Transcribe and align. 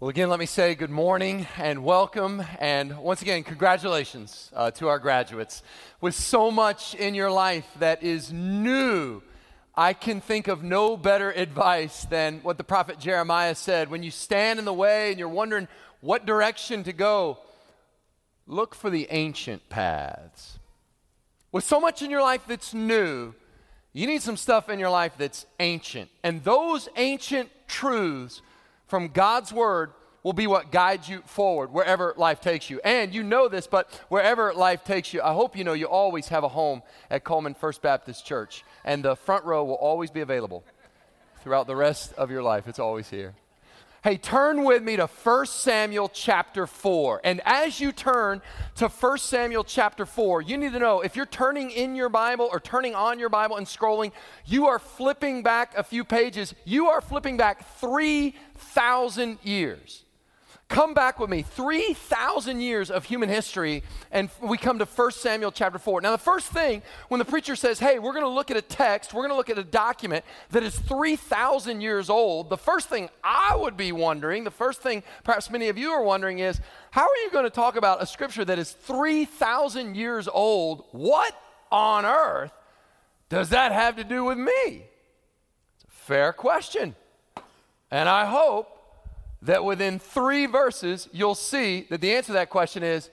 Well, 0.00 0.10
again, 0.10 0.28
let 0.28 0.38
me 0.38 0.46
say 0.46 0.76
good 0.76 0.90
morning 0.90 1.48
and 1.56 1.82
welcome. 1.82 2.40
And 2.60 2.98
once 2.98 3.20
again, 3.20 3.42
congratulations 3.42 4.48
uh, 4.54 4.70
to 4.70 4.86
our 4.86 5.00
graduates. 5.00 5.64
With 6.00 6.14
so 6.14 6.52
much 6.52 6.94
in 6.94 7.16
your 7.16 7.32
life 7.32 7.66
that 7.80 8.04
is 8.04 8.32
new, 8.32 9.22
I 9.74 9.94
can 9.94 10.20
think 10.20 10.46
of 10.46 10.62
no 10.62 10.96
better 10.96 11.32
advice 11.32 12.04
than 12.04 12.38
what 12.44 12.58
the 12.58 12.62
prophet 12.62 13.00
Jeremiah 13.00 13.56
said. 13.56 13.90
When 13.90 14.04
you 14.04 14.12
stand 14.12 14.60
in 14.60 14.64
the 14.64 14.72
way 14.72 15.10
and 15.10 15.18
you're 15.18 15.28
wondering 15.28 15.66
what 16.00 16.24
direction 16.24 16.84
to 16.84 16.92
go, 16.92 17.38
look 18.46 18.76
for 18.76 18.90
the 18.90 19.08
ancient 19.10 19.68
paths. 19.68 20.60
With 21.50 21.64
so 21.64 21.80
much 21.80 22.02
in 22.02 22.10
your 22.12 22.22
life 22.22 22.42
that's 22.46 22.72
new, 22.72 23.34
you 23.92 24.06
need 24.06 24.22
some 24.22 24.36
stuff 24.36 24.68
in 24.68 24.78
your 24.78 24.90
life 24.90 25.14
that's 25.18 25.44
ancient. 25.58 26.08
And 26.22 26.44
those 26.44 26.88
ancient 26.94 27.50
truths 27.66 28.42
from 28.88 29.08
God's 29.08 29.52
word 29.52 29.92
will 30.22 30.32
be 30.32 30.46
what 30.46 30.72
guides 30.72 31.08
you 31.08 31.22
forward 31.26 31.72
wherever 31.72 32.12
life 32.16 32.40
takes 32.40 32.68
you. 32.68 32.80
And 32.84 33.14
you 33.14 33.22
know 33.22 33.48
this, 33.48 33.66
but 33.66 33.88
wherever 34.08 34.52
life 34.52 34.82
takes 34.82 35.14
you, 35.14 35.22
I 35.22 35.32
hope 35.32 35.56
you 35.56 35.64
know 35.64 35.74
you 35.74 35.86
always 35.86 36.28
have 36.28 36.42
a 36.42 36.48
home 36.48 36.82
at 37.10 37.24
Coleman 37.24 37.54
First 37.54 37.82
Baptist 37.82 38.26
Church. 38.26 38.64
And 38.84 39.04
the 39.04 39.14
front 39.14 39.44
row 39.44 39.64
will 39.64 39.74
always 39.74 40.10
be 40.10 40.20
available 40.20 40.64
throughout 41.42 41.66
the 41.66 41.76
rest 41.76 42.12
of 42.14 42.30
your 42.30 42.42
life. 42.42 42.66
It's 42.66 42.78
always 42.80 43.08
here. 43.08 43.34
Hey, 44.04 44.16
turn 44.16 44.62
with 44.62 44.84
me 44.84 44.94
to 44.94 45.08
1 45.08 45.46
Samuel 45.46 46.08
chapter 46.08 46.68
4. 46.68 47.20
And 47.24 47.40
as 47.44 47.80
you 47.80 47.90
turn 47.90 48.40
to 48.76 48.86
1 48.86 49.18
Samuel 49.18 49.64
chapter 49.64 50.06
4, 50.06 50.40
you 50.40 50.56
need 50.56 50.72
to 50.72 50.78
know 50.78 51.00
if 51.00 51.16
you're 51.16 51.26
turning 51.26 51.72
in 51.72 51.96
your 51.96 52.08
Bible 52.08 52.48
or 52.52 52.60
turning 52.60 52.94
on 52.94 53.18
your 53.18 53.28
Bible 53.28 53.56
and 53.56 53.66
scrolling, 53.66 54.12
you 54.46 54.68
are 54.68 54.78
flipping 54.78 55.42
back 55.42 55.76
a 55.76 55.82
few 55.82 56.04
pages. 56.04 56.54
You 56.64 56.86
are 56.86 57.00
flipping 57.00 57.36
back 57.36 57.66
3,000 57.80 59.38
years. 59.42 60.04
Come 60.68 60.92
back 60.92 61.18
with 61.18 61.30
me, 61.30 61.40
3,000 61.40 62.60
years 62.60 62.90
of 62.90 63.06
human 63.06 63.30
history, 63.30 63.82
and 64.12 64.28
we 64.42 64.58
come 64.58 64.78
to 64.78 64.84
1 64.84 65.10
Samuel 65.12 65.50
chapter 65.50 65.78
4. 65.78 66.02
Now, 66.02 66.10
the 66.10 66.18
first 66.18 66.48
thing, 66.48 66.82
when 67.08 67.18
the 67.18 67.24
preacher 67.24 67.56
says, 67.56 67.78
hey, 67.78 67.98
we're 67.98 68.12
going 68.12 68.24
to 68.24 68.28
look 68.28 68.50
at 68.50 68.56
a 68.58 68.62
text, 68.62 69.14
we're 69.14 69.22
going 69.22 69.30
to 69.30 69.36
look 69.36 69.48
at 69.48 69.56
a 69.56 69.64
document 69.64 70.26
that 70.50 70.62
is 70.62 70.78
3,000 70.78 71.80
years 71.80 72.10
old, 72.10 72.50
the 72.50 72.58
first 72.58 72.90
thing 72.90 73.08
I 73.24 73.56
would 73.56 73.78
be 73.78 73.92
wondering, 73.92 74.44
the 74.44 74.50
first 74.50 74.82
thing 74.82 75.02
perhaps 75.24 75.50
many 75.50 75.68
of 75.68 75.78
you 75.78 75.90
are 75.90 76.02
wondering 76.02 76.38
is, 76.38 76.60
how 76.90 77.02
are 77.02 77.16
you 77.24 77.30
going 77.30 77.44
to 77.44 77.50
talk 77.50 77.76
about 77.76 78.02
a 78.02 78.06
scripture 78.06 78.44
that 78.44 78.58
is 78.58 78.70
3,000 78.70 79.96
years 79.96 80.28
old? 80.28 80.84
What 80.92 81.34
on 81.72 82.04
earth 82.04 82.52
does 83.30 83.48
that 83.48 83.72
have 83.72 83.96
to 83.96 84.04
do 84.04 84.22
with 84.22 84.36
me? 84.36 84.52
It's 84.52 85.84
a 85.84 85.90
fair 85.90 86.34
question. 86.34 86.94
And 87.90 88.06
I 88.06 88.26
hope 88.26 88.77
that 89.42 89.64
within 89.64 89.98
three 89.98 90.46
verses, 90.46 91.08
you'll 91.12 91.34
see 91.34 91.86
that 91.90 92.00
the 92.00 92.14
answer 92.14 92.28
to 92.28 92.32
that 92.34 92.50
question 92.50 92.82
is 92.82 93.10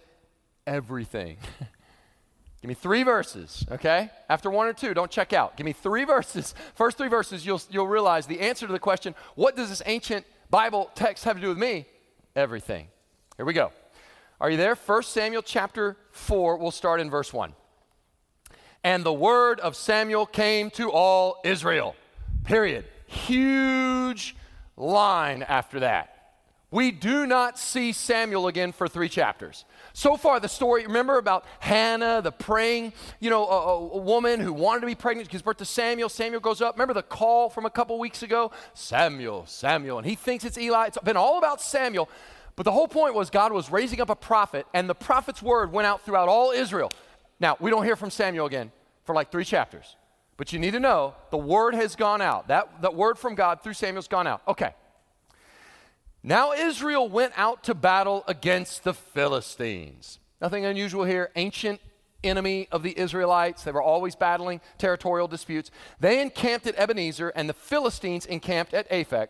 everything. 0.66 1.38
Give 2.62 2.70
me 2.70 2.73
three 2.73 3.04
verses, 3.04 3.64
okay? 3.72 4.09
After 4.28 4.50
one 4.50 4.68
or 4.68 4.73
two, 4.73 4.96
don't 4.96 5.12
check 5.12 5.34
out. 5.34 5.56
Give 5.56 5.66
me 5.66 5.73
three 5.73 6.03
verses. 6.06 6.56
First 6.73 6.98
three 6.98 7.09
verses, 7.09 7.46
you'll, 7.46 7.62
you'll 7.70 7.88
realize 7.88 8.26
the 8.26 8.40
answer 8.40 8.66
to 8.66 8.73
the 8.73 8.80
question 8.80 9.14
what 9.36 9.56
does 9.56 9.70
this 9.70 9.84
ancient 9.86 10.26
Bible 10.50 10.90
text 10.96 11.26
have 11.26 11.36
to 11.36 11.42
do 11.42 11.50
with 11.50 11.59
me? 11.59 11.86
Everything. 12.36 12.88
Here 13.38 13.46
we 13.46 13.53
go. 13.53 13.72
Are 14.42 14.50
you 14.50 14.58
there? 14.58 14.76
1 14.76 15.03
Samuel 15.03 15.44
chapter 15.44 15.96
4, 16.09 16.58
we'll 16.58 16.72
start 16.72 17.00
in 17.00 17.09
verse 17.09 17.31
1. 17.31 17.53
And 18.84 19.03
the 19.03 19.14
word 19.14 19.59
of 19.59 19.76
Samuel 19.76 20.26
came 20.26 20.70
to 20.72 20.92
all 20.92 21.40
Israel. 21.46 21.96
Period. 22.44 22.86
Huge 23.08 24.36
line 24.76 25.44
after 25.44 25.81
that 25.81 26.15
we 26.72 26.92
do 26.92 27.26
not 27.26 27.60
see 27.60 27.92
Samuel 27.92 28.48
again 28.48 28.72
for 28.72 28.88
three 28.88 29.08
chapters. 29.08 29.66
So 29.94 30.18
far, 30.18 30.40
the 30.40 30.50
story, 30.50 30.86
remember 30.86 31.18
about 31.18 31.46
Hannah, 31.59 32.22
the 32.22 32.31
praying, 32.31 32.94
you 33.20 33.30
know, 33.30 33.46
a, 33.48 33.96
a, 33.96 33.98
woman 33.98 34.40
who 34.40 34.52
wanted 34.52 34.81
to 34.81 34.88
be 34.88 34.96
pregnant, 34.96 35.30
gives 35.30 35.44
birth 35.44 35.58
to 35.58 35.66
Samuel. 35.66 36.09
Samuel 36.09 36.42
goes 36.42 36.62
up. 36.62 36.75
Remember 36.75 36.94
the 36.94 37.04
call 37.04 37.50
from 37.50 37.66
a 37.66 37.70
couple 37.70 37.98
weeks 38.00 38.24
ago? 38.24 38.52
Samuel, 38.74 39.46
Samuel. 39.46 40.00
And 40.00 40.08
he 40.08 40.16
thinks 40.16 40.44
it's 40.44 40.58
Eli. 40.58 40.88
It's 40.88 40.98
been 40.98 41.18
all 41.18 41.38
about 41.38 41.62
Samuel. 41.62 42.09
But 42.56 42.64
the 42.64 42.72
whole 42.72 42.88
point 42.88 43.14
was 43.14 43.30
God 43.30 43.54
was 43.54 43.70
raising 43.70 44.02
up 44.02 44.09
a 44.09 44.16
prophet, 44.16 44.66
and 44.74 44.90
the 44.90 44.96
prophet's 44.96 45.42
word 45.42 45.72
went 45.72 45.86
out 45.86 46.04
throughout 46.04 46.30
all 46.30 46.52
Israel. 46.52 46.92
Now, 47.40 47.58
we 47.59 47.70
don't 47.70 47.84
hear 47.84 47.96
from 47.96 48.09
Samuel 48.09 48.48
again 48.48 48.72
for 49.04 49.14
like 49.14 49.31
three 49.31 49.46
chapters. 49.46 49.96
But 50.38 50.52
you 50.52 50.59
need 50.59 50.72
to 50.72 50.80
know 50.80 51.14
the 51.31 51.38
word 51.38 51.75
has 51.75 51.96
gone 51.96 52.22
out. 52.22 52.50
That, 52.50 52.81
that 52.81 52.96
word 52.96 53.18
from 53.18 53.36
God 53.36 53.62
through 53.62 53.74
Samuel's 53.74 54.08
gone 54.08 54.28
out. 54.28 54.42
Okay. 54.48 54.74
Now 56.28 56.53
Israel 56.53 57.08
went 57.08 57.34
out 57.38 57.66
to 57.66 57.75
battle 57.75 58.24
against 58.28 58.84
the 58.84 58.96
Philistines. 58.96 60.18
Nothing 60.41 60.66
unusual 60.66 61.03
here. 61.03 61.30
Ancient 61.36 61.80
enemy 62.24 62.68
of 62.72 62.81
the 62.81 62.97
Israelites. 62.97 63.63
They 63.63 63.72
were 63.72 63.84
always 63.84 64.16
battling 64.16 64.59
territorial 64.80 65.28
disputes. 65.28 65.69
They 66.00 66.24
encamped 66.24 66.66
at 66.66 66.80
Ebenezer, 66.80 67.30
and 67.30 67.47
the 67.47 67.53
Philistines 67.53 68.25
encamped 68.25 68.74
at 68.74 68.90
Aphek. 68.90 69.28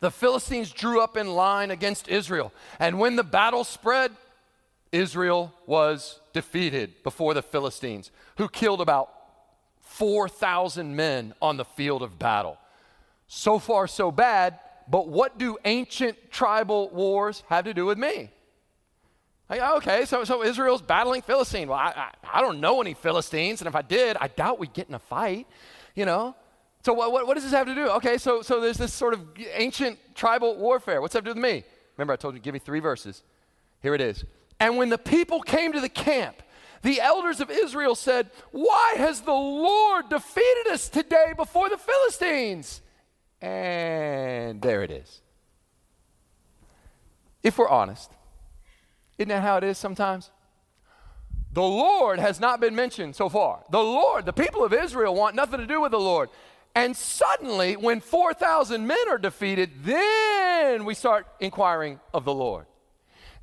The 0.00 0.10
Philistines 0.10 0.70
drew 0.70 1.02
up 1.02 1.18
in 1.18 1.34
line 1.34 1.70
against 1.70 2.08
Israel, 2.08 2.50
and 2.80 2.98
when 2.98 3.16
the 3.16 3.24
battle 3.24 3.62
spread, 3.62 4.12
Israel 4.90 5.52
was 5.66 6.20
defeated 6.32 7.02
before 7.02 7.34
the 7.34 7.42
Philistines, 7.42 8.10
who 8.38 8.48
killed 8.48 8.80
about 8.80 9.10
4,000 9.82 10.96
men 10.96 11.34
on 11.42 11.58
the 11.58 11.66
field 11.66 12.02
of 12.02 12.18
battle. 12.18 12.56
So 13.26 13.58
far, 13.58 13.86
so 13.86 14.10
bad 14.10 14.58
but 14.90 15.08
what 15.08 15.38
do 15.38 15.58
ancient 15.64 16.30
tribal 16.30 16.90
wars 16.90 17.42
have 17.48 17.64
to 17.64 17.74
do 17.74 17.84
with 17.86 17.98
me? 17.98 18.30
Like, 19.48 19.60
okay, 19.60 20.04
so, 20.04 20.24
so 20.24 20.42
Israel's 20.42 20.82
battling 20.82 21.22
Philistine. 21.22 21.68
Well, 21.68 21.78
I, 21.78 21.92
I, 21.96 22.38
I, 22.38 22.40
don't 22.40 22.60
know 22.60 22.80
any 22.82 22.92
Philistines, 22.94 23.60
and 23.60 23.68
if 23.68 23.74
I 23.74 23.82
did, 23.82 24.16
I 24.20 24.28
doubt 24.28 24.58
we'd 24.58 24.74
get 24.74 24.88
in 24.88 24.94
a 24.94 24.98
fight, 24.98 25.46
you 25.94 26.04
know? 26.04 26.34
So 26.84 26.92
what, 26.92 27.12
what, 27.12 27.26
what, 27.26 27.34
does 27.34 27.44
this 27.44 27.52
have 27.52 27.66
to 27.66 27.74
do? 27.74 27.88
Okay, 27.92 28.18
so, 28.18 28.42
so 28.42 28.60
there's 28.60 28.76
this 28.76 28.92
sort 28.92 29.14
of 29.14 29.26
ancient 29.54 29.98
tribal 30.14 30.56
warfare. 30.56 31.00
What's 31.00 31.14
that 31.14 31.24
to 31.24 31.34
do 31.34 31.40
with 31.40 31.42
me? 31.42 31.64
Remember, 31.96 32.12
I 32.12 32.16
told 32.16 32.34
you, 32.34 32.40
give 32.40 32.52
me 32.52 32.60
three 32.60 32.80
verses. 32.80 33.22
Here 33.82 33.94
it 33.94 34.00
is. 34.00 34.24
And 34.60 34.76
when 34.76 34.90
the 34.90 34.98
people 34.98 35.40
came 35.40 35.72
to 35.72 35.80
the 35.80 35.88
camp, 35.88 36.42
the 36.82 37.00
elders 37.00 37.40
of 37.40 37.50
Israel 37.50 37.94
said, 37.94 38.30
Why 38.52 38.94
has 38.98 39.22
the 39.22 39.32
Lord 39.32 40.08
defeated 40.08 40.68
us 40.68 40.88
today 40.88 41.32
before 41.36 41.68
the 41.68 41.78
Philistines? 41.78 42.80
And 43.40 44.60
there 44.60 44.82
it 44.82 44.90
is. 44.90 45.20
If 47.42 47.58
we're 47.58 47.68
honest, 47.68 48.10
isn't 49.16 49.28
that 49.28 49.42
how 49.42 49.56
it 49.58 49.64
is 49.64 49.78
sometimes? 49.78 50.30
The 51.52 51.62
Lord 51.62 52.18
has 52.18 52.40
not 52.40 52.60
been 52.60 52.74
mentioned 52.74 53.16
so 53.16 53.28
far. 53.28 53.64
The 53.70 53.78
Lord, 53.82 54.26
the 54.26 54.32
people 54.32 54.64
of 54.64 54.72
Israel 54.72 55.14
want 55.14 55.34
nothing 55.34 55.60
to 55.60 55.66
do 55.66 55.80
with 55.80 55.92
the 55.92 56.00
Lord. 56.00 56.30
And 56.74 56.96
suddenly, 56.96 57.76
when 57.76 58.00
4,000 58.00 58.86
men 58.86 59.08
are 59.08 59.18
defeated, 59.18 59.70
then 59.82 60.84
we 60.84 60.94
start 60.94 61.26
inquiring 61.40 61.98
of 62.12 62.24
the 62.24 62.34
Lord. 62.34 62.66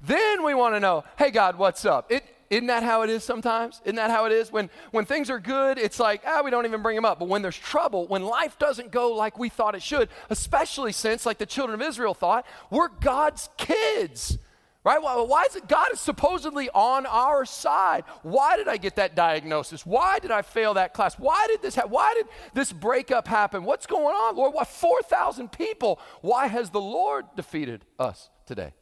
Then 0.01 0.43
we 0.43 0.53
want 0.53 0.75
to 0.75 0.79
know, 0.79 1.03
hey, 1.17 1.31
God, 1.31 1.57
what's 1.57 1.83
up? 1.85 2.11
It, 2.11 2.23
isn't 2.49 2.67
that 2.67 2.83
how 2.83 3.01
it 3.01 3.09
is 3.09 3.23
sometimes? 3.23 3.81
Isn't 3.85 3.95
that 3.95 4.11
how 4.11 4.25
it 4.25 4.31
is? 4.31 4.51
When, 4.51 4.69
when 4.91 5.05
things 5.05 5.29
are 5.29 5.39
good, 5.39 5.77
it's 5.77 5.99
like, 5.99 6.21
ah, 6.25 6.41
we 6.43 6.51
don't 6.51 6.65
even 6.65 6.81
bring 6.81 6.95
them 6.95 7.05
up. 7.05 7.19
But 7.19 7.27
when 7.27 7.41
there's 7.41 7.57
trouble, 7.57 8.07
when 8.07 8.23
life 8.23 8.59
doesn't 8.59 8.91
go 8.91 9.13
like 9.13 9.39
we 9.39 9.49
thought 9.49 9.75
it 9.75 9.81
should, 9.81 10.09
especially 10.29 10.91
since, 10.91 11.25
like 11.25 11.37
the 11.37 11.45
children 11.45 11.79
of 11.79 11.87
Israel 11.87 12.13
thought, 12.13 12.45
we're 12.69 12.89
God's 12.89 13.49
kids. 13.57 14.37
Right? 14.85 15.01
Why, 15.01 15.19
why 15.19 15.45
is 15.45 15.55
it 15.55 15.67
God 15.67 15.87
is 15.93 15.99
supposedly 15.99 16.69
on 16.69 17.07
our 17.07 17.43
side? 17.43 18.03
Why 18.21 18.55
did 18.55 18.67
I 18.67 18.77
get 18.77 18.97
that 18.97 19.15
diagnosis? 19.15 19.83
Why 19.83 20.19
did 20.19 20.29
I 20.29 20.43
fail 20.43 20.75
that 20.75 20.93
class? 20.93 21.17
Why 21.17 21.47
did 21.47 21.63
this 21.63 21.73
ha- 21.73 21.87
why 21.87 22.13
did 22.13 22.27
this 22.53 22.71
breakup 22.71 23.27
happen? 23.27 23.63
What's 23.63 23.87
going 23.87 24.15
on, 24.15 24.35
Lord? 24.35 24.53
Why 24.53 24.63
4,000 24.63 25.51
people? 25.51 25.99
Why 26.21 26.45
has 26.45 26.69
the 26.69 26.79
Lord 26.79 27.25
defeated 27.35 27.83
us 27.97 28.29
today? 28.45 28.73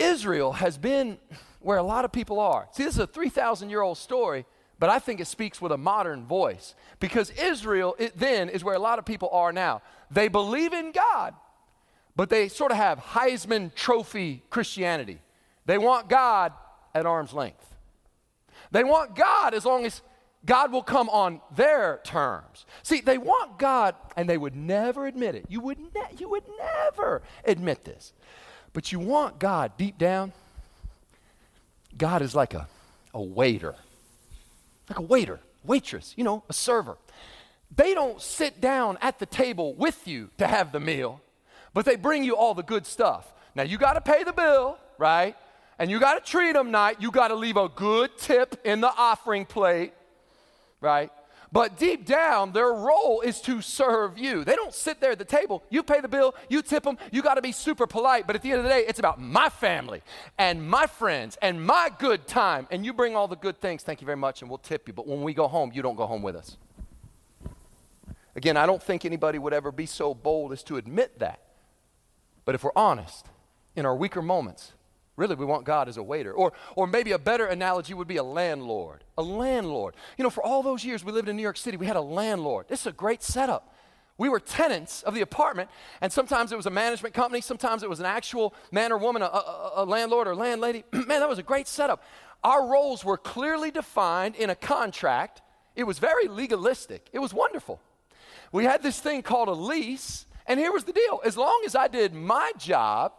Israel 0.00 0.52
has 0.52 0.78
been 0.78 1.18
where 1.60 1.78
a 1.78 1.82
lot 1.82 2.04
of 2.04 2.12
people 2.12 2.40
are. 2.40 2.68
See, 2.72 2.84
this 2.84 2.94
is 2.94 3.00
a 3.00 3.06
3,000 3.06 3.70
year 3.70 3.82
old 3.82 3.98
story, 3.98 4.46
but 4.78 4.88
I 4.90 4.98
think 4.98 5.20
it 5.20 5.26
speaks 5.26 5.60
with 5.60 5.72
a 5.72 5.76
modern 5.76 6.24
voice 6.24 6.74
because 7.00 7.30
Israel 7.30 7.94
it 7.98 8.18
then 8.18 8.48
is 8.48 8.64
where 8.64 8.74
a 8.74 8.80
lot 8.80 8.98
of 8.98 9.04
people 9.04 9.28
are 9.30 9.52
now. 9.52 9.82
They 10.10 10.28
believe 10.28 10.72
in 10.72 10.92
God, 10.92 11.34
but 12.16 12.30
they 12.30 12.48
sort 12.48 12.72
of 12.72 12.78
have 12.78 12.98
Heisman 12.98 13.74
Trophy 13.74 14.42
Christianity. 14.50 15.20
They 15.66 15.78
want 15.78 16.08
God 16.08 16.52
at 16.94 17.06
arm's 17.06 17.32
length. 17.32 17.66
They 18.70 18.84
want 18.84 19.14
God 19.14 19.54
as 19.54 19.64
long 19.64 19.84
as 19.84 20.02
God 20.44 20.72
will 20.72 20.82
come 20.82 21.08
on 21.10 21.40
their 21.54 22.00
terms. 22.02 22.64
See, 22.82 23.00
they 23.00 23.18
want 23.18 23.58
God, 23.58 23.94
and 24.16 24.28
they 24.28 24.38
would 24.38 24.56
never 24.56 25.06
admit 25.06 25.34
it. 25.34 25.44
You 25.48 25.60
would, 25.60 25.78
ne- 25.78 26.16
you 26.18 26.30
would 26.30 26.44
never 26.58 27.22
admit 27.44 27.84
this. 27.84 28.14
But 28.72 28.92
you 28.92 28.98
want 28.98 29.38
God 29.38 29.72
deep 29.76 29.98
down 29.98 30.32
God 31.96 32.22
is 32.22 32.34
like 32.34 32.54
a, 32.54 32.66
a 33.12 33.20
waiter, 33.20 33.74
like 34.88 34.98
a 34.98 35.02
waiter, 35.02 35.40
waitress, 35.64 36.14
you 36.16 36.24
know, 36.24 36.42
a 36.48 36.52
server. 36.52 36.96
They 37.76 37.94
don't 37.94 38.20
sit 38.20 38.60
down 38.60 38.98
at 39.00 39.18
the 39.18 39.26
table 39.26 39.74
with 39.74 40.08
you 40.08 40.30
to 40.38 40.46
have 40.46 40.72
the 40.72 40.80
meal, 40.80 41.20
but 41.74 41.84
they 41.84 41.96
bring 41.96 42.24
you 42.24 42.36
all 42.36 42.54
the 42.54 42.62
good 42.62 42.86
stuff. 42.86 43.32
Now 43.54 43.64
you 43.64 43.78
got 43.78 43.94
to 43.94 44.00
pay 44.00 44.24
the 44.24 44.32
bill, 44.32 44.78
right? 44.98 45.36
And 45.78 45.90
you 45.90 46.00
got 46.00 46.24
to 46.24 46.30
treat 46.30 46.52
them 46.52 46.70
nice. 46.70 46.96
You 46.98 47.10
got 47.10 47.28
to 47.28 47.34
leave 47.34 47.56
a 47.56 47.68
good 47.68 48.16
tip 48.18 48.60
in 48.64 48.80
the 48.80 48.92
offering 48.96 49.44
plate, 49.44 49.92
right? 50.80 51.10
But 51.52 51.76
deep 51.76 52.06
down, 52.06 52.52
their 52.52 52.72
role 52.72 53.22
is 53.22 53.40
to 53.42 53.60
serve 53.60 54.16
you. 54.16 54.44
They 54.44 54.54
don't 54.54 54.72
sit 54.72 55.00
there 55.00 55.10
at 55.10 55.18
the 55.18 55.24
table. 55.24 55.64
You 55.68 55.82
pay 55.82 56.00
the 56.00 56.08
bill, 56.08 56.34
you 56.48 56.62
tip 56.62 56.84
them, 56.84 56.96
you 57.10 57.22
got 57.22 57.34
to 57.34 57.42
be 57.42 57.50
super 57.50 57.88
polite. 57.88 58.26
But 58.26 58.36
at 58.36 58.42
the 58.42 58.50
end 58.52 58.58
of 58.58 58.64
the 58.64 58.70
day, 58.70 58.84
it's 58.86 59.00
about 59.00 59.20
my 59.20 59.48
family 59.48 60.02
and 60.38 60.68
my 60.68 60.86
friends 60.86 61.36
and 61.42 61.64
my 61.64 61.90
good 61.98 62.28
time. 62.28 62.68
And 62.70 62.84
you 62.84 62.92
bring 62.92 63.16
all 63.16 63.26
the 63.26 63.36
good 63.36 63.60
things. 63.60 63.82
Thank 63.82 64.00
you 64.00 64.04
very 64.04 64.16
much, 64.16 64.42
and 64.42 64.50
we'll 64.50 64.58
tip 64.58 64.86
you. 64.86 64.94
But 64.94 65.08
when 65.08 65.22
we 65.22 65.34
go 65.34 65.48
home, 65.48 65.72
you 65.74 65.82
don't 65.82 65.96
go 65.96 66.06
home 66.06 66.22
with 66.22 66.36
us. 66.36 66.56
Again, 68.36 68.56
I 68.56 68.64
don't 68.64 68.82
think 68.82 69.04
anybody 69.04 69.38
would 69.38 69.52
ever 69.52 69.72
be 69.72 69.86
so 69.86 70.14
bold 70.14 70.52
as 70.52 70.62
to 70.64 70.76
admit 70.76 71.18
that. 71.18 71.40
But 72.44 72.54
if 72.54 72.62
we're 72.62 72.70
honest, 72.76 73.26
in 73.74 73.84
our 73.84 73.96
weaker 73.96 74.22
moments, 74.22 74.72
Really, 75.20 75.34
we 75.34 75.44
want 75.44 75.64
God 75.64 75.86
as 75.86 75.98
a 75.98 76.02
waiter. 76.02 76.32
Or, 76.32 76.54
or 76.76 76.86
maybe 76.86 77.12
a 77.12 77.18
better 77.18 77.44
analogy 77.44 77.92
would 77.92 78.08
be 78.08 78.16
a 78.16 78.22
landlord. 78.22 79.04
A 79.18 79.22
landlord. 79.22 79.94
You 80.16 80.22
know, 80.22 80.30
for 80.30 80.42
all 80.42 80.62
those 80.62 80.82
years 80.82 81.04
we 81.04 81.12
lived 81.12 81.28
in 81.28 81.36
New 81.36 81.42
York 81.42 81.58
City, 81.58 81.76
we 81.76 81.84
had 81.84 81.96
a 81.96 82.00
landlord. 82.00 82.68
This 82.68 82.80
is 82.80 82.86
a 82.86 82.92
great 82.92 83.22
setup. 83.22 83.70
We 84.16 84.30
were 84.30 84.40
tenants 84.40 85.02
of 85.02 85.12
the 85.14 85.20
apartment, 85.20 85.68
and 86.00 86.10
sometimes 86.10 86.52
it 86.52 86.56
was 86.56 86.64
a 86.64 86.70
management 86.70 87.14
company, 87.14 87.42
sometimes 87.42 87.82
it 87.82 87.88
was 87.90 88.00
an 88.00 88.06
actual 88.06 88.54
man 88.72 88.92
or 88.92 88.96
woman, 88.96 89.20
a, 89.20 89.26
a, 89.26 89.72
a 89.76 89.84
landlord 89.84 90.26
or 90.26 90.34
landlady. 90.34 90.84
Man, 90.92 91.20
that 91.20 91.28
was 91.28 91.38
a 91.38 91.42
great 91.42 91.68
setup. 91.68 92.02
Our 92.42 92.66
roles 92.66 93.04
were 93.04 93.18
clearly 93.18 93.70
defined 93.70 94.36
in 94.36 94.48
a 94.48 94.54
contract. 94.54 95.42
It 95.76 95.84
was 95.84 95.98
very 95.98 96.28
legalistic. 96.28 97.10
It 97.12 97.18
was 97.18 97.34
wonderful. 97.34 97.78
We 98.52 98.64
had 98.64 98.82
this 98.82 98.98
thing 98.98 99.22
called 99.22 99.48
a 99.48 99.52
lease, 99.52 100.24
and 100.46 100.58
here 100.58 100.72
was 100.72 100.84
the 100.84 100.94
deal 100.94 101.20
as 101.26 101.36
long 101.36 101.62
as 101.66 101.74
I 101.74 101.88
did 101.88 102.14
my 102.14 102.52
job, 102.56 103.12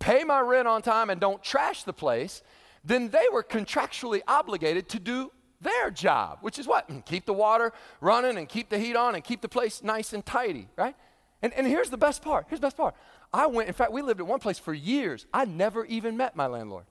pay 0.00 0.24
my 0.24 0.40
rent 0.40 0.66
on 0.66 0.82
time 0.82 1.10
and 1.10 1.20
don't 1.20 1.40
trash 1.44 1.84
the 1.84 1.92
place, 1.92 2.42
then 2.82 3.10
they 3.10 3.26
were 3.32 3.44
contractually 3.44 4.22
obligated 4.26 4.88
to 4.88 4.98
do 4.98 5.30
their 5.60 5.90
job, 5.90 6.38
which 6.40 6.58
is 6.58 6.66
what? 6.66 6.88
Keep 7.04 7.26
the 7.26 7.34
water 7.34 7.72
running 8.00 8.38
and 8.38 8.48
keep 8.48 8.70
the 8.70 8.78
heat 8.78 8.96
on 8.96 9.14
and 9.14 9.22
keep 9.22 9.42
the 9.42 9.48
place 9.48 9.82
nice 9.82 10.12
and 10.12 10.24
tidy, 10.24 10.66
right? 10.76 10.96
And, 11.42 11.52
and 11.52 11.66
here's 11.66 11.90
the 11.90 11.98
best 11.98 12.22
part. 12.22 12.46
Here's 12.48 12.60
the 12.60 12.66
best 12.66 12.78
part. 12.78 12.94
I 13.32 13.46
went, 13.46 13.68
in 13.68 13.74
fact, 13.74 13.92
we 13.92 14.02
lived 14.02 14.20
at 14.20 14.26
one 14.26 14.40
place 14.40 14.58
for 14.58 14.72
years. 14.72 15.26
I 15.32 15.44
never 15.44 15.84
even 15.84 16.16
met 16.16 16.34
my 16.34 16.46
landlord. 16.46 16.84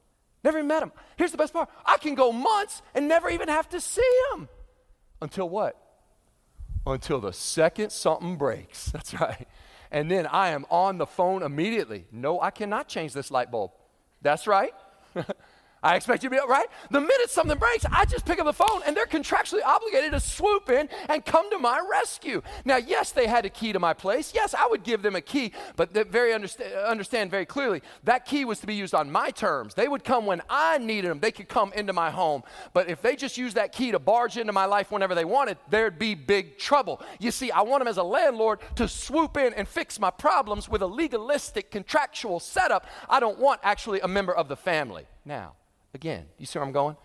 Never 0.44 0.60
even 0.60 0.68
met 0.68 0.84
him. 0.84 0.92
Here's 1.18 1.32
the 1.32 1.38
best 1.38 1.52
part. 1.52 1.68
I 1.86 1.98
can 1.98 2.16
go 2.16 2.32
months 2.32 2.82
and 2.94 3.08
never 3.08 3.30
even 3.30 3.50
have 3.50 3.68
to 3.70 3.82
see 3.82 4.10
him. 4.32 4.48
Until 5.22 5.50
what? 5.50 5.76
Until 6.86 7.20
the 7.20 7.34
second 7.34 7.92
something 7.92 8.38
breaks. 8.38 8.86
That's 8.92 9.14
right 9.16 9.48
and 9.91 10.09
then 10.09 10.27
I 10.27 10.50
am 10.50 10.65
on 10.69 10.97
the 10.97 11.06
phone 11.06 11.44
immediately. 11.44 12.06
No, 12.12 12.39
I 12.41 12.51
cannot 12.51 12.88
change 12.88 13.13
this 13.13 13.31
light 13.31 13.51
bulb. 13.51 13.71
That's 14.21 14.47
right. 14.47 14.74
I 15.81 15.96
expect 15.96 16.24
you 16.24 16.30
to 16.30 16.36
be 16.36 16.42
right. 16.48 16.68
The 16.92 17.00
minute 17.00 17.30
something 17.30 17.58
breaks, 17.58 17.86
I 17.92 18.06
just 18.06 18.26
pick 18.26 18.40
up 18.40 18.46
the 18.46 18.54
phone 18.54 18.81
and 18.86 18.96
they're 18.96 19.06
contractually 19.06 19.64
obligated 19.64 20.12
to 20.12 20.20
swoop 20.20 20.70
in 20.70 20.90
and 21.08 21.24
come 21.26 21.50
to 21.52 21.58
my 21.58 21.81
rescue. 21.90 22.42
Now, 22.66 22.78
yes, 22.78 23.12
they 23.12 23.28
had 23.28 23.46
a 23.46 23.50
key 23.50 23.72
to 23.72 23.80
my 23.80 23.94
place. 23.94 24.34
Yes, 24.34 24.54
I 24.54 24.68
would 24.68 24.84
give 24.84 25.02
them 25.02 25.16
a 25.16 25.22
key, 25.22 25.54
but 25.76 25.94
very 26.10 26.31
understa- 26.31 26.88
understand 26.88 27.31
very 27.31 27.46
clearly 27.46 27.81
that 28.04 28.26
key 28.26 28.44
was 28.44 28.60
to 28.60 28.68
be 28.68 28.76
used 28.76 28.94
on 28.94 29.12
my 29.12 29.31
terms. 29.31 29.74
They 29.74 29.88
would 29.88 30.04
come 30.04 30.26
when 30.26 30.42
I 30.50 30.78
needed 30.80 31.10
them. 31.10 31.20
They 31.20 31.31
could 31.31 31.48
come 31.48 31.72
into 31.74 31.94
my 31.94 32.12
home. 32.12 32.44
But 32.74 32.90
if 32.90 33.02
they 33.02 33.16
just 33.16 33.38
used 33.38 33.56
that 33.56 33.72
key 33.72 33.92
to 33.92 34.00
barge 34.00 34.38
into 34.38 34.52
my 34.52 34.66
life 34.66 34.92
whenever 34.92 35.16
they 35.16 35.25
wanted, 35.25 35.58
there'd 35.70 36.00
be 36.00 36.14
big 36.16 36.58
trouble. 36.58 37.02
You 37.20 37.32
see, 37.32 37.52
I 37.52 37.62
want 37.62 37.82
them 37.82 37.88
as 37.88 37.98
a 37.98 38.04
landlord 38.04 38.60
to 38.75 38.88
swoop 38.88 39.38
in 39.38 39.54
and 39.54 39.68
fix 39.68 40.00
my 40.00 40.12
problems 40.12 40.68
with 40.68 40.82
a 40.82 40.88
legalistic 40.88 41.72
contractual 41.72 42.40
setup. 42.40 42.86
I 43.10 43.20
don't 43.20 43.40
want 43.40 43.62
actually 43.64 44.02
a 44.02 44.08
member 44.08 44.36
of 44.36 44.50
the 44.50 44.58
family. 44.58 45.06
Now, 45.25 45.54
Again, 45.94 46.25
you 46.38 46.45
see 46.45 46.59
where 46.59 46.65
I'm 46.65 46.71
going? 46.71 46.95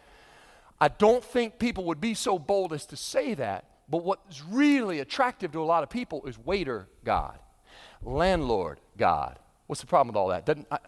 I 0.80 0.88
don't 0.88 1.24
think 1.24 1.58
people 1.58 1.84
would 1.84 2.00
be 2.00 2.14
so 2.14 2.38
bold 2.38 2.72
as 2.72 2.86
to 2.86 2.96
say 2.96 3.34
that, 3.34 3.64
but 3.88 4.04
what's 4.04 4.42
really 4.42 5.00
attractive 5.00 5.52
to 5.52 5.62
a 5.62 5.64
lot 5.64 5.82
of 5.82 5.90
people 5.90 6.26
is 6.26 6.38
waiter 6.38 6.88
God, 7.04 7.38
landlord 8.02 8.80
God. 8.96 9.38
What's 9.66 9.80
the 9.80 9.86
problem 9.86 10.08
with 10.08 10.16
all 10.16 10.28
that? 10.28 10.44
Doesn't, 10.44 10.66
I, 10.70 10.78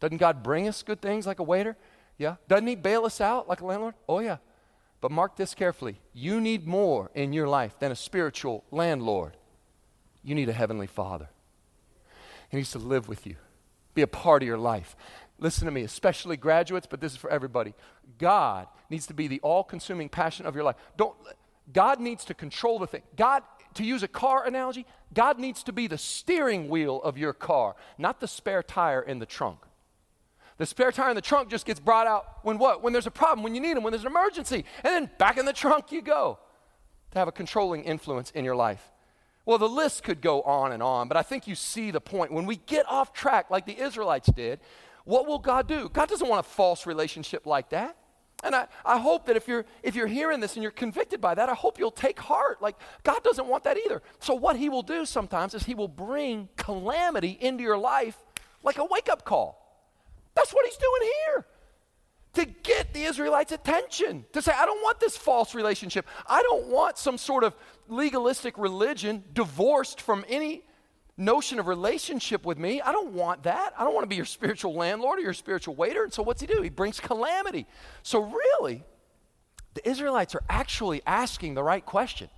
doesn't 0.00 0.18
God 0.18 0.42
bring 0.42 0.68
us 0.68 0.82
good 0.82 1.00
things 1.00 1.26
like 1.26 1.38
a 1.38 1.44
waiter? 1.44 1.76
Yeah. 2.18 2.36
Doesn't 2.48 2.66
He 2.66 2.74
bail 2.74 3.04
us 3.04 3.20
out 3.20 3.48
like 3.48 3.60
a 3.60 3.66
landlord? 3.66 3.94
Oh, 4.08 4.18
yeah. 4.18 4.38
But 5.00 5.10
mark 5.10 5.36
this 5.36 5.54
carefully. 5.54 6.00
You 6.12 6.40
need 6.40 6.66
more 6.66 7.10
in 7.14 7.32
your 7.32 7.48
life 7.48 7.78
than 7.78 7.90
a 7.90 7.96
spiritual 7.96 8.64
landlord. 8.70 9.36
You 10.22 10.34
need 10.34 10.48
a 10.48 10.52
heavenly 10.52 10.86
father. 10.86 11.28
He 12.50 12.58
needs 12.58 12.70
to 12.72 12.78
live 12.78 13.08
with 13.08 13.26
you, 13.26 13.36
be 13.94 14.02
a 14.02 14.06
part 14.06 14.42
of 14.42 14.46
your 14.46 14.58
life. 14.58 14.94
Listen 15.42 15.66
to 15.66 15.72
me, 15.72 15.82
especially 15.82 16.36
graduates, 16.36 16.86
but 16.88 17.00
this 17.00 17.10
is 17.10 17.18
for 17.18 17.28
everybody. 17.28 17.74
God 18.16 18.68
needs 18.88 19.08
to 19.08 19.14
be 19.14 19.26
the 19.26 19.40
all 19.40 19.64
consuming 19.64 20.08
passion 20.08 20.46
of 20.46 20.54
your 20.54 20.62
life. 20.62 20.76
Don't, 20.96 21.16
God 21.72 21.98
needs 21.98 22.24
to 22.26 22.34
control 22.34 22.78
the 22.78 22.86
thing. 22.86 23.02
God, 23.16 23.42
to 23.74 23.82
use 23.82 24.04
a 24.04 24.08
car 24.08 24.46
analogy, 24.46 24.86
God 25.12 25.40
needs 25.40 25.64
to 25.64 25.72
be 25.72 25.88
the 25.88 25.98
steering 25.98 26.68
wheel 26.68 27.02
of 27.02 27.18
your 27.18 27.32
car, 27.32 27.74
not 27.98 28.20
the 28.20 28.28
spare 28.28 28.62
tire 28.62 29.02
in 29.02 29.18
the 29.18 29.26
trunk. 29.26 29.58
The 30.58 30.66
spare 30.66 30.92
tire 30.92 31.10
in 31.10 31.16
the 31.16 31.20
trunk 31.20 31.50
just 31.50 31.66
gets 31.66 31.80
brought 31.80 32.06
out 32.06 32.44
when 32.44 32.56
what? 32.56 32.80
When 32.80 32.92
there's 32.92 33.08
a 33.08 33.10
problem, 33.10 33.42
when 33.42 33.56
you 33.56 33.60
need 33.60 33.76
them, 33.76 33.82
when 33.82 33.90
there's 33.90 34.04
an 34.04 34.12
emergency. 34.12 34.64
And 34.84 34.94
then 34.94 35.10
back 35.18 35.38
in 35.38 35.44
the 35.44 35.52
trunk 35.52 35.90
you 35.90 36.02
go 36.02 36.38
to 37.10 37.18
have 37.18 37.26
a 37.26 37.32
controlling 37.32 37.82
influence 37.82 38.30
in 38.30 38.44
your 38.44 38.54
life. 38.54 38.92
Well, 39.44 39.58
the 39.58 39.68
list 39.68 40.04
could 40.04 40.20
go 40.20 40.42
on 40.42 40.70
and 40.70 40.84
on, 40.84 41.08
but 41.08 41.16
I 41.16 41.22
think 41.22 41.48
you 41.48 41.56
see 41.56 41.90
the 41.90 42.00
point. 42.00 42.30
When 42.30 42.46
we 42.46 42.56
get 42.56 42.86
off 42.88 43.12
track 43.12 43.50
like 43.50 43.66
the 43.66 43.76
Israelites 43.76 44.30
did, 44.30 44.60
what 45.04 45.26
will 45.26 45.38
God 45.38 45.66
do? 45.66 45.88
God 45.88 46.08
doesn't 46.08 46.28
want 46.28 46.46
a 46.46 46.48
false 46.48 46.86
relationship 46.86 47.46
like 47.46 47.70
that. 47.70 47.96
And 48.44 48.54
I, 48.54 48.66
I 48.84 48.98
hope 48.98 49.26
that 49.26 49.36
if 49.36 49.46
you're, 49.46 49.64
if 49.82 49.94
you're 49.94 50.08
hearing 50.08 50.40
this 50.40 50.54
and 50.54 50.62
you're 50.62 50.72
convicted 50.72 51.20
by 51.20 51.34
that, 51.34 51.48
I 51.48 51.54
hope 51.54 51.78
you'll 51.78 51.92
take 51.92 52.18
heart. 52.18 52.60
Like, 52.60 52.76
God 53.04 53.22
doesn't 53.22 53.46
want 53.46 53.62
that 53.64 53.78
either. 53.78 54.02
So, 54.18 54.34
what 54.34 54.56
He 54.56 54.68
will 54.68 54.82
do 54.82 55.06
sometimes 55.06 55.54
is 55.54 55.62
He 55.62 55.74
will 55.74 55.88
bring 55.88 56.48
calamity 56.56 57.38
into 57.40 57.62
your 57.62 57.78
life 57.78 58.16
like 58.64 58.78
a 58.78 58.84
wake 58.84 59.08
up 59.08 59.24
call. 59.24 59.58
That's 60.34 60.52
what 60.52 60.66
He's 60.66 60.76
doing 60.76 61.10
here 61.26 61.46
to 62.34 62.46
get 62.46 62.94
the 62.94 63.02
Israelites' 63.04 63.52
attention, 63.52 64.24
to 64.32 64.40
say, 64.40 64.52
I 64.52 64.64
don't 64.64 64.82
want 64.82 64.98
this 64.98 65.16
false 65.16 65.54
relationship. 65.54 66.06
I 66.26 66.42
don't 66.42 66.66
want 66.66 66.98
some 66.98 67.18
sort 67.18 67.44
of 67.44 67.54
legalistic 67.88 68.56
religion 68.56 69.22
divorced 69.34 70.00
from 70.00 70.24
any 70.28 70.64
notion 71.16 71.58
of 71.58 71.66
relationship 71.66 72.44
with 72.44 72.58
me. 72.58 72.80
I 72.80 72.92
don't 72.92 73.12
want 73.12 73.42
that. 73.44 73.74
I 73.78 73.84
don't 73.84 73.94
want 73.94 74.04
to 74.04 74.08
be 74.08 74.16
your 74.16 74.24
spiritual 74.24 74.74
landlord 74.74 75.18
or 75.18 75.22
your 75.22 75.34
spiritual 75.34 75.74
waiter. 75.74 76.04
And 76.04 76.12
so 76.12 76.22
what's 76.22 76.40
he 76.40 76.46
do? 76.46 76.62
He 76.62 76.70
brings 76.70 77.00
calamity. 77.00 77.66
So 78.02 78.20
really, 78.20 78.82
the 79.74 79.88
Israelites 79.88 80.34
are 80.34 80.42
actually 80.48 81.02
asking 81.06 81.54
the 81.54 81.62
right 81.62 81.84
question. 81.84 82.28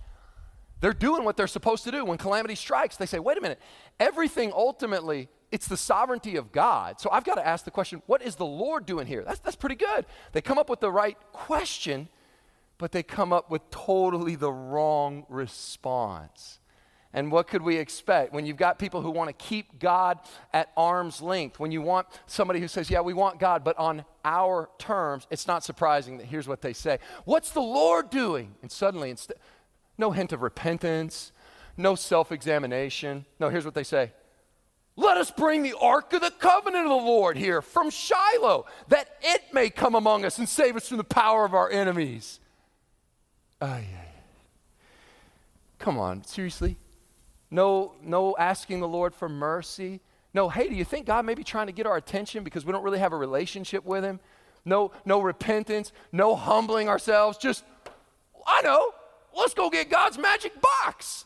They're 0.81 0.93
doing 0.93 1.23
what 1.23 1.37
they're 1.37 1.47
supposed 1.47 1.83
to 1.85 1.91
do. 1.91 2.03
When 2.05 2.17
calamity 2.17 2.55
strikes, 2.55 2.97
they 2.97 3.05
say, 3.05 3.19
wait 3.19 3.37
a 3.37 3.41
minute, 3.41 3.59
everything 3.99 4.51
ultimately, 4.53 5.29
it's 5.51 5.67
the 5.67 5.77
sovereignty 5.77 6.35
of 6.35 6.51
God. 6.51 6.99
So 6.99 7.09
I've 7.11 7.23
got 7.23 7.35
to 7.35 7.47
ask 7.47 7.65
the 7.65 7.71
question, 7.71 8.01
what 8.07 8.21
is 8.21 8.35
the 8.35 8.45
Lord 8.45 8.85
doing 8.85 9.07
here? 9.07 9.23
That's, 9.23 9.39
that's 9.39 9.55
pretty 9.55 9.75
good. 9.75 10.05
They 10.33 10.41
come 10.41 10.57
up 10.57 10.69
with 10.69 10.81
the 10.81 10.91
right 10.91 11.17
question, 11.31 12.09
but 12.77 12.91
they 12.91 13.03
come 13.03 13.31
up 13.31 13.49
with 13.49 13.69
totally 13.71 14.35
the 14.35 14.51
wrong 14.51 15.25
response. 15.29 16.59
And 17.15 17.31
what 17.31 17.47
could 17.47 17.61
we 17.61 17.77
expect 17.77 18.33
when 18.33 18.45
you've 18.45 18.57
got 18.57 18.77
people 18.77 19.01
who 19.01 19.09
want 19.09 19.29
to 19.29 19.33
keep 19.33 19.79
God 19.79 20.19
at 20.51 20.73
arm's 20.75 21.21
length? 21.21 21.61
When 21.61 21.71
you 21.71 21.81
want 21.81 22.07
somebody 22.27 22.59
who 22.59 22.67
says, 22.67 22.89
Yeah, 22.89 22.99
we 22.99 23.13
want 23.13 23.39
God, 23.39 23.63
but 23.63 23.77
on 23.79 24.03
our 24.25 24.69
terms, 24.77 25.25
it's 25.31 25.47
not 25.47 25.63
surprising 25.63 26.17
that 26.17 26.27
here's 26.27 26.45
what 26.45 26.61
they 26.61 26.73
say 26.73 26.99
What's 27.23 27.51
the 27.51 27.61
Lord 27.61 28.09
doing? 28.09 28.55
And 28.61 28.69
suddenly, 28.69 29.09
inst- 29.09 29.31
no 29.97 30.11
hint 30.11 30.33
of 30.33 30.41
repentance, 30.41 31.31
no 31.77 31.95
self 31.95 32.33
examination. 32.33 33.25
No, 33.39 33.47
here's 33.47 33.63
what 33.63 33.75
they 33.75 33.85
say 33.85 34.11
Let 34.97 35.15
us 35.15 35.31
bring 35.31 35.63
the 35.63 35.77
ark 35.79 36.11
of 36.11 36.19
the 36.19 36.31
covenant 36.31 36.83
of 36.83 36.89
the 36.89 36.95
Lord 36.95 37.37
here 37.37 37.61
from 37.61 37.91
Shiloh, 37.91 38.65
that 38.89 39.07
it 39.21 39.41
may 39.53 39.69
come 39.69 39.95
among 39.95 40.25
us 40.25 40.37
and 40.37 40.49
save 40.49 40.75
us 40.75 40.89
from 40.89 40.97
the 40.97 41.05
power 41.05 41.45
of 41.45 41.53
our 41.53 41.71
enemies. 41.71 42.41
Oh, 43.61 43.67
yeah. 43.67 44.01
Come 45.79 45.97
on, 45.97 46.25
seriously? 46.25 46.75
No, 47.55 47.93
no 48.03 48.35
asking 48.37 48.81
the 48.81 48.87
Lord 48.87 49.15
for 49.15 49.29
mercy. 49.29 50.01
No, 50.33 50.49
hey, 50.49 50.67
do 50.67 50.75
you 50.75 50.83
think 50.83 51.05
God 51.05 51.25
may 51.25 51.35
be 51.35 51.43
trying 51.43 51.67
to 51.67 51.71
get 51.71 51.85
our 51.85 51.95
attention 51.95 52.43
because 52.43 52.65
we 52.65 52.73
don't 52.73 52.83
really 52.83 52.99
have 52.99 53.13
a 53.13 53.17
relationship 53.17 53.85
with 53.85 54.03
Him? 54.03 54.19
No, 54.65 54.91
no 55.05 55.21
repentance, 55.21 55.93
no 56.11 56.35
humbling 56.35 56.89
ourselves. 56.89 57.37
Just, 57.37 57.63
I 58.45 58.61
know, 58.61 58.91
let's 59.35 59.53
go 59.53 59.69
get 59.69 59.89
God's 59.89 60.17
magic 60.17 60.51
box. 60.61 61.23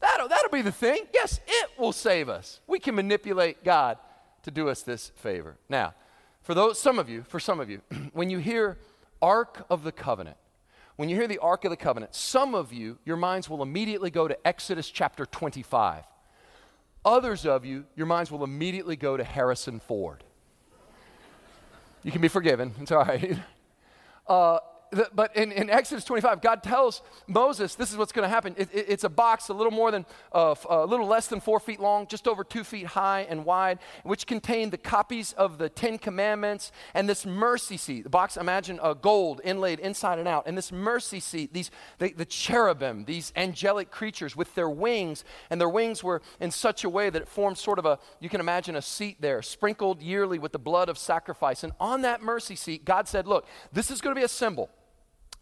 That'll, 0.00 0.28
that'll 0.28 0.50
be 0.50 0.62
the 0.62 0.70
thing. 0.70 1.04
Yes, 1.12 1.40
it 1.48 1.70
will 1.78 1.92
save 1.92 2.28
us. 2.28 2.60
We 2.68 2.78
can 2.78 2.94
manipulate 2.94 3.64
God 3.64 3.98
to 4.44 4.52
do 4.52 4.68
us 4.68 4.82
this 4.82 5.10
favor. 5.16 5.56
Now, 5.68 5.94
for 6.42 6.54
those, 6.54 6.78
some 6.78 7.00
of 7.00 7.08
you, 7.08 7.24
for 7.26 7.40
some 7.40 7.58
of 7.58 7.68
you, 7.68 7.80
when 8.12 8.30
you 8.30 8.38
hear 8.38 8.78
Ark 9.20 9.66
of 9.68 9.82
the 9.82 9.90
Covenant, 9.90 10.36
when 10.96 11.08
you 11.08 11.16
hear 11.16 11.26
the 11.26 11.38
Ark 11.38 11.64
of 11.64 11.70
the 11.70 11.76
Covenant, 11.76 12.14
some 12.14 12.54
of 12.54 12.72
you, 12.72 12.98
your 13.04 13.16
minds 13.16 13.48
will 13.48 13.62
immediately 13.62 14.10
go 14.10 14.28
to 14.28 14.46
Exodus 14.46 14.88
chapter 14.88 15.26
25. 15.26 16.04
Others 17.04 17.46
of 17.46 17.64
you, 17.64 17.84
your 17.96 18.06
minds 18.06 18.30
will 18.30 18.44
immediately 18.44 18.96
go 18.96 19.16
to 19.16 19.24
Harrison 19.24 19.80
Ford. 19.80 20.22
You 22.02 22.12
can 22.12 22.20
be 22.20 22.28
forgiven, 22.28 22.74
it's 22.80 22.92
all 22.92 23.04
right. 23.04 23.38
Uh, 24.26 24.58
the, 24.94 25.08
but 25.14 25.34
in, 25.36 25.52
in, 25.52 25.68
Exodus 25.70 26.04
25, 26.04 26.40
God 26.40 26.62
tells 26.62 27.02
Moses 27.26 27.74
this 27.74 27.90
is 27.90 27.96
what's 27.96 28.12
going 28.12 28.24
to 28.24 28.28
happen. 28.28 28.54
It, 28.56 28.68
it, 28.72 28.86
it's 28.88 29.04
a 29.04 29.08
box 29.08 29.48
a 29.48 29.54
little 29.54 29.72
more 29.72 29.90
than, 29.90 30.06
uh, 30.32 30.54
a 30.68 30.86
little 30.86 31.06
less 31.06 31.26
than 31.26 31.40
four 31.40 31.60
feet 31.60 31.80
long, 31.80 32.06
just 32.06 32.28
over 32.28 32.44
two 32.44 32.64
feet 32.64 32.86
high 32.86 33.26
and 33.28 33.44
wide, 33.44 33.78
which 34.04 34.26
contained 34.26 34.72
the 34.72 34.78
copies 34.78 35.32
of 35.32 35.58
the 35.58 35.68
Ten 35.68 35.98
Commandments 35.98 36.72
and 36.94 37.08
this 37.08 37.26
mercy 37.26 37.76
seat. 37.76 38.04
The 38.04 38.10
box, 38.10 38.36
imagine 38.36 38.78
uh, 38.82 38.94
gold 38.94 39.40
inlaid 39.44 39.80
inside 39.80 40.18
and 40.18 40.28
out. 40.28 40.44
And 40.46 40.56
this 40.56 40.70
mercy 40.72 41.20
seat, 41.20 41.52
these, 41.52 41.70
the, 41.98 42.12
the 42.12 42.24
cherubim, 42.24 43.04
these 43.04 43.32
angelic 43.36 43.90
creatures 43.90 44.36
with 44.36 44.54
their 44.54 44.70
wings, 44.70 45.24
and 45.50 45.60
their 45.60 45.68
wings 45.68 46.04
were 46.04 46.22
in 46.40 46.50
such 46.50 46.84
a 46.84 46.88
way 46.88 47.10
that 47.10 47.22
it 47.22 47.28
formed 47.28 47.58
sort 47.58 47.78
of 47.78 47.86
a, 47.86 47.98
you 48.20 48.28
can 48.28 48.40
imagine 48.40 48.76
a 48.76 48.82
seat 48.82 49.20
there, 49.20 49.42
sprinkled 49.42 50.02
yearly 50.02 50.38
with 50.38 50.52
the 50.52 50.58
blood 50.58 50.88
of 50.88 50.98
sacrifice. 50.98 51.64
And 51.64 51.72
on 51.80 52.02
that 52.02 52.22
mercy 52.22 52.56
seat, 52.56 52.84
God 52.84 53.08
said, 53.08 53.26
Look, 53.26 53.46
this 53.72 53.90
is 53.90 54.00
going 54.00 54.14
to 54.14 54.18
be 54.18 54.24
a 54.24 54.28
symbol. 54.28 54.70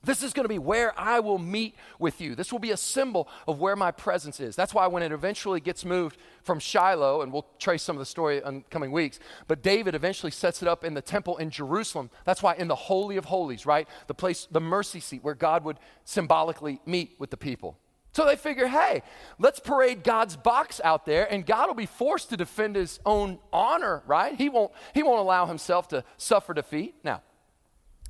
This 0.04 0.24
is 0.24 0.32
going 0.32 0.44
to 0.44 0.48
be 0.48 0.58
where 0.58 0.98
I 0.98 1.20
will 1.20 1.38
meet 1.38 1.76
with 1.98 2.20
you. 2.20 2.34
This 2.34 2.50
will 2.50 2.58
be 2.58 2.72
a 2.72 2.76
symbol 2.76 3.28
of 3.46 3.60
where 3.60 3.76
my 3.76 3.92
presence 3.92 4.40
is. 4.40 4.56
That's 4.56 4.74
why 4.74 4.88
when 4.88 5.02
it 5.02 5.12
eventually 5.12 5.60
gets 5.60 5.84
moved 5.84 6.16
from 6.42 6.58
Shiloh, 6.58 7.22
and 7.22 7.32
we'll 7.32 7.46
trace 7.60 7.84
some 7.84 7.94
of 7.94 8.00
the 8.00 8.06
story 8.06 8.42
in 8.44 8.64
coming 8.68 8.90
weeks, 8.90 9.20
but 9.46 9.62
David 9.62 9.94
eventually 9.94 10.32
sets 10.32 10.60
it 10.60 10.66
up 10.66 10.84
in 10.84 10.94
the 10.94 11.02
temple 11.02 11.36
in 11.36 11.50
Jerusalem. 11.50 12.10
That's 12.24 12.42
why 12.42 12.54
in 12.54 12.66
the 12.66 12.74
Holy 12.74 13.16
of 13.16 13.26
Holies, 13.26 13.64
right? 13.64 13.88
The 14.08 14.14
place, 14.14 14.48
the 14.50 14.60
mercy 14.60 14.98
seat 14.98 15.22
where 15.22 15.34
God 15.34 15.62
would 15.64 15.78
symbolically 16.04 16.80
meet 16.84 17.14
with 17.20 17.30
the 17.30 17.36
people. 17.36 17.78
So 18.12 18.26
they 18.26 18.36
figure, 18.36 18.66
hey, 18.66 19.02
let's 19.38 19.60
parade 19.60 20.02
God's 20.02 20.36
box 20.36 20.80
out 20.82 21.06
there, 21.06 21.32
and 21.32 21.46
God 21.46 21.68
will 21.68 21.74
be 21.74 21.86
forced 21.86 22.28
to 22.30 22.36
defend 22.36 22.74
his 22.76 23.00
own 23.06 23.38
honor, 23.52 24.02
right? 24.06 24.34
He 24.34 24.48
won't, 24.48 24.72
he 24.94 25.02
won't 25.02 25.20
allow 25.20 25.46
himself 25.46 25.88
to 25.88 26.04
suffer 26.18 26.52
defeat. 26.52 26.96
Now, 27.04 27.22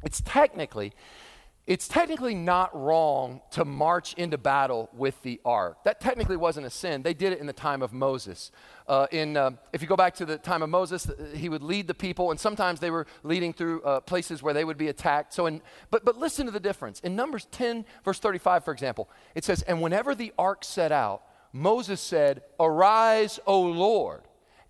it's 0.02 0.20
technically 0.24 0.92
it's 1.64 1.86
technically 1.86 2.34
not 2.34 2.76
wrong 2.76 3.40
to 3.52 3.64
march 3.64 4.14
into 4.14 4.36
battle 4.36 4.90
with 4.92 5.22
the 5.22 5.40
ark. 5.44 5.84
That 5.84 6.00
technically 6.00 6.36
wasn't 6.36 6.66
a 6.66 6.70
sin. 6.70 7.02
They 7.02 7.14
did 7.14 7.32
it 7.32 7.38
in 7.38 7.46
the 7.46 7.52
time 7.52 7.82
of 7.82 7.92
Moses. 7.92 8.50
Uh, 8.88 9.06
in, 9.12 9.36
uh, 9.36 9.52
if 9.72 9.80
you 9.80 9.86
go 9.86 9.94
back 9.94 10.14
to 10.14 10.26
the 10.26 10.38
time 10.38 10.62
of 10.62 10.70
Moses, 10.70 11.08
he 11.34 11.48
would 11.48 11.62
lead 11.62 11.86
the 11.86 11.94
people, 11.94 12.32
and 12.32 12.40
sometimes 12.40 12.80
they 12.80 12.90
were 12.90 13.06
leading 13.22 13.52
through 13.52 13.80
uh, 13.82 14.00
places 14.00 14.42
where 14.42 14.52
they 14.52 14.64
would 14.64 14.76
be 14.76 14.88
attacked. 14.88 15.32
So, 15.32 15.46
in, 15.46 15.62
but, 15.90 16.04
but 16.04 16.16
listen 16.16 16.46
to 16.46 16.52
the 16.52 16.58
difference. 16.58 16.98
In 17.00 17.14
Numbers 17.14 17.46
10, 17.52 17.84
verse 18.04 18.18
35, 18.18 18.64
for 18.64 18.72
example, 18.72 19.08
it 19.36 19.44
says, 19.44 19.62
And 19.62 19.80
whenever 19.80 20.16
the 20.16 20.32
ark 20.36 20.64
set 20.64 20.90
out, 20.90 21.22
Moses 21.52 22.00
said, 22.00 22.42
Arise, 22.58 23.38
O 23.46 23.62
Lord, 23.62 24.22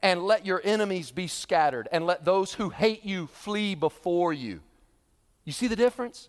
and 0.03 0.25
let 0.25 0.45
your 0.45 0.61
enemies 0.63 1.11
be 1.11 1.27
scattered, 1.27 1.89
and 1.91 2.05
let 2.05 2.27
those 2.27 2.53
who 2.53 2.69
hate 2.69 3.03
you 3.03 3.29
flee 3.29 3.75
before 3.75 4.35
you. 4.35 4.61
You 5.47 5.53
see 5.53 5.69
the 5.69 5.77
difference? 5.77 6.29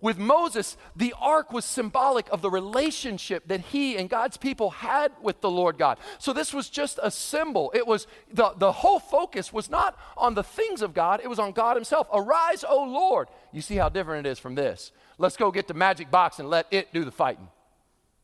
With 0.00 0.18
Moses, 0.18 0.78
the 0.96 1.14
ark 1.20 1.52
was 1.52 1.64
symbolic 1.64 2.26
of 2.30 2.40
the 2.40 2.50
relationship 2.50 3.48
that 3.48 3.60
he 3.60 3.98
and 3.98 4.08
God's 4.08 4.38
people 4.38 4.70
had 4.70 5.12
with 5.20 5.42
the 5.42 5.50
Lord 5.50 5.76
God. 5.76 5.98
So 6.18 6.32
this 6.32 6.54
was 6.54 6.70
just 6.70 6.98
a 7.02 7.10
symbol. 7.10 7.70
It 7.74 7.86
was 7.86 8.06
the, 8.32 8.52
the 8.56 8.72
whole 8.72 8.98
focus 8.98 9.52
was 9.52 9.68
not 9.68 9.98
on 10.16 10.34
the 10.34 10.42
things 10.42 10.80
of 10.80 10.94
God, 10.94 11.20
it 11.22 11.28
was 11.28 11.38
on 11.38 11.52
God 11.52 11.76
Himself. 11.76 12.08
Arise, 12.12 12.64
O 12.66 12.82
Lord. 12.84 13.28
You 13.52 13.60
see 13.60 13.76
how 13.76 13.90
different 13.90 14.26
it 14.26 14.30
is 14.30 14.38
from 14.38 14.54
this. 14.54 14.90
Let's 15.18 15.36
go 15.36 15.50
get 15.50 15.68
the 15.68 15.74
magic 15.74 16.10
box 16.10 16.38
and 16.38 16.48
let 16.48 16.66
it 16.70 16.92
do 16.94 17.04
the 17.04 17.10
fighting. 17.10 17.48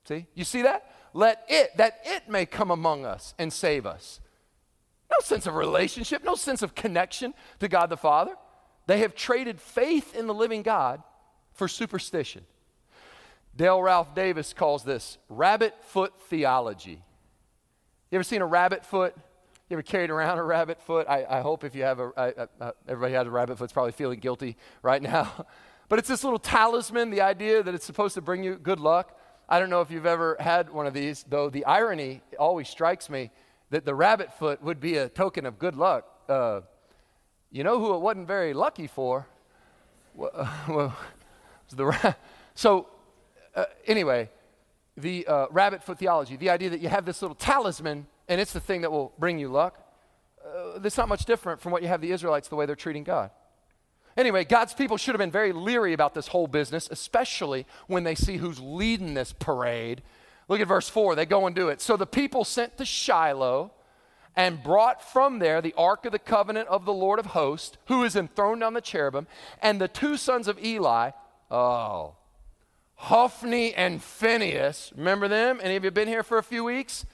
See? 0.09 0.27
You 0.35 0.45
see 0.45 0.63
that? 0.63 0.91
Let 1.13 1.45
it, 1.49 1.77
that 1.77 1.99
it 2.05 2.29
may 2.29 2.47
come 2.47 2.71
among 2.71 3.05
us 3.05 3.35
and 3.39 3.53
save 3.53 3.85
us. 3.85 4.21
No 5.11 5.23
sense 5.23 5.47
of 5.47 5.55
relationship, 5.55 6.25
no 6.25 6.37
sense 6.37 6.63
of 6.63 6.75
connection 6.75 7.35
to 7.61 7.69
God 7.69 7.91
the 7.91 7.97
Father. 7.99 8.35
They 8.87 8.99
have 9.01 9.15
traded 9.15 9.61
faith 9.61 10.17
in 10.17 10.27
the 10.27 10.35
living 10.35 10.63
God 10.63 11.03
for 11.57 11.69
superstition. 11.69 12.45
Dale 13.57 13.83
Ralph 13.83 14.15
Davis 14.15 14.53
calls 14.53 14.85
this 14.85 15.19
rabbit 15.29 15.75
foot 15.87 16.13
theology. 16.29 17.03
You 18.11 18.17
ever 18.17 18.23
seen 18.23 18.43
a 18.43 18.47
rabbit 18.47 18.85
foot? 18.85 19.17
You 19.69 19.75
ever 19.75 19.83
carried 19.83 20.11
around 20.11 20.39
a 20.39 20.45
rabbit 20.45 20.81
foot? 20.81 21.09
I, 21.09 21.25
I 21.29 21.41
hope 21.41 21.65
if 21.65 21.75
you 21.75 21.83
have 21.83 21.99
a, 21.99 22.13
I, 22.17 22.47
I, 22.61 22.73
everybody 22.87 23.15
has 23.15 23.27
a 23.27 23.31
rabbit 23.31 23.59
foot, 23.59 23.65
it's 23.65 23.73
probably 23.73 23.93
feeling 23.93 24.21
guilty 24.21 24.57
right 24.83 25.03
now. 25.03 25.47
but 25.89 25.99
it's 25.99 26.09
this 26.09 26.23
little 26.23 26.39
talisman, 26.39 27.11
the 27.11 27.23
idea 27.23 27.63
that 27.63 27.75
it's 27.75 27.85
supposed 27.85 28.15
to 28.15 28.21
bring 28.21 28.45
you 28.45 28.57
good 28.57 28.79
luck. 28.79 29.19
I 29.49 29.59
don't 29.59 29.71
know 29.71 29.81
if 29.81 29.91
you've 29.91 30.07
ever 30.07 30.37
had 30.39 30.71
one 30.71 30.87
of 30.87 30.95
these, 30.95 31.25
though 31.29 31.49
the 31.49 31.65
irony 31.65 32.21
always 32.39 32.69
strikes 32.69 33.09
me 33.09 33.31
that 33.71 33.85
the 33.85 33.95
rabbit 33.95 34.33
foot 34.33 34.63
would 34.63 34.81
be 34.81 34.99
a 34.99 35.09
token 35.09 35.47
of 35.47 35.59
good 35.59 35.77
luck. 35.77 36.05
Uh, 36.29 36.61
you 37.51 37.65
know 37.65 37.79
who 37.79 37.95
it 37.95 38.01
wasn't 38.01 38.29
very 38.29 38.53
lucky 38.53 38.87
for? 38.87 39.27
Well, 40.17 40.97
the 41.75 42.17
so, 42.55 42.89
uh, 43.55 43.65
anyway, 43.87 44.31
the 44.97 45.27
uh, 45.27 45.47
rabbit 45.51 45.83
foot 45.83 45.99
theology, 45.99 46.37
the 46.37 46.51
idea 46.51 46.71
that 46.71 46.81
you 46.81 46.89
have 46.89 47.05
this 47.05 47.23
little 47.23 47.35
talisman 47.35 48.07
and 48.29 48.41
it's 48.41 48.53
the 48.53 48.61
thing 48.61 48.81
that 48.81 48.91
will 48.91 49.13
bring 49.19 49.39
you 49.39 49.49
luck, 49.49 49.79
uh, 50.45 50.79
that's 50.79 50.97
not 50.97 51.09
much 51.09 51.25
different 51.25 51.61
from 51.61 51.73
what 51.73 51.83
you 51.83 51.89
have 51.89 52.01
the 52.01 52.11
Israelites, 52.11 52.49
the 52.49 52.57
way 52.57 52.67
they're 52.67 52.77
treating 52.77 53.05
God. 53.05 53.31
Anyway, 54.17 54.45
God's 54.45 54.73
people 54.73 54.97
should 54.97 55.15
have 55.15 55.19
been 55.19 55.31
very 55.31 55.53
leery 55.53 55.93
about 55.93 56.15
this 56.15 56.29
whole 56.29 56.47
business, 56.47 56.89
especially 56.91 57.67
when 57.87 58.05
they 58.05 58.15
see 58.15 58.39
who's 58.39 58.59
leading 58.59 59.15
this 59.15 59.33
parade. 59.33 60.03
Look 60.49 60.61
at 60.61 60.69
verse 60.69 60.89
4. 60.89 61.15
They 61.15 61.27
go 61.27 61.47
and 61.47 61.55
do 61.55 61.69
it. 61.69 61.83
So 61.83 61.97
the 61.97 62.07
people 62.07 62.45
sent 62.45 62.79
to 62.79 62.85
Shiloh 62.85 63.73
and 64.35 64.63
brought 64.63 65.03
from 65.03 65.39
there 65.39 65.61
the 65.61 65.75
ark 65.77 66.07
of 66.07 66.13
the 66.13 66.19
covenant 66.19 66.69
of 66.69 66.85
the 66.85 66.93
Lord 66.93 67.19
of 67.19 67.27
hosts, 67.27 67.77
who 67.87 68.05
is 68.05 68.17
enthroned 68.17 68.63
on 68.63 68.75
the 68.75 68.81
cherubim, 68.81 69.27
and 69.61 69.81
the 69.81 69.89
two 69.89 70.17
sons 70.17 70.49
of 70.49 70.63
Eli, 70.63 71.11
Oh. 71.51 72.15
Hophni 72.95 73.75
and 73.75 74.03
Phinehas, 74.03 74.93
remember 74.97 75.29
them? 75.29 75.61
Any 75.63 75.77
of 75.77 75.85
you 75.85 75.91
been 75.91 76.09
here 76.09 76.23
for 76.23 76.39
a 76.39 76.43
few 76.43 76.65
weeks? 76.65 77.05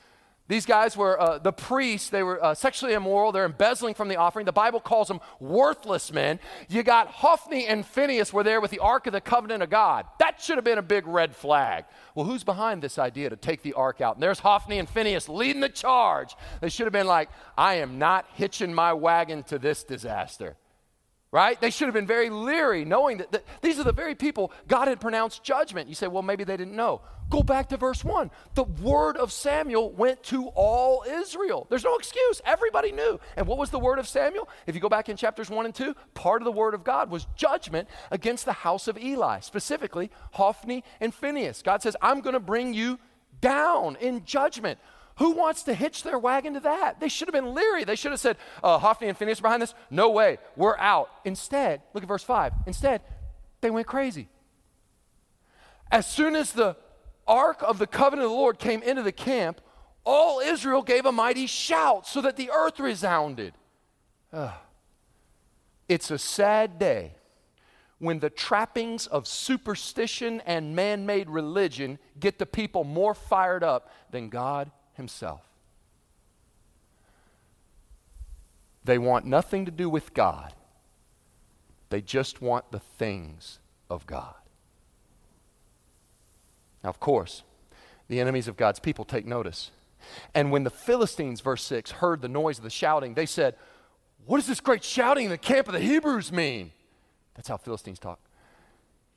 These 0.49 0.67
guys 0.67 0.97
were 0.97 1.21
uh, 1.21 1.39
the 1.39 1.53
priests. 1.53 2.11
They 2.11 2.23
were 2.23 2.43
uh, 2.45 2.55
sexually 2.55 2.95
immoral. 2.95 3.33
They're 3.33 3.47
embezzling 3.47 3.95
from 3.95 4.09
the 4.09 4.17
offering. 4.17 4.45
The 4.45 4.53
Bible 4.53 4.81
calls 4.81 5.09
them 5.09 5.21
worthless 5.41 6.13
men. 6.13 6.41
You 6.69 6.83
got 6.83 7.09
Hophni 7.09 7.67
and 7.67 7.87
Phinehas 7.87 8.33
were 8.33 8.43
there 8.43 8.61
with 8.61 8.71
the 8.71 8.81
Ark 8.81 9.07
of 9.07 9.13
the 9.13 9.21
Covenant 9.21 9.63
of 9.63 9.71
God. 9.71 10.05
That 10.19 10.43
should 10.43 10.57
have 10.57 10.65
been 10.65 10.79
a 10.79 10.83
big 10.83 11.07
red 11.07 11.35
flag. 11.35 11.85
Well, 12.15 12.27
who's 12.27 12.45
behind 12.45 12.83
this 12.83 12.99
idea 12.99 13.31
to 13.31 13.37
take 13.37 13.63
the 13.63 13.73
Ark 13.73 14.01
out? 14.01 14.17
And 14.17 14.23
there's 14.23 14.41
Hophni 14.41 14.79
and 14.79 14.89
Phinehas 14.89 15.29
leading 15.29 15.63
the 15.63 15.69
charge. 15.69 16.37
They 16.61 16.69
should 16.69 16.87
have 16.87 16.93
been 16.93 17.07
like, 17.07 17.31
I 17.57 17.75
am 17.75 17.99
not 17.99 18.27
hitching 18.35 18.75
my 18.75 18.93
wagon 18.93 19.45
to 19.45 19.59
this 19.59 19.85
disaster 19.85 20.57
right? 21.33 21.59
They 21.61 21.71
should 21.71 21.87
have 21.87 21.95
been 21.95 22.07
very 22.07 22.29
leery, 22.29 22.85
knowing 22.85 23.17
that, 23.17 23.33
that, 23.33 23.45
these 23.63 23.81
are 23.81 23.85
the 23.85 23.93
very 23.93 24.15
people 24.15 24.53
God 24.69 24.87
had 24.87 25.01
pronounced 25.01 25.43
judgment. 25.43 25.89
You 25.89 25.95
say, 25.95 26.07
well, 26.07 26.23
maybe 26.23 26.45
they 26.45 26.59
didn't 26.59 26.77
know. 26.77 27.01
Go 27.31 27.43
back 27.43 27.71
to 27.71 27.79
verse 27.79 28.05
1. 28.05 28.31
The 28.55 28.65
word 28.65 29.17
of 29.17 29.33
Samuel 29.33 29.91
went 29.91 30.23
to 30.25 30.49
all 30.49 31.03
Israel. 31.09 31.67
There's 31.71 31.85
no 31.85 31.97
excuse. 31.97 32.43
Everybody 32.45 32.93
knew. 32.93 33.19
And 33.39 33.47
what 33.47 33.57
was 33.57 33.71
the 33.71 33.79
word 33.79 33.99
of 33.99 34.07
Samuel? 34.07 34.51
If 34.67 34.75
you 34.75 34.83
go 34.83 34.91
back 34.91 35.09
in 35.09 35.17
chapters 35.17 35.49
1 35.49 35.65
and 35.65 35.75
2, 35.75 35.95
part 36.13 36.43
of 36.43 36.45
the 36.45 36.53
word 36.53 36.75
of 36.75 36.85
God 36.85 37.11
was 37.11 37.27
judgment 37.35 37.89
against 38.11 38.45
the 38.45 38.53
house 38.53 38.87
of 38.87 38.99
Eli, 38.99 39.41
specifically 39.41 40.11
Hophni 40.33 40.85
and 41.01 41.15
Phinehas. 41.15 41.63
God 41.63 41.81
says, 41.81 41.97
I'm 42.03 42.21
going 42.21 42.35
to 42.35 42.41
bring 42.41 42.75
you 42.75 42.99
down 43.41 43.97
in 43.97 44.27
judgment. 44.27 44.79
Who 45.17 45.33
wants 45.33 45.63
to 45.65 45.75
hitch 45.75 46.03
their 46.03 46.19
wagon 46.19 46.55
to 46.55 46.61
that? 46.61 47.01
They 47.01 47.09
should 47.09 47.29
have 47.29 47.35
been 47.35 47.55
leery. 47.55 47.85
They 47.85 47.97
should 47.97 48.13
have 48.13 48.21
said, 48.21 48.37
uh, 48.63 48.79
Hophni 48.79 49.09
and 49.09 49.17
Phinehas 49.17 49.41
behind 49.41 49.63
this? 49.63 49.75
No 49.91 50.11
way. 50.11 50.39
We're 50.57 50.79
out. 50.79 51.11
Instead, 51.25 51.83
look 51.93 52.03
at 52.03 52.09
verse 52.09 52.25
5. 52.25 52.53
Instead, 52.67 53.03
they 53.61 53.71
went 53.71 53.87
crazy. 53.87 54.29
As 55.91 56.07
soon 56.07 56.35
as 56.35 56.53
the 56.53 56.77
ark 57.27 57.63
of 57.63 57.79
the 57.79 57.87
covenant 57.87 58.25
of 58.25 58.31
the 58.31 58.37
Lord 58.37 58.59
came 58.59 58.83
into 58.83 59.03
the 59.03 59.13
camp, 59.13 59.61
all 60.05 60.41
Israel 60.41 60.83
gave 60.83 61.07
a 61.07 61.13
mighty 61.13 61.47
shout 61.47 62.07
so 62.07 62.23
that 62.23 62.37
the 62.37 62.51
earth 62.51 62.81
resounded. 62.81 63.55
It's 65.89 66.11
a 66.11 66.19
sad 66.19 66.79
day 66.79 67.15
when 67.99 68.19
the 68.19 68.31
trappings 68.31 69.07
of 69.07 69.29
superstition 69.29 70.41
and 70.47 70.75
man 70.75 71.07
made 71.07 71.29
religion 71.29 71.99
get 72.19 72.39
the 72.39 72.47
people 72.47 72.83
more 72.83 73.15
fired 73.15 73.63
up 73.63 73.93
than 74.11 74.29
God 74.29 74.71
himself. 75.03 75.43
They 78.85 78.99
want 78.99 79.27
nothing 79.27 79.65
to 79.65 79.71
do 79.71 79.91
with 79.91 80.15
God, 80.15 80.55
they 81.91 82.01
just 82.01 82.41
want 82.41 82.71
the 82.71 82.79
things 82.79 83.59
of 83.91 84.07
God. 84.07 84.35
Now, 86.83 86.91
of 86.91 86.99
course, 86.99 87.43
the 88.09 88.21
enemies 88.21 88.49
of 88.49 88.57
God's 88.57 88.81
people 88.81 89.05
take 89.05 89.27
notice. 89.27 89.71
And 90.35 90.51
when 90.51 90.65
the 90.65 90.71
Philistines, 90.71 91.41
verse 91.41 91.63
6, 91.63 91.93
heard 91.93 92.23
the 92.23 92.29
noise 92.29 92.59
of 92.59 92.65
the 92.65 92.71
shouting, 92.71 93.15
they 93.15 93.27
said, 93.27 93.55
What 94.27 94.39
does 94.39 94.49
this 94.49 94.61
great 94.61 94.83
shouting 94.83 95.27
in 95.27 95.31
the 95.31 95.39
camp 95.39 95.69
of 95.69 95.75
the 95.75 95.81
Hebrews 95.81 96.33
mean? 96.33 96.73
That's 97.35 97.49
how 97.49 97.57
Philistines 97.57 98.01
talk. 98.01 98.19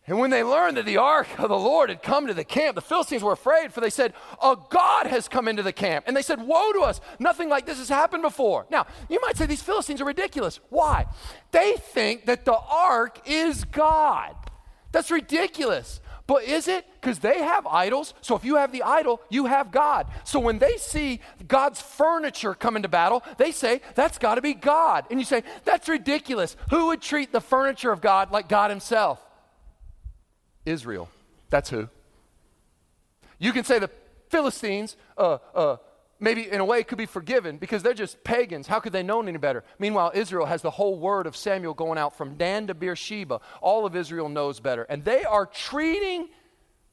And 0.08 0.20
when 0.20 0.30
they 0.30 0.44
learned 0.44 0.78
that 0.78 0.86
the 0.86 0.98
ark 0.98 1.28
of 1.40 1.50
the 1.50 1.58
Lord 1.58 1.90
had 1.90 2.04
come 2.04 2.28
to 2.28 2.34
the 2.34 2.44
camp, 2.44 2.76
the 2.76 2.82
Philistines 2.82 3.24
were 3.24 3.32
afraid, 3.32 3.74
for 3.74 3.82
they 3.82 3.90
said, 3.90 4.14
A 4.42 4.56
God 4.70 5.08
has 5.08 5.28
come 5.28 5.48
into 5.48 5.64
the 5.64 5.74
camp. 5.74 6.06
And 6.08 6.16
they 6.16 6.22
said, 6.22 6.46
Woe 6.46 6.74
to 6.74 6.82
us! 6.82 7.02
Nothing 7.18 7.50
like 7.50 7.66
this 7.66 7.80
has 7.80 7.90
happened 7.90 8.22
before. 8.22 8.68
Now, 8.70 8.86
you 9.10 9.20
might 9.22 9.36
say 9.36 9.48
these 9.48 9.64
Philistines 9.64 10.02
are 10.02 10.06
ridiculous. 10.06 10.60
Why? 10.70 11.08
They 11.52 11.74
think 11.78 12.26
that 12.28 12.46
the 12.46 12.58
ark 12.58 13.20
is 13.26 13.64
God. 13.64 14.36
That's 14.92 15.10
ridiculous. 15.10 16.02
But 16.28 16.44
is 16.44 16.68
it? 16.68 16.86
Because 17.02 17.20
they 17.20 17.40
have 17.40 17.68
idols. 17.68 18.14
So 18.22 18.36
if 18.36 18.46
you 18.46 18.56
have 18.56 18.72
the 18.72 18.84
idol, 18.84 19.22
you 19.30 19.46
have 19.46 19.72
God. 19.72 20.08
So 20.24 20.40
when 20.40 20.60
they 20.60 20.78
see 20.78 21.20
God's 21.48 21.82
furniture 21.82 22.56
come 22.56 22.76
into 22.76 22.90
battle, 22.90 23.24
they 23.38 23.52
say, 23.52 23.82
that's 23.94 24.18
got 24.18 24.36
to 24.36 24.42
be 24.42 24.54
God. 24.54 25.06
And 25.12 25.20
you 25.20 25.26
say, 25.26 25.44
that's 25.66 25.88
ridiculous. 25.88 26.56
Who 26.72 26.88
would 26.88 27.02
treat 27.02 27.32
the 27.32 27.42
furniture 27.42 27.92
of 27.92 28.02
God 28.02 28.32
like 28.32 28.50
God 28.50 28.72
Himself? 28.72 29.24
Israel. 30.66 31.10
That's 31.50 31.70
who. 31.70 31.90
You 33.38 33.52
can 33.52 33.64
say 33.64 33.80
the 33.80 33.90
Philistines, 34.30 34.98
uh, 35.18 35.38
uh, 35.54 35.78
maybe 36.20 36.50
in 36.50 36.60
a 36.60 36.66
way, 36.66 36.84
could 36.84 36.98
be 36.98 37.06
forgiven 37.06 37.58
because 37.58 37.84
they're 37.84 37.94
just 37.94 38.24
pagans. 38.24 38.68
How 38.68 38.80
could 38.80 38.94
they 38.94 39.04
know 39.04 39.22
any 39.22 39.38
better? 39.38 39.64
Meanwhile, 39.80 40.12
Israel 40.16 40.46
has 40.46 40.62
the 40.62 40.72
whole 40.72 40.98
word 40.98 41.28
of 41.28 41.36
Samuel 41.36 41.74
going 41.74 41.98
out 41.98 42.18
from 42.18 42.36
Dan 42.36 42.68
to 42.68 42.74
Beersheba. 42.74 43.40
All 43.62 43.86
of 43.86 43.96
Israel 43.96 44.30
knows 44.30 44.60
better. 44.60 44.84
And 44.84 45.04
they 45.04 45.24
are 45.24 45.46
treating 45.46 46.30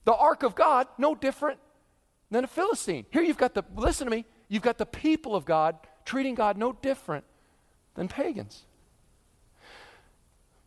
the 0.05 0.15
ark 0.15 0.43
of 0.43 0.55
God 0.55 0.89
no 0.99 1.15
different 1.15 1.59
than 2.31 2.45
a 2.45 2.49
Philistine. 2.49 3.07
Here 3.11 3.23
you've 3.23 3.39
got 3.39 3.55
the, 3.55 3.63
listen 3.77 4.07
to 4.07 4.11
me, 4.11 4.25
you've 4.49 4.63
got 4.63 4.79
the 4.79 4.87
people 4.87 5.37
of 5.37 5.45
God 5.45 5.77
treating 6.05 6.35
God 6.35 6.57
no 6.57 6.73
different 6.73 7.25
than 7.95 8.09
pagans. 8.09 8.63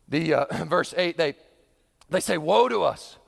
The 0.08 0.34
uh, 0.34 0.64
verse 0.64 0.94
8, 0.96 1.16
they 1.16 1.34
they 2.10 2.20
say, 2.20 2.38
Woe 2.38 2.68
to 2.68 2.82
us! 2.82 3.18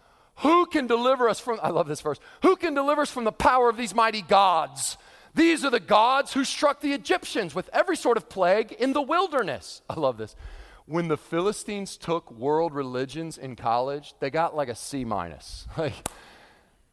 Who 0.42 0.66
can 0.66 0.86
deliver 0.86 1.28
us 1.28 1.40
from, 1.40 1.58
I 1.62 1.70
love 1.70 1.88
this 1.88 2.00
verse, 2.00 2.18
who 2.42 2.54
can 2.54 2.72
deliver 2.72 3.02
us 3.02 3.10
from 3.10 3.24
the 3.24 3.32
power 3.32 3.68
of 3.68 3.76
these 3.76 3.94
mighty 3.94 4.22
gods? 4.22 4.96
These 5.34 5.64
are 5.64 5.70
the 5.70 5.80
gods 5.80 6.32
who 6.32 6.44
struck 6.44 6.80
the 6.80 6.92
Egyptians 6.92 7.54
with 7.54 7.68
every 7.72 7.96
sort 7.96 8.16
of 8.16 8.28
plague 8.28 8.72
in 8.72 8.92
the 8.92 9.02
wilderness. 9.02 9.82
I 9.90 9.94
love 9.94 10.16
this. 10.16 10.36
When 10.86 11.08
the 11.08 11.16
Philistines 11.16 11.96
took 11.96 12.30
world 12.30 12.72
religions 12.72 13.36
in 13.36 13.56
college, 13.56 14.14
they 14.20 14.30
got 14.30 14.56
like 14.56 14.68
a 14.68 14.74
C 14.74 15.04
minus. 15.04 15.66
Like, 15.76 15.92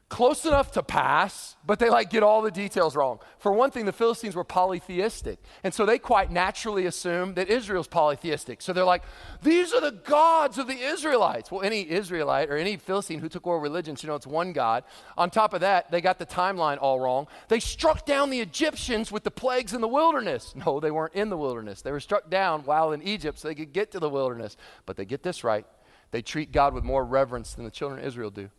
close 0.07 0.45
enough 0.45 0.71
to 0.71 0.83
pass, 0.83 1.55
but 1.65 1.79
they 1.79 1.89
like 1.89 2.11
get 2.11 2.21
all 2.21 2.43
the 2.43 2.51
details 2.51 2.95
wrong. 2.95 3.17
For 3.39 3.51
one 3.51 3.71
thing, 3.71 3.85
the 3.85 3.91
Philistines 3.91 4.35
were 4.35 4.43
polytheistic. 4.43 5.39
And 5.63 5.73
so 5.73 5.85
they 5.85 5.97
quite 5.97 6.31
naturally 6.31 6.85
assume 6.85 7.33
that 7.33 7.49
Israel's 7.49 7.87
polytheistic. 7.87 8.61
So 8.61 8.71
they're 8.71 8.83
like, 8.85 9.01
these 9.41 9.73
are 9.73 9.81
the 9.81 9.91
gods 9.91 10.59
of 10.59 10.67
the 10.67 10.77
Israelites. 10.77 11.51
Well, 11.51 11.63
any 11.63 11.89
Israelite 11.89 12.51
or 12.51 12.57
any 12.57 12.77
Philistine 12.77 13.19
who 13.19 13.29
took 13.29 13.47
world 13.47 13.63
religions, 13.63 14.03
you 14.03 14.07
know, 14.07 14.15
it's 14.15 14.27
one 14.27 14.53
God. 14.53 14.83
On 15.17 15.31
top 15.31 15.55
of 15.55 15.61
that, 15.61 15.89
they 15.89 16.01
got 16.01 16.19
the 16.19 16.25
timeline 16.25 16.77
all 16.79 16.99
wrong. 16.99 17.27
They 17.47 17.59
struck 17.59 18.05
down 18.05 18.29
the 18.29 18.41
Egyptians 18.41 19.11
with 19.11 19.23
the 19.23 19.31
plagues 19.31 19.73
in 19.73 19.81
the 19.81 19.87
wilderness. 19.87 20.53
No, 20.55 20.79
they 20.79 20.91
weren't 20.91 21.15
in 21.15 21.29
the 21.29 21.37
wilderness. 21.37 21.81
They 21.81 21.91
were 21.91 21.99
struck 21.99 22.29
down 22.29 22.61
while 22.61 22.91
in 22.91 23.01
Egypt 23.01 23.39
so 23.39 23.47
they 23.47 23.55
could 23.55 23.73
get 23.73 23.91
to 23.91 23.99
the 23.99 24.09
wilderness. 24.09 24.55
But 24.85 24.97
they 24.97 25.05
get 25.05 25.23
this 25.23 25.43
right. 25.43 25.65
They 26.11 26.21
treat 26.21 26.51
God 26.51 26.75
with 26.75 26.83
more 26.83 27.03
reverence 27.03 27.55
than 27.55 27.65
the 27.65 27.71
children 27.71 27.99
of 27.99 28.05
Israel 28.05 28.29
do. 28.29 28.51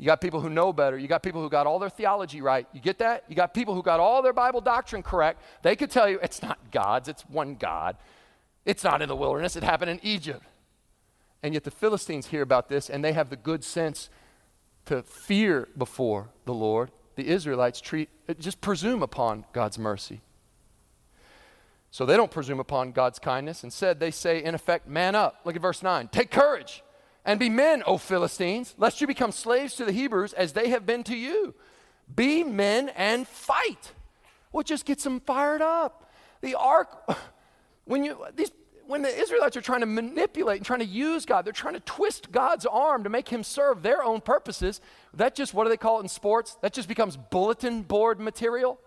You 0.00 0.06
got 0.06 0.22
people 0.22 0.40
who 0.40 0.48
know 0.48 0.72
better. 0.72 0.96
You 0.96 1.06
got 1.08 1.22
people 1.22 1.42
who 1.42 1.50
got 1.50 1.66
all 1.66 1.78
their 1.78 1.90
theology 1.90 2.40
right. 2.40 2.66
You 2.72 2.80
get 2.80 2.96
that? 3.00 3.24
You 3.28 3.36
got 3.36 3.52
people 3.52 3.74
who 3.74 3.82
got 3.82 4.00
all 4.00 4.22
their 4.22 4.32
Bible 4.32 4.62
doctrine 4.62 5.02
correct. 5.02 5.42
They 5.60 5.76
could 5.76 5.90
tell 5.90 6.08
you 6.08 6.18
it's 6.22 6.40
not 6.40 6.58
God's, 6.70 7.06
it's 7.06 7.20
one 7.28 7.54
God. 7.54 7.98
It's 8.64 8.82
not 8.82 9.02
in 9.02 9.10
the 9.10 9.16
wilderness, 9.16 9.56
it 9.56 9.62
happened 9.62 9.90
in 9.90 10.00
Egypt. 10.02 10.42
And 11.42 11.52
yet 11.52 11.64
the 11.64 11.70
Philistines 11.70 12.28
hear 12.28 12.40
about 12.40 12.70
this 12.70 12.88
and 12.88 13.04
they 13.04 13.12
have 13.12 13.28
the 13.28 13.36
good 13.36 13.62
sense 13.62 14.08
to 14.86 15.02
fear 15.02 15.68
before 15.76 16.30
the 16.46 16.54
Lord. 16.54 16.90
The 17.16 17.28
Israelites 17.28 17.78
treat 17.82 18.08
just 18.38 18.62
presume 18.62 19.02
upon 19.02 19.44
God's 19.52 19.78
mercy. 19.78 20.22
So 21.90 22.06
they 22.06 22.16
don't 22.16 22.30
presume 22.30 22.58
upon 22.58 22.92
God's 22.92 23.18
kindness. 23.18 23.64
Instead, 23.64 24.00
they 24.00 24.12
say, 24.12 24.42
in 24.42 24.54
effect, 24.54 24.88
man 24.88 25.14
up. 25.14 25.40
Look 25.44 25.56
at 25.56 25.60
verse 25.60 25.82
9. 25.82 26.08
Take 26.08 26.30
courage 26.30 26.82
and 27.24 27.38
be 27.38 27.48
men, 27.48 27.82
O 27.86 27.98
Philistines, 27.98 28.74
lest 28.78 29.00
you 29.00 29.06
become 29.06 29.32
slaves 29.32 29.74
to 29.76 29.84
the 29.84 29.92
Hebrews 29.92 30.32
as 30.32 30.52
they 30.52 30.70
have 30.70 30.86
been 30.86 31.04
to 31.04 31.16
you. 31.16 31.54
Be 32.14 32.42
men 32.42 32.88
and 32.90 33.26
fight. 33.26 33.92
Well, 34.52 34.64
just 34.64 34.84
gets 34.84 35.04
them 35.04 35.20
fired 35.20 35.62
up. 35.62 36.10
The 36.40 36.54
ark, 36.56 37.08
when 37.84 38.04
you 38.04 38.24
these 38.34 38.50
when 38.90 39.02
the 39.02 39.20
Israelites 39.20 39.56
are 39.56 39.60
trying 39.60 39.80
to 39.80 39.86
manipulate 39.86 40.56
and 40.56 40.66
trying 40.66 40.80
to 40.80 40.84
use 40.84 41.24
God, 41.24 41.44
they're 41.44 41.52
trying 41.52 41.74
to 41.74 41.80
twist 41.80 42.32
God's 42.32 42.66
arm 42.66 43.04
to 43.04 43.08
make 43.08 43.28
him 43.28 43.44
serve 43.44 43.84
their 43.84 44.02
own 44.02 44.20
purposes. 44.20 44.80
That 45.14 45.36
just, 45.36 45.54
what 45.54 45.62
do 45.62 45.70
they 45.70 45.76
call 45.76 46.00
it 46.00 46.02
in 46.02 46.08
sports? 46.08 46.56
That 46.60 46.72
just 46.72 46.88
becomes 46.88 47.16
bulletin 47.16 47.82
board 47.82 48.18
material. 48.18 48.80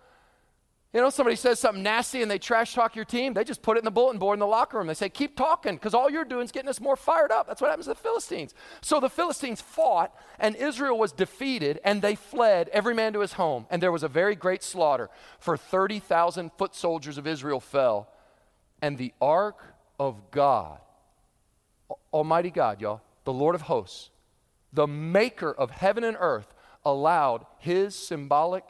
You 0.94 1.02
know, 1.02 1.10
somebody 1.10 1.36
says 1.36 1.60
something 1.60 1.82
nasty 1.82 2.22
and 2.22 2.30
they 2.30 2.38
trash 2.38 2.76
talk 2.76 2.96
your 2.96 3.04
team, 3.04 3.34
they 3.34 3.44
just 3.44 3.64
put 3.64 3.78
it 3.78 3.80
in 3.80 3.86
the 3.86 3.92
bulletin 3.92 4.20
board 4.20 4.36
in 4.36 4.40
the 4.40 4.46
locker 4.46 4.78
room. 4.78 4.86
They 4.86 4.94
say, 4.94 5.10
keep 5.10 5.36
talking, 5.36 5.74
because 5.74 5.96
all 5.96 6.08
you're 6.08 6.24
doing 6.24 6.44
is 6.44 6.52
getting 6.52 6.70
us 6.70 6.80
more 6.80 6.96
fired 6.96 7.32
up. 7.32 7.48
That's 7.48 7.62
what 7.62 7.72
happens 7.72 7.88
to 7.88 7.94
the 7.94 8.00
Philistines. 8.00 8.54
So 8.82 9.00
the 9.00 9.10
Philistines 9.10 9.60
fought, 9.60 10.16
and 10.38 10.56
Israel 10.56 11.00
was 11.00 11.12
defeated, 11.12 11.80
and 11.84 12.04
they 12.04 12.14
fled, 12.14 12.70
every 12.70 12.94
man 12.94 13.12
to 13.14 13.22
his 13.22 13.34
home. 13.34 13.66
And 13.72 13.82
there 13.82 13.92
was 13.92 14.04
a 14.04 14.08
very 14.08 14.36
great 14.36 14.62
slaughter, 14.62 15.10
for 15.40 15.58
30,000 15.58 16.52
foot 16.60 16.76
soldiers 16.76 17.18
of 17.18 17.26
Israel 17.26 17.60
fell. 17.60 18.08
And 18.80 19.00
the 19.00 19.14
ark 19.20 19.74
of 20.00 20.30
God, 20.30 20.80
Almighty 22.14 22.52
God, 22.52 22.82
y'all, 22.82 23.02
the 23.24 23.34
Lord 23.34 23.56
of 23.56 23.64
hosts, 23.64 24.12
the 24.72 24.86
maker 24.86 25.52
of 25.52 25.72
heaven 25.72 26.04
and 26.04 26.18
earth, 26.20 26.54
allowed 26.86 27.48
his 27.58 27.96
symbolic 27.96 28.64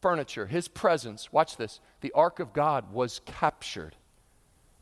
furniture, 0.00 0.46
his 0.46 0.68
presence, 0.68 1.32
watch 1.32 1.56
this, 1.56 1.80
the 2.00 2.12
ark 2.12 2.40
of 2.40 2.52
God 2.52 2.92
was 2.92 3.20
captured. 3.24 3.96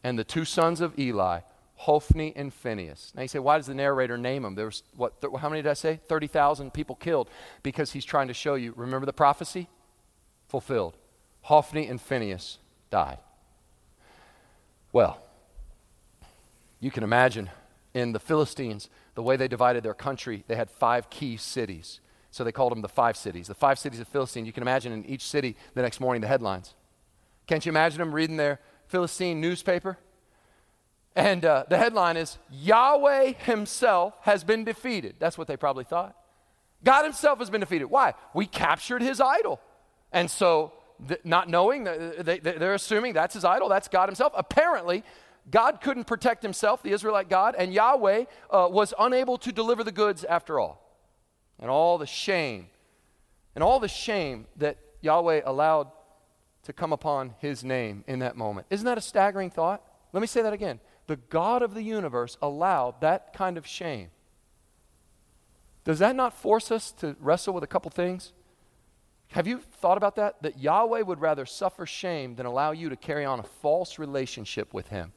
And 0.02 0.18
the 0.18 0.24
two 0.24 0.44
sons 0.44 0.80
of 0.80 0.98
Eli, 0.98 1.40
Hophni 1.76 2.32
and 2.36 2.52
Phinehas. 2.52 3.12
Now 3.14 3.22
you 3.22 3.28
say, 3.28 3.38
why 3.38 3.56
does 3.56 3.66
the 3.66 3.74
narrator 3.74 4.16
name 4.16 4.42
them? 4.42 4.54
There 4.54 4.66
was, 4.66 4.82
what, 4.96 5.20
th- 5.20 5.32
how 5.38 5.48
many 5.48 5.62
did 5.62 5.70
I 5.70 5.74
say? 5.74 6.00
30,000 6.06 6.72
people 6.72 6.94
killed. 6.94 7.28
Because 7.62 7.92
he's 7.92 8.04
trying 8.04 8.28
to 8.28 8.34
show 8.34 8.54
you, 8.54 8.72
remember 8.76 9.06
the 9.06 9.12
prophecy? 9.12 9.68
Fulfilled. 10.48 10.96
Hophni 11.42 11.86
and 11.88 12.00
Phinehas 12.00 12.58
died. 12.90 13.18
Well, 14.92 15.20
you 16.80 16.90
can 16.90 17.02
imagine 17.02 17.50
in 17.94 18.12
the 18.12 18.20
Philistines, 18.20 18.88
the 19.14 19.22
way 19.22 19.36
they 19.36 19.48
divided 19.48 19.82
their 19.82 19.94
country, 19.94 20.44
they 20.48 20.56
had 20.56 20.70
five 20.70 21.10
key 21.10 21.36
cities. 21.36 22.00
So 22.34 22.42
they 22.42 22.50
called 22.50 22.72
them 22.72 22.82
the 22.82 22.88
five 22.88 23.16
cities. 23.16 23.46
The 23.46 23.54
five 23.54 23.78
cities 23.78 24.00
of 24.00 24.08
Philistine. 24.08 24.44
You 24.44 24.52
can 24.52 24.64
imagine 24.64 24.92
in 24.92 25.04
each 25.04 25.22
city 25.22 25.54
the 25.74 25.82
next 25.82 26.00
morning 26.00 26.20
the 26.20 26.26
headlines. 26.26 26.74
Can't 27.46 27.64
you 27.64 27.70
imagine 27.70 28.00
them 28.00 28.12
reading 28.12 28.38
their 28.38 28.58
Philistine 28.88 29.40
newspaper? 29.40 29.98
And 31.14 31.44
uh, 31.44 31.62
the 31.68 31.78
headline 31.78 32.16
is 32.16 32.38
Yahweh 32.50 33.34
himself 33.44 34.14
has 34.22 34.42
been 34.42 34.64
defeated. 34.64 35.14
That's 35.20 35.38
what 35.38 35.46
they 35.46 35.56
probably 35.56 35.84
thought. 35.84 36.16
God 36.82 37.04
himself 37.04 37.38
has 37.38 37.50
been 37.50 37.60
defeated. 37.60 37.84
Why? 37.84 38.14
We 38.34 38.46
captured 38.46 39.00
his 39.00 39.20
idol. 39.20 39.60
And 40.10 40.28
so, 40.28 40.72
th- 41.06 41.20
not 41.22 41.48
knowing, 41.48 41.84
they, 41.84 42.40
they're 42.40 42.74
assuming 42.74 43.12
that's 43.12 43.34
his 43.34 43.44
idol, 43.44 43.68
that's 43.68 43.86
God 43.86 44.08
himself. 44.08 44.32
Apparently, 44.36 45.04
God 45.52 45.80
couldn't 45.80 46.08
protect 46.08 46.42
himself, 46.42 46.82
the 46.82 46.90
Israelite 46.90 47.28
God, 47.28 47.54
and 47.56 47.72
Yahweh 47.72 48.24
uh, 48.50 48.66
was 48.68 48.92
unable 48.98 49.38
to 49.38 49.52
deliver 49.52 49.84
the 49.84 49.92
goods 49.92 50.24
after 50.24 50.58
all 50.58 50.83
and 51.58 51.70
all 51.70 51.98
the 51.98 52.06
shame, 52.06 52.68
and 53.54 53.62
all 53.62 53.80
the 53.80 53.88
shame 53.88 54.46
that 54.56 54.78
Yahweh 55.00 55.42
allowed 55.44 55.88
to 56.64 56.72
come 56.72 56.92
upon 56.92 57.34
his 57.38 57.62
name 57.62 58.04
in 58.06 58.20
that 58.20 58.36
moment. 58.36 58.66
Isn't 58.70 58.86
that 58.86 58.98
a 58.98 59.02
staggering 59.02 59.50
thought? 59.50 59.82
Let 60.12 60.20
me 60.20 60.26
say 60.26 60.42
that 60.42 60.52
again. 60.52 60.80
The 61.06 61.16
God 61.16 61.62
of 61.62 61.74
the 61.74 61.82
universe 61.82 62.38
allowed 62.40 63.00
that 63.02 63.34
kind 63.34 63.58
of 63.58 63.66
shame. 63.66 64.08
Does 65.84 65.98
that 65.98 66.16
not 66.16 66.32
force 66.32 66.70
us 66.70 66.92
to 66.92 67.14
wrestle 67.20 67.52
with 67.52 67.62
a 67.62 67.66
couple 67.66 67.90
things? 67.90 68.32
Have 69.28 69.46
you 69.46 69.58
thought 69.58 69.98
about 69.98 70.16
that? 70.16 70.42
That 70.42 70.58
Yahweh 70.58 71.02
would 71.02 71.20
rather 71.20 71.44
suffer 71.44 71.84
shame 71.84 72.36
than 72.36 72.46
allow 72.46 72.72
you 72.72 72.88
to 72.88 72.96
carry 72.96 73.24
on 73.24 73.40
a 73.40 73.42
false 73.42 73.98
relationship 73.98 74.72
with 74.72 74.88
him 74.88 75.12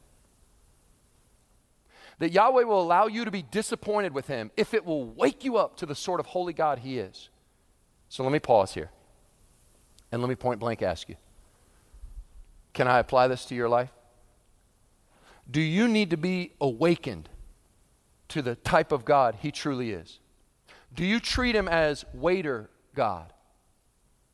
that 2.18 2.32
Yahweh 2.32 2.64
will 2.64 2.80
allow 2.80 3.06
you 3.06 3.24
to 3.24 3.30
be 3.30 3.42
disappointed 3.42 4.12
with 4.12 4.26
Him 4.26 4.50
if 4.56 4.74
it 4.74 4.84
will 4.84 5.06
wake 5.06 5.44
you 5.44 5.56
up 5.56 5.76
to 5.76 5.86
the 5.86 5.94
sort 5.94 6.20
of 6.20 6.26
holy 6.26 6.52
God 6.52 6.80
He 6.80 6.98
is. 6.98 7.28
So 8.08 8.22
let 8.22 8.32
me 8.32 8.38
pause 8.38 8.74
here 8.74 8.90
and 10.10 10.20
let 10.22 10.28
me 10.28 10.34
point 10.34 10.60
blank 10.60 10.82
ask 10.82 11.08
you 11.08 11.16
Can 12.72 12.88
I 12.88 12.98
apply 12.98 13.28
this 13.28 13.44
to 13.46 13.54
your 13.54 13.68
life? 13.68 13.90
Do 15.50 15.60
you 15.60 15.88
need 15.88 16.10
to 16.10 16.16
be 16.16 16.52
awakened 16.60 17.28
to 18.28 18.42
the 18.42 18.56
type 18.56 18.92
of 18.92 19.04
God 19.04 19.36
He 19.40 19.50
truly 19.50 19.92
is? 19.92 20.18
Do 20.94 21.04
you 21.04 21.20
treat 21.20 21.54
Him 21.54 21.68
as 21.68 22.04
waiter 22.12 22.70
God? 22.94 23.32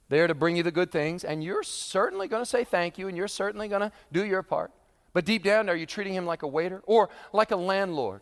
There 0.09 0.27
to 0.27 0.35
bring 0.35 0.57
you 0.57 0.63
the 0.63 0.71
good 0.71 0.93
things, 0.93 1.25
and 1.25 1.43
you're 1.43 1.63
certainly 1.63 2.29
going 2.29 2.43
to 2.43 2.49
say 2.49 2.65
thank 2.65 2.99
you, 2.99 3.09
and 3.09 3.17
you're 3.17 3.29
certainly 3.29 3.69
going 3.69 3.81
to 3.81 3.93
do 4.13 4.25
your 4.25 4.43
part. 4.43 4.71
But 5.15 5.25
deep 5.25 5.43
down, 5.43 5.71
are 5.71 5.77
you 5.77 5.87
treating 5.87 6.13
him 6.13 6.27
like 6.27 6.43
a 6.43 6.47
waiter 6.49 6.83
or 6.87 7.09
like 7.33 7.53
a 7.53 7.57
landlord 7.57 8.21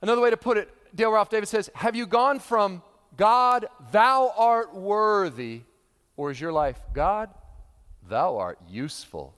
Another 0.00 0.20
way 0.20 0.30
to 0.30 0.36
put 0.36 0.56
it, 0.56 0.70
Dale 0.94 1.10
Ralph 1.10 1.28
Davis 1.28 1.50
says, 1.50 1.70
Have 1.74 1.96
you 1.96 2.06
gone 2.06 2.38
from 2.38 2.82
God, 3.16 3.66
thou 3.90 4.32
art 4.36 4.74
worthy, 4.74 5.62
or 6.16 6.30
is 6.30 6.40
your 6.40 6.52
life, 6.52 6.78
God, 6.92 7.30
thou 8.08 8.36
art 8.36 8.58
useful? 8.68 9.34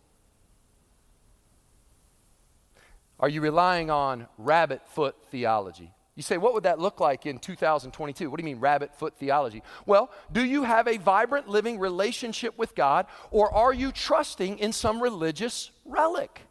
Are 3.18 3.28
you 3.28 3.40
relying 3.40 3.90
on 3.90 4.26
rabbit 4.38 4.82
foot 4.88 5.16
theology? 5.30 5.92
You 6.20 6.22
say, 6.22 6.36
what 6.36 6.52
would 6.52 6.64
that 6.64 6.78
look 6.78 7.00
like 7.00 7.24
in 7.24 7.38
2022? 7.38 8.28
What 8.28 8.38
do 8.38 8.42
you 8.42 8.54
mean, 8.54 8.60
rabbit 8.60 8.94
foot 8.94 9.14
theology? 9.16 9.62
Well, 9.86 10.10
do 10.30 10.44
you 10.44 10.64
have 10.64 10.86
a 10.86 10.98
vibrant, 10.98 11.48
living 11.48 11.78
relationship 11.78 12.58
with 12.58 12.74
God, 12.74 13.06
or 13.30 13.50
are 13.54 13.72
you 13.72 13.90
trusting 13.90 14.58
in 14.58 14.74
some 14.74 15.02
religious 15.02 15.70
relic? 15.86 16.42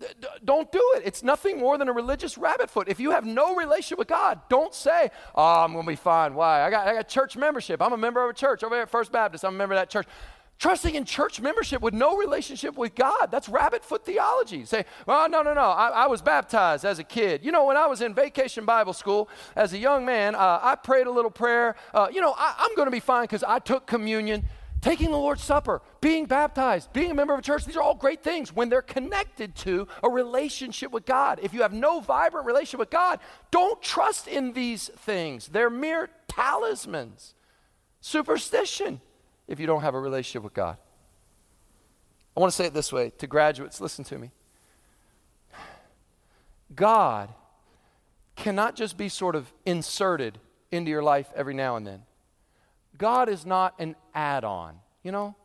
D- 0.00 0.06
don't 0.42 0.72
do 0.72 0.80
it. 0.96 1.02
It's 1.04 1.22
nothing 1.22 1.58
more 1.58 1.76
than 1.76 1.90
a 1.90 1.92
religious 1.92 2.38
rabbit 2.38 2.70
foot. 2.70 2.88
If 2.88 2.98
you 2.98 3.10
have 3.10 3.26
no 3.26 3.54
relationship 3.54 3.98
with 3.98 4.08
God, 4.08 4.40
don't 4.48 4.72
say, 4.72 5.10
Oh, 5.34 5.64
I'm 5.64 5.74
going 5.74 5.84
to 5.84 5.92
be 5.92 5.96
fine. 5.96 6.34
Why? 6.34 6.62
I 6.62 6.70
got, 6.70 6.88
I 6.88 6.94
got 6.94 7.06
church 7.06 7.36
membership. 7.36 7.82
I'm 7.82 7.92
a 7.92 7.98
member 7.98 8.24
of 8.24 8.30
a 8.30 8.32
church 8.32 8.64
over 8.64 8.74
here 8.74 8.84
at 8.84 8.90
First 8.90 9.12
Baptist. 9.12 9.44
I'm 9.44 9.56
a 9.56 9.58
member 9.58 9.74
of 9.74 9.80
that 9.80 9.90
church. 9.90 10.06
Trusting 10.58 10.94
in 10.94 11.04
church 11.04 11.40
membership 11.40 11.82
with 11.82 11.94
no 11.94 12.16
relationship 12.16 12.76
with 12.76 12.94
God, 12.94 13.26
that's 13.30 13.48
rabbit 13.48 13.84
foot 13.84 14.04
theology. 14.04 14.64
Say, 14.64 14.84
well, 15.04 15.28
no, 15.28 15.42
no, 15.42 15.52
no, 15.52 15.60
I, 15.60 15.88
I, 15.88 16.06
was 16.06 16.22
baptized 16.22 16.84
as 16.84 16.98
a 16.98 17.04
kid. 17.04 17.44
You 17.44 17.50
know, 17.50 17.66
when 17.66 17.76
I 17.76 17.86
was 17.86 18.00
in 18.00 18.14
vacation 18.14 18.64
Bible 18.64 18.92
school 18.92 19.28
as 19.56 19.72
a 19.72 19.78
young 19.78 20.06
man, 20.06 20.34
uh, 20.34 20.60
I 20.62 20.76
prayed 20.76 21.06
a 21.06 21.10
little 21.10 21.30
prayer. 21.30 21.74
Uh, 21.92 22.06
you 22.10 22.20
know, 22.20 22.34
I, 22.38 22.54
I'm 22.58 22.74
going 22.76 22.86
to 22.86 22.92
be 22.92 23.00
fine 23.00 23.24
because 23.24 23.42
I 23.42 23.58
took 23.58 23.86
communion. 23.86 24.44
Taking 24.80 25.10
the 25.10 25.18
Lord's 25.18 25.42
Supper, 25.42 25.80
being 26.02 26.26
baptized, 26.26 26.92
being 26.92 27.10
a 27.10 27.14
member 27.14 27.32
of 27.32 27.38
a 27.38 27.42
church, 27.42 27.64
these 27.64 27.76
are 27.76 27.82
all 27.82 27.94
great 27.94 28.22
things 28.22 28.52
when 28.52 28.68
they're 28.68 28.82
connected 28.82 29.54
to 29.56 29.88
a 30.02 30.10
relationship 30.10 30.92
with 30.92 31.06
God. 31.06 31.40
If 31.42 31.54
you 31.54 31.62
have 31.62 31.72
no 31.72 32.00
vibrant 32.00 32.46
relationship 32.46 32.80
with 32.80 32.90
God, 32.90 33.18
don't 33.50 33.80
trust 33.80 34.28
in 34.28 34.52
these 34.52 34.88
things. 34.88 35.48
They're 35.48 35.70
mere 35.70 36.10
talismans, 36.28 37.34
superstition 38.02 39.00
if 39.48 39.60
you 39.60 39.66
don't 39.66 39.82
have 39.82 39.94
a 39.94 40.00
relationship 40.00 40.42
with 40.42 40.54
God. 40.54 40.76
I 42.36 42.40
want 42.40 42.52
to 42.52 42.56
say 42.56 42.66
it 42.66 42.74
this 42.74 42.92
way 42.92 43.10
to 43.18 43.26
graduates, 43.26 43.80
listen 43.80 44.04
to 44.04 44.18
me. 44.18 44.30
God 46.74 47.28
cannot 48.36 48.74
just 48.74 48.96
be 48.96 49.08
sort 49.08 49.36
of 49.36 49.52
inserted 49.64 50.38
into 50.72 50.90
your 50.90 51.02
life 51.02 51.28
every 51.36 51.54
now 51.54 51.76
and 51.76 51.86
then. 51.86 52.02
God 52.98 53.28
is 53.28 53.46
not 53.46 53.74
an 53.78 53.96
add 54.14 54.44
on, 54.44 54.76
you 55.02 55.12
know, 55.12 55.36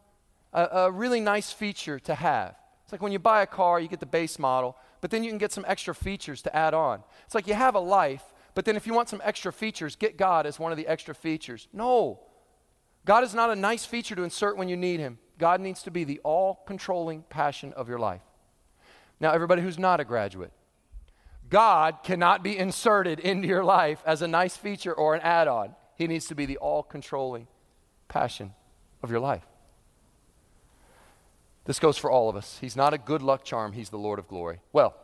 a, 0.54 0.64
a, 0.64 0.92
really 0.92 1.20
nice 1.20 1.52
feature 1.52 2.00
to 2.00 2.16
have. 2.16 2.56
It's 2.84 2.92
like 2.92 3.02
when 3.02 3.12
you 3.12 3.20
buy 3.20 3.44
a 3.44 3.48
car, 3.48 3.80
you 3.80 3.88
get 3.88 4.00
the 4.00 4.06
base 4.06 4.40
model, 4.40 4.76
but 5.02 5.12
then 5.12 5.24
you 5.24 5.30
can 5.30 5.38
get 5.38 5.52
some 5.52 5.66
extra 5.68 5.94
features 5.94 6.42
to 6.44 6.56
add 6.56 6.74
on. 6.74 7.04
It's 7.26 7.36
like 7.36 7.48
you 7.48 7.54
have 7.54 7.76
a 7.76 7.80
life, 7.80 8.24
but 8.56 8.66
then 8.66 8.76
if 8.76 8.88
you 8.88 8.94
want 8.94 9.10
some 9.10 9.22
extra 9.24 9.54
features, 9.54 9.96
get 9.96 10.18
God 10.18 10.46
as 10.46 10.60
one 10.60 10.72
of 10.72 10.78
the 10.78 10.88
extra 10.88 11.14
features. 11.14 11.68
No, 11.72 12.22
God 13.06 13.24
is 13.24 13.34
not 13.34 13.50
a 13.50 13.56
nice 13.56 13.86
feature 13.86 14.16
to 14.16 14.24
insert 14.24 14.58
when 14.58 14.70
you 14.70 14.78
need 14.78 15.00
Him. 15.00 15.20
God 15.38 15.62
needs 15.62 15.84
to 15.84 15.92
be 15.92 16.04
the 16.04 16.20
all 16.24 16.62
controlling 16.66 17.24
passion 17.24 17.74
of 17.74 17.88
your 17.88 18.00
life. 18.00 18.22
Now, 19.20 19.32
everybody 19.32 19.62
who's 19.62 19.80
not 19.80 20.00
a 20.00 20.06
graduate, 20.06 20.52
God 21.50 22.04
cannot 22.04 22.44
be 22.44 22.58
inserted 22.58 23.20
into 23.20 23.48
your 23.48 23.64
life 23.64 24.02
as 24.06 24.22
a 24.22 24.28
nice 24.28 24.56
feature 24.56 24.94
or 24.94 25.16
an 25.16 25.22
add 25.22 25.48
on. 25.48 25.76
He 25.96 26.08
needs 26.08 26.28
to 26.28 26.36
be 26.36 26.46
the 26.46 26.58
all 26.58 26.84
controlling 26.84 27.48
passion 28.08 28.54
of 29.02 29.10
your 29.10 29.20
life. 29.20 29.46
This 31.66 31.80
goes 31.80 31.98
for 31.98 32.10
all 32.10 32.30
of 32.30 32.36
us. 32.36 32.58
He's 32.62 32.76
not 32.76 32.94
a 32.94 32.98
good 32.98 33.22
luck 33.22 33.44
charm, 33.44 33.74
He's 33.74 33.90
the 33.90 33.98
Lord 33.98 34.20
of 34.20 34.28
glory. 34.28 34.60
Well, 34.74 34.96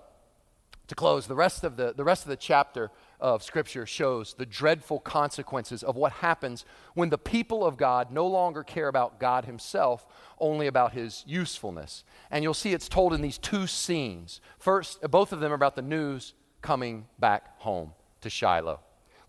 to 0.88 0.96
close, 0.96 1.28
the 1.28 1.36
rest 1.36 1.64
of 1.64 1.78
the, 1.78 1.94
the, 1.94 2.04
rest 2.04 2.24
of 2.24 2.30
the 2.30 2.36
chapter 2.36 2.92
of 3.20 3.44
Scripture 3.44 3.86
shows 3.86 4.34
the 4.34 4.46
dreadful 4.46 5.00
consequences 5.00 5.84
of 5.84 5.96
what 5.96 6.12
happens 6.14 6.66
when 6.94 7.10
the 7.10 7.18
people 7.18 7.66
of 7.66 7.78
God 7.78 8.12
no 8.12 8.28
longer 8.28 8.64
care 8.64 8.88
about 8.88 9.20
God 9.20 9.46
Himself, 9.46 10.06
only 10.40 10.68
about 10.68 10.94
His 10.94 11.24
usefulness. 11.28 12.04
And 12.30 12.44
you'll 12.44 12.54
see 12.54 12.74
it's 12.74 12.90
told 12.90 13.14
in 13.14 13.22
these 13.22 13.38
two 13.38 13.68
scenes. 13.68 14.42
First, 14.58 15.02
both 15.10 15.34
of 15.34 15.40
them 15.40 15.52
are 15.52 15.56
about 15.56 15.76
the 15.76 15.82
news 15.82 16.34
coming 16.62 17.08
back 17.20 17.60
home 17.60 17.94
to 18.22 18.30
Shiloh. 18.30 18.80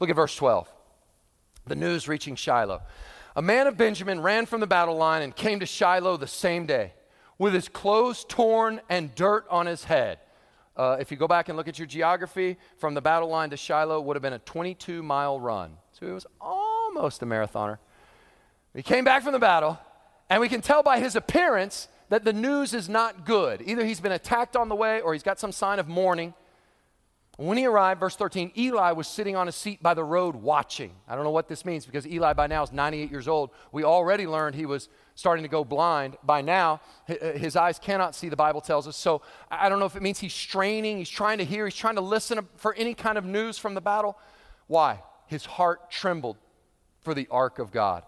Look 0.00 0.10
at 0.10 0.16
verse 0.16 0.34
12. 0.36 0.72
The 1.66 1.76
news 1.76 2.08
reaching 2.08 2.36
Shiloh. 2.36 2.82
A 3.34 3.42
man 3.42 3.66
of 3.66 3.76
Benjamin 3.76 4.20
ran 4.20 4.46
from 4.46 4.60
the 4.60 4.66
battle 4.66 4.96
line 4.96 5.22
and 5.22 5.34
came 5.34 5.60
to 5.60 5.66
Shiloh 5.66 6.16
the 6.16 6.26
same 6.26 6.66
day 6.66 6.94
with 7.38 7.52
his 7.52 7.68
clothes 7.68 8.24
torn 8.26 8.80
and 8.88 9.14
dirt 9.14 9.46
on 9.50 9.66
his 9.66 9.84
head. 9.84 10.18
Uh, 10.76 10.96
if 11.00 11.10
you 11.10 11.16
go 11.16 11.26
back 11.26 11.48
and 11.48 11.56
look 11.56 11.68
at 11.68 11.78
your 11.78 11.86
geography, 11.86 12.56
from 12.76 12.94
the 12.94 13.00
battle 13.00 13.28
line 13.28 13.50
to 13.50 13.56
Shiloh 13.56 14.00
would 14.02 14.16
have 14.16 14.22
been 14.22 14.34
a 14.34 14.38
22 14.40 15.02
mile 15.02 15.40
run. 15.40 15.72
So 15.92 16.06
he 16.06 16.12
was 16.12 16.26
almost 16.40 17.22
a 17.22 17.26
marathoner. 17.26 17.78
He 18.74 18.82
came 18.82 19.04
back 19.04 19.22
from 19.22 19.32
the 19.32 19.38
battle, 19.38 19.78
and 20.28 20.40
we 20.40 20.48
can 20.48 20.60
tell 20.60 20.82
by 20.82 21.00
his 21.00 21.16
appearance 21.16 21.88
that 22.10 22.24
the 22.24 22.32
news 22.32 22.74
is 22.74 22.88
not 22.88 23.24
good. 23.24 23.62
Either 23.64 23.84
he's 23.84 24.00
been 24.00 24.12
attacked 24.12 24.54
on 24.54 24.68
the 24.68 24.76
way 24.76 25.00
or 25.00 25.14
he's 25.14 25.22
got 25.22 25.40
some 25.40 25.50
sign 25.50 25.78
of 25.78 25.88
mourning. 25.88 26.34
When 27.38 27.58
he 27.58 27.66
arrived, 27.66 28.00
verse 28.00 28.16
13, 28.16 28.52
Eli 28.56 28.92
was 28.92 29.08
sitting 29.08 29.36
on 29.36 29.48
a 29.48 29.52
seat 29.52 29.82
by 29.82 29.94
the 29.94 30.04
road 30.04 30.36
watching. 30.36 30.92
I 31.08 31.14
don't 31.14 31.24
know 31.24 31.30
what 31.30 31.48
this 31.48 31.64
means 31.64 31.84
because 31.84 32.06
Eli 32.06 32.32
by 32.32 32.46
now 32.46 32.62
is 32.62 32.72
98 32.72 33.10
years 33.10 33.28
old. 33.28 33.50
We 33.72 33.84
already 33.84 34.26
learned 34.26 34.54
he 34.54 34.66
was 34.66 34.88
starting 35.16 35.42
to 35.42 35.48
go 35.48 35.64
blind. 35.64 36.16
By 36.22 36.42
now, 36.42 36.80
uh, 37.08 37.32
his 37.32 37.56
eyes 37.56 37.80
cannot 37.80 38.14
see, 38.14 38.28
the 38.28 38.36
Bible 38.36 38.60
tells 38.60 38.86
us. 38.86 38.96
So 38.96 39.22
I 39.50 39.68
don't 39.68 39.80
know 39.80 39.86
if 39.86 39.96
it 39.96 40.02
means 40.02 40.20
he's 40.20 40.34
straining, 40.34 40.98
he's 40.98 41.10
trying 41.10 41.38
to 41.38 41.44
hear, 41.44 41.66
he's 41.66 41.74
trying 41.74 41.96
to 41.96 42.00
listen 42.00 42.46
for 42.56 42.74
any 42.74 42.94
kind 42.94 43.18
of 43.18 43.24
news 43.24 43.58
from 43.58 43.74
the 43.74 43.80
battle. 43.80 44.16
Why? 44.68 45.02
His 45.26 45.44
heart 45.44 45.90
trembled 45.90 46.36
for 47.00 47.14
the 47.14 47.26
ark 47.30 47.58
of 47.58 47.72
God. 47.72 48.04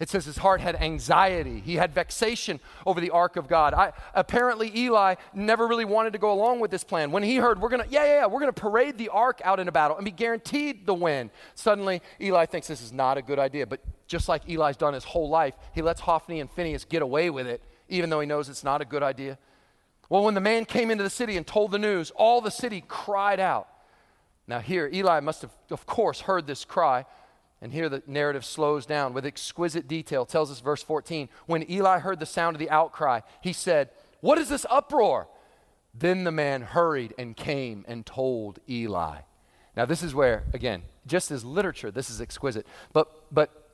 It 0.00 0.08
says 0.08 0.24
his 0.24 0.38
heart 0.38 0.60
had 0.60 0.74
anxiety. 0.76 1.60
He 1.60 1.76
had 1.76 1.92
vexation 1.92 2.58
over 2.84 3.00
the 3.00 3.10
ark 3.10 3.36
of 3.36 3.46
God. 3.46 3.74
I, 3.74 3.92
apparently, 4.12 4.72
Eli 4.76 5.14
never 5.32 5.68
really 5.68 5.84
wanted 5.84 6.12
to 6.14 6.18
go 6.18 6.32
along 6.32 6.60
with 6.60 6.70
this 6.70 6.82
plan. 6.82 7.12
When 7.12 7.22
he 7.22 7.36
heard, 7.36 7.60
we're 7.60 7.68
going 7.68 7.84
to, 7.84 7.88
yeah, 7.88 8.04
yeah, 8.04 8.14
yeah, 8.20 8.26
we're 8.26 8.40
going 8.40 8.52
to 8.52 8.60
parade 8.60 8.98
the 8.98 9.10
ark 9.10 9.40
out 9.44 9.60
in 9.60 9.68
a 9.68 9.72
battle 9.72 9.96
and 9.96 10.04
be 10.04 10.10
guaranteed 10.10 10.84
the 10.84 10.94
win, 10.94 11.30
suddenly 11.54 12.02
Eli 12.20 12.46
thinks 12.46 12.66
this 12.66 12.82
is 12.82 12.92
not 12.92 13.18
a 13.18 13.22
good 13.22 13.38
idea. 13.38 13.66
But 13.66 13.80
just 14.08 14.28
like 14.28 14.48
Eli's 14.48 14.76
done 14.76 14.94
his 14.94 15.04
whole 15.04 15.28
life, 15.28 15.54
he 15.72 15.80
lets 15.80 16.00
Hophni 16.00 16.40
and 16.40 16.50
Phinehas 16.50 16.84
get 16.84 17.02
away 17.02 17.30
with 17.30 17.46
it, 17.46 17.62
even 17.88 18.10
though 18.10 18.20
he 18.20 18.26
knows 18.26 18.48
it's 18.48 18.64
not 18.64 18.82
a 18.82 18.84
good 18.84 19.02
idea. 19.02 19.38
Well, 20.08 20.24
when 20.24 20.34
the 20.34 20.40
man 20.40 20.64
came 20.64 20.90
into 20.90 21.04
the 21.04 21.10
city 21.10 21.36
and 21.36 21.46
told 21.46 21.70
the 21.70 21.78
news, 21.78 22.10
all 22.10 22.40
the 22.40 22.50
city 22.50 22.84
cried 22.86 23.40
out. 23.40 23.68
Now, 24.46 24.58
here, 24.58 24.90
Eli 24.92 25.20
must 25.20 25.42
have, 25.42 25.52
of 25.70 25.86
course, 25.86 26.20
heard 26.20 26.46
this 26.46 26.64
cry 26.64 27.06
and 27.64 27.72
here 27.72 27.88
the 27.88 28.02
narrative 28.06 28.44
slows 28.44 28.84
down 28.84 29.14
with 29.14 29.24
exquisite 29.24 29.88
detail. 29.88 30.26
Tells 30.26 30.50
us 30.50 30.60
verse 30.60 30.82
14. 30.82 31.30
When 31.46 31.68
Eli 31.70 31.98
heard 31.98 32.20
the 32.20 32.26
sound 32.26 32.54
of 32.54 32.60
the 32.60 32.68
outcry, 32.68 33.20
he 33.40 33.54
said, 33.54 33.88
What 34.20 34.36
is 34.36 34.50
this 34.50 34.66
uproar? 34.68 35.28
Then 35.94 36.24
the 36.24 36.30
man 36.30 36.60
hurried 36.60 37.14
and 37.16 37.34
came 37.34 37.86
and 37.88 38.04
told 38.04 38.58
Eli. 38.68 39.20
Now, 39.78 39.86
this 39.86 40.02
is 40.02 40.14
where, 40.14 40.44
again, 40.52 40.82
just 41.06 41.30
as 41.30 41.42
literature, 41.42 41.90
this 41.90 42.10
is 42.10 42.20
exquisite. 42.20 42.66
But, 42.92 43.08
but 43.32 43.70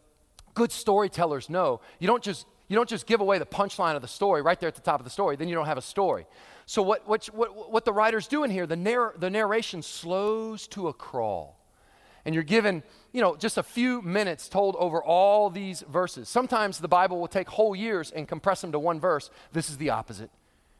good 0.54 0.70
storytellers 0.70 1.50
know 1.50 1.80
you 1.98 2.06
don't 2.06 2.22
just 2.22 2.46
you 2.68 2.76
don't 2.76 2.88
just 2.88 3.08
give 3.08 3.20
away 3.20 3.40
the 3.40 3.46
punchline 3.46 3.96
of 3.96 4.02
the 4.02 4.08
story 4.08 4.40
right 4.40 4.60
there 4.60 4.68
at 4.68 4.76
the 4.76 4.82
top 4.82 5.00
of 5.00 5.04
the 5.04 5.10
story, 5.10 5.34
then 5.34 5.48
you 5.48 5.56
don't 5.56 5.66
have 5.66 5.78
a 5.78 5.82
story. 5.82 6.28
So, 6.64 6.80
what, 6.80 7.08
what, 7.08 7.26
what, 7.34 7.72
what 7.72 7.84
the 7.84 7.92
writer's 7.92 8.28
doing 8.28 8.52
here, 8.52 8.68
the, 8.68 8.76
narr- 8.76 9.14
the 9.18 9.30
narration 9.30 9.82
slows 9.82 10.68
to 10.68 10.86
a 10.86 10.92
crawl 10.92 11.59
and 12.24 12.34
you're 12.34 12.44
given, 12.44 12.82
you 13.12 13.20
know, 13.20 13.36
just 13.36 13.58
a 13.58 13.62
few 13.62 14.02
minutes 14.02 14.48
told 14.48 14.76
over 14.76 15.02
all 15.02 15.50
these 15.50 15.82
verses. 15.82 16.28
Sometimes 16.28 16.78
the 16.78 16.88
Bible 16.88 17.20
will 17.20 17.28
take 17.28 17.48
whole 17.48 17.74
years 17.74 18.10
and 18.10 18.28
compress 18.28 18.60
them 18.60 18.72
to 18.72 18.78
one 18.78 19.00
verse. 19.00 19.30
This 19.52 19.70
is 19.70 19.78
the 19.78 19.90
opposite. 19.90 20.30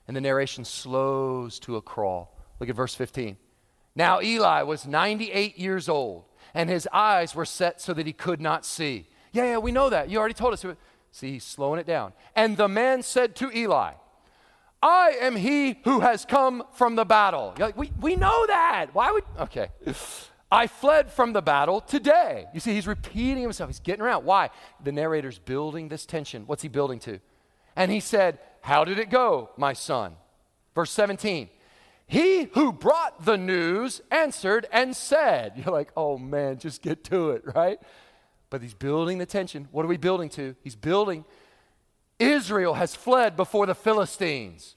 And 0.07 0.16
the 0.16 0.20
narration 0.20 0.64
slows 0.64 1.59
to 1.61 1.76
a 1.76 1.83
crawl. 1.83 2.37
Look 2.59 2.68
at 2.68 2.76
verse 2.76 2.94
15. 2.94 3.37
Now 3.94 4.20
Eli 4.20 4.62
was 4.62 4.87
98 4.87 5.59
years 5.59 5.88
old, 5.88 6.24
and 6.55 6.68
his 6.68 6.88
eyes 6.92 7.35
were 7.35 7.44
set 7.44 7.81
so 7.81 7.94
that 7.94 8.07
he 8.07 8.12
could 8.12 8.40
not 8.40 8.64
see. 8.64 9.07
Yeah, 9.33 9.44
yeah, 9.44 9.59
we 9.59 9.72
know 9.72 9.90
that. 9.90 10.11
You 10.11 10.18
already 10.18 10.35
told 10.35 10.53
us. 10.53 10.64
See, 11.12 11.33
he's 11.33 11.44
slowing 11.44 11.81
it 11.81 11.87
down. 11.87 12.12
And 12.37 12.57
the 12.57 12.68
man 12.68 13.03
said 13.03 13.35
to 13.37 13.50
Eli, 13.57 13.92
I 14.83 15.16
am 15.20 15.37
he 15.37 15.79
who 15.85 16.00
has 16.00 16.24
come 16.24 16.64
from 16.72 16.96
the 16.96 17.05
battle. 17.05 17.55
Like, 17.59 17.76
we, 17.76 17.92
we 18.00 18.16
know 18.16 18.46
that. 18.46 18.87
Why 18.94 19.11
would, 19.11 19.24
okay. 19.40 19.68
I 20.50 20.66
fled 20.66 21.12
from 21.12 21.32
the 21.32 21.42
battle 21.42 21.80
today. 21.80 22.46
You 22.52 22.60
see, 22.60 22.74
he's 22.74 22.86
repeating 22.86 23.42
himself. 23.42 23.70
He's 23.70 23.80
getting 23.80 24.02
around. 24.02 24.24
Why? 24.24 24.50
The 24.82 24.90
narrator's 24.90 25.38
building 25.38 25.88
this 25.88 26.04
tension. 26.04 26.44
What's 26.46 26.62
he 26.62 26.68
building 26.68 26.98
to? 27.00 27.20
And 27.76 27.90
he 27.90 28.00
said, 28.00 28.38
How 28.62 28.84
did 28.84 28.98
it 28.98 29.10
go, 29.10 29.50
my 29.56 29.72
son? 29.72 30.16
Verse 30.74 30.90
17. 30.90 31.48
He 32.06 32.48
who 32.54 32.72
brought 32.72 33.24
the 33.24 33.38
news 33.38 34.00
answered 34.10 34.66
and 34.72 34.96
said, 34.96 35.52
You're 35.56 35.72
like, 35.72 35.92
oh 35.96 36.18
man, 36.18 36.58
just 36.58 36.82
get 36.82 37.04
to 37.04 37.30
it, 37.30 37.44
right? 37.54 37.78
But 38.50 38.62
he's 38.62 38.74
building 38.74 39.18
the 39.18 39.26
tension. 39.26 39.68
What 39.70 39.84
are 39.84 39.88
we 39.88 39.96
building 39.96 40.28
to? 40.30 40.56
He's 40.62 40.74
building. 40.74 41.24
Israel 42.18 42.74
has 42.74 42.96
fled 42.96 43.36
before 43.36 43.66
the 43.66 43.76
Philistines. 43.76 44.74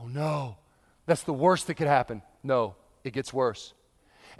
Oh 0.00 0.06
no, 0.06 0.56
that's 1.04 1.22
the 1.22 1.34
worst 1.34 1.66
that 1.66 1.74
could 1.74 1.88
happen. 1.88 2.22
No, 2.42 2.76
it 3.04 3.12
gets 3.12 3.34
worse. 3.34 3.74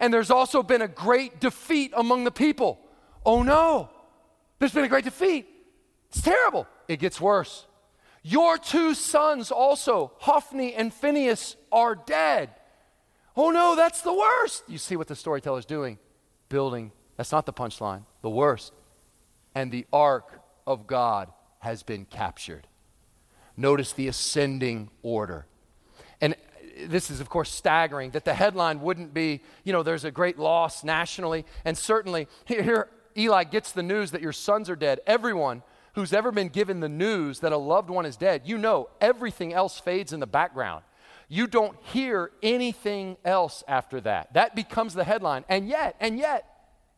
And 0.03 0.13
there's 0.13 0.33
also 0.33 0.65
been 0.65 0.83
a 0.83 0.89
great 0.89 1.39
defeat 1.39 1.93
among 1.97 2.25
the 2.25 2.33
people. 2.33 2.81
Oh 3.25 3.45
no, 3.45 3.89
there's 4.59 4.73
been 4.73 4.85
a 4.85 4.89
great 4.89 5.05
defeat. 5.05 5.47
It's 6.09 6.21
terrible. 6.21 6.67
It 6.89 6.99
gets 6.99 7.21
worse. 7.21 7.67
Your 8.25 8.59
two 8.59 8.95
sons 8.95 9.53
also, 9.53 10.11
Hophni 10.19 10.75
and 10.75 10.93
Phinehas, 10.93 11.55
are 11.71 11.95
dead. 11.95 12.51
Oh 13.37 13.51
no, 13.51 13.77
that's 13.77 14.03
the 14.03 14.13
worst. 14.13 14.65
You 14.67 14.77
see 14.77 14.97
what 14.97 15.07
the 15.07 15.15
storyteller's 15.15 15.67
doing? 15.67 15.99
Building. 16.49 16.91
That's 17.17 17.31
not 17.31 17.47
the 17.47 17.53
punchline. 17.53 18.03
The 18.23 18.31
worst. 18.31 18.73
And 19.55 19.71
the 19.71 19.87
ark 19.93 20.41
of 20.67 20.89
God 20.89 21.33
has 21.61 21.85
been 21.85 22.07
captured. 22.07 22.67
Notice 23.57 23.93
the 23.93 24.09
ascending 24.09 24.91
order. 25.03 25.47
This 26.87 27.11
is, 27.11 27.21
of 27.21 27.29
course, 27.29 27.51
staggering 27.51 28.11
that 28.13 28.25
the 28.25 28.35
headline 28.35 28.81
wouldn't 28.81 29.15
be, 29.15 29.41
you 29.65 29.73
know, 29.73 29.83
there's 29.83 30.05
a 30.05 30.11
great 30.11 30.39
loss 30.39 30.85
nationally. 30.85 31.45
And 31.65 31.77
certainly, 31.77 32.29
here 32.45 32.89
Eli 33.17 33.45
gets 33.45 33.73
the 33.73 33.83
news 33.83 34.11
that 34.13 34.23
your 34.23 34.33
sons 34.33 34.71
are 34.71 34.77
dead. 34.77 35.01
Everyone 35.07 35.63
who's 35.95 36.13
ever 36.13 36.33
been 36.33 36.49
given 36.49 36.81
the 36.81 36.89
news 36.89 37.41
that 37.41 37.53
a 37.53 37.57
loved 37.57 37.91
one 37.91 38.07
is 38.07 38.17
dead, 38.17 38.43
you 38.45 38.57
know 38.59 38.89
everything 39.01 39.53
else 39.53 39.79
fades 39.79 40.13
in 40.13 40.21
the 40.21 40.27
background. 40.27 40.85
You 41.29 41.47
don't 41.47 41.77
hear 41.83 42.31
anything 42.43 43.17
else 43.25 43.65
after 43.67 44.01
that. 44.03 44.35
That 44.35 44.55
becomes 44.55 44.95
the 44.95 45.05
headline. 45.05 45.45
And 45.49 45.69
yet, 45.69 45.97
and 46.01 46.19
yet, 46.19 46.47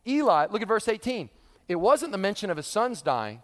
Eli, 0.06 0.46
look 0.50 0.62
at 0.62 0.68
verse 0.68 0.88
18. 0.88 1.30
It 1.68 1.76
wasn't 1.76 2.12
the 2.12 2.18
mention 2.18 2.50
of 2.50 2.56
his 2.56 2.66
sons 2.66 3.00
dying. 3.00 3.42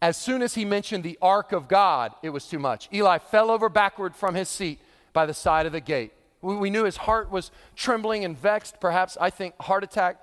As 0.00 0.16
soon 0.16 0.42
as 0.42 0.54
he 0.54 0.64
mentioned 0.64 1.04
the 1.04 1.18
ark 1.20 1.52
of 1.52 1.68
God, 1.68 2.12
it 2.22 2.30
was 2.30 2.46
too 2.46 2.58
much. 2.58 2.88
Eli 2.92 3.18
fell 3.18 3.50
over 3.50 3.68
backward 3.68 4.14
from 4.14 4.34
his 4.34 4.48
seat 4.48 4.80
by 5.12 5.26
the 5.26 5.34
side 5.34 5.66
of 5.66 5.72
the 5.72 5.80
gate. 5.80 6.12
We, 6.40 6.70
knew 6.70 6.84
his 6.84 6.96
heart 6.96 7.30
was 7.30 7.50
trembling 7.74 8.24
and 8.24 8.38
vexed, 8.38 8.80
perhaps, 8.80 9.16
I 9.20 9.30
think, 9.30 9.60
heart 9.60 9.82
attack 9.82 10.22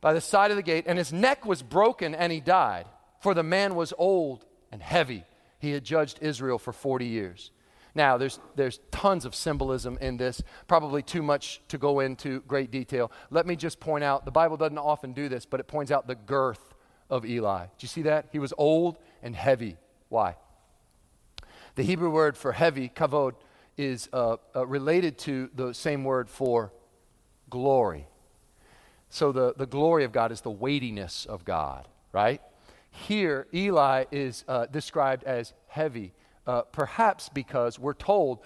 by 0.00 0.12
the 0.12 0.20
side 0.20 0.50
of 0.50 0.56
the 0.56 0.62
gate, 0.62 0.84
and 0.86 0.98
his 0.98 1.12
neck 1.12 1.46
was 1.46 1.62
broken 1.62 2.14
and 2.14 2.30
he 2.30 2.40
died. 2.40 2.86
For 3.20 3.34
the 3.34 3.42
man 3.42 3.74
was 3.74 3.92
old 3.98 4.44
and 4.70 4.82
heavy. 4.82 5.24
He 5.58 5.72
had 5.72 5.84
judged 5.84 6.18
Israel 6.20 6.58
for 6.58 6.72
40 6.72 7.06
years. 7.06 7.50
Now, 7.94 8.16
there's, 8.16 8.38
there's 8.54 8.78
tons 8.92 9.24
of 9.24 9.34
symbolism 9.34 9.98
in 10.00 10.18
this, 10.18 10.42
probably 10.68 11.02
too 11.02 11.22
much 11.22 11.60
to 11.68 11.78
go 11.78 12.00
into 12.00 12.42
great 12.42 12.70
detail. 12.70 13.10
Let 13.30 13.46
me 13.46 13.56
just 13.56 13.80
point 13.80 14.04
out 14.04 14.24
the 14.24 14.30
Bible 14.30 14.56
doesn't 14.56 14.78
often 14.78 15.14
do 15.14 15.28
this, 15.28 15.46
but 15.46 15.58
it 15.58 15.66
points 15.66 15.90
out 15.90 16.06
the 16.06 16.14
girth 16.14 16.74
of 17.10 17.24
Eli. 17.24 17.64
Do 17.64 17.70
you 17.80 17.88
see 17.88 18.02
that? 18.02 18.26
He 18.30 18.38
was 18.38 18.52
old 18.56 18.98
and 19.22 19.34
heavy. 19.34 19.78
Why? 20.10 20.36
The 21.74 21.82
Hebrew 21.82 22.10
word 22.10 22.36
for 22.36 22.52
heavy, 22.52 22.88
kavod, 22.88 23.34
is 23.78 24.08
uh, 24.12 24.36
uh, 24.54 24.66
related 24.66 25.16
to 25.18 25.48
the 25.54 25.72
same 25.72 26.04
word 26.04 26.28
for 26.28 26.72
glory. 27.48 28.06
So 29.08 29.32
the, 29.32 29.54
the 29.56 29.66
glory 29.66 30.04
of 30.04 30.12
God 30.12 30.32
is 30.32 30.42
the 30.42 30.50
weightiness 30.50 31.24
of 31.24 31.44
God, 31.44 31.88
right? 32.12 32.42
Here, 32.90 33.46
Eli 33.54 34.04
is 34.10 34.44
uh, 34.48 34.66
described 34.66 35.24
as 35.24 35.54
heavy, 35.68 36.12
uh, 36.46 36.62
perhaps 36.62 37.28
because 37.28 37.78
we're 37.78 37.94
told 37.94 38.40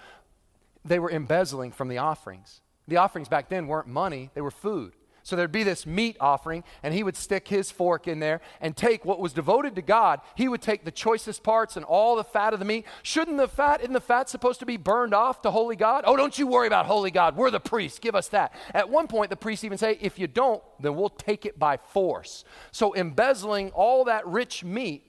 they 0.84 0.98
were 0.98 1.10
embezzling 1.10 1.72
from 1.72 1.88
the 1.88 1.98
offerings. 1.98 2.60
The 2.86 2.98
offerings 2.98 3.28
back 3.28 3.48
then 3.48 3.66
weren't 3.66 3.88
money, 3.88 4.30
they 4.34 4.40
were 4.40 4.50
food. 4.50 4.94
So 5.22 5.36
there'd 5.36 5.52
be 5.52 5.62
this 5.62 5.86
meat 5.86 6.16
offering, 6.20 6.64
and 6.82 6.92
he 6.92 7.02
would 7.02 7.16
stick 7.16 7.48
his 7.48 7.70
fork 7.70 8.08
in 8.08 8.18
there 8.18 8.40
and 8.60 8.76
take 8.76 9.04
what 9.04 9.20
was 9.20 9.32
devoted 9.32 9.76
to 9.76 9.82
God. 9.82 10.20
He 10.34 10.48
would 10.48 10.62
take 10.62 10.84
the 10.84 10.90
choicest 10.90 11.42
parts 11.42 11.76
and 11.76 11.84
all 11.84 12.16
the 12.16 12.24
fat 12.24 12.52
of 12.52 12.58
the 12.58 12.64
meat. 12.64 12.86
Shouldn't 13.02 13.36
the 13.36 13.48
fat, 13.48 13.80
isn't 13.80 13.92
the 13.92 14.00
fat 14.00 14.28
supposed 14.28 14.60
to 14.60 14.66
be 14.66 14.76
burned 14.76 15.14
off 15.14 15.42
to 15.42 15.50
holy 15.50 15.76
God? 15.76 16.04
Oh, 16.06 16.16
don't 16.16 16.38
you 16.38 16.46
worry 16.46 16.66
about 16.66 16.86
holy 16.86 17.10
God. 17.10 17.36
We're 17.36 17.50
the 17.50 17.60
priests. 17.60 17.98
Give 17.98 18.14
us 18.14 18.28
that. 18.28 18.52
At 18.74 18.90
one 18.90 19.06
point, 19.06 19.30
the 19.30 19.36
priests 19.36 19.64
even 19.64 19.78
say, 19.78 19.98
if 20.00 20.18
you 20.18 20.26
don't, 20.26 20.62
then 20.80 20.96
we'll 20.96 21.08
take 21.08 21.46
it 21.46 21.58
by 21.58 21.76
force. 21.76 22.44
So 22.72 22.94
embezzling 22.94 23.70
all 23.70 24.04
that 24.04 24.26
rich 24.26 24.64
meat 24.64 25.08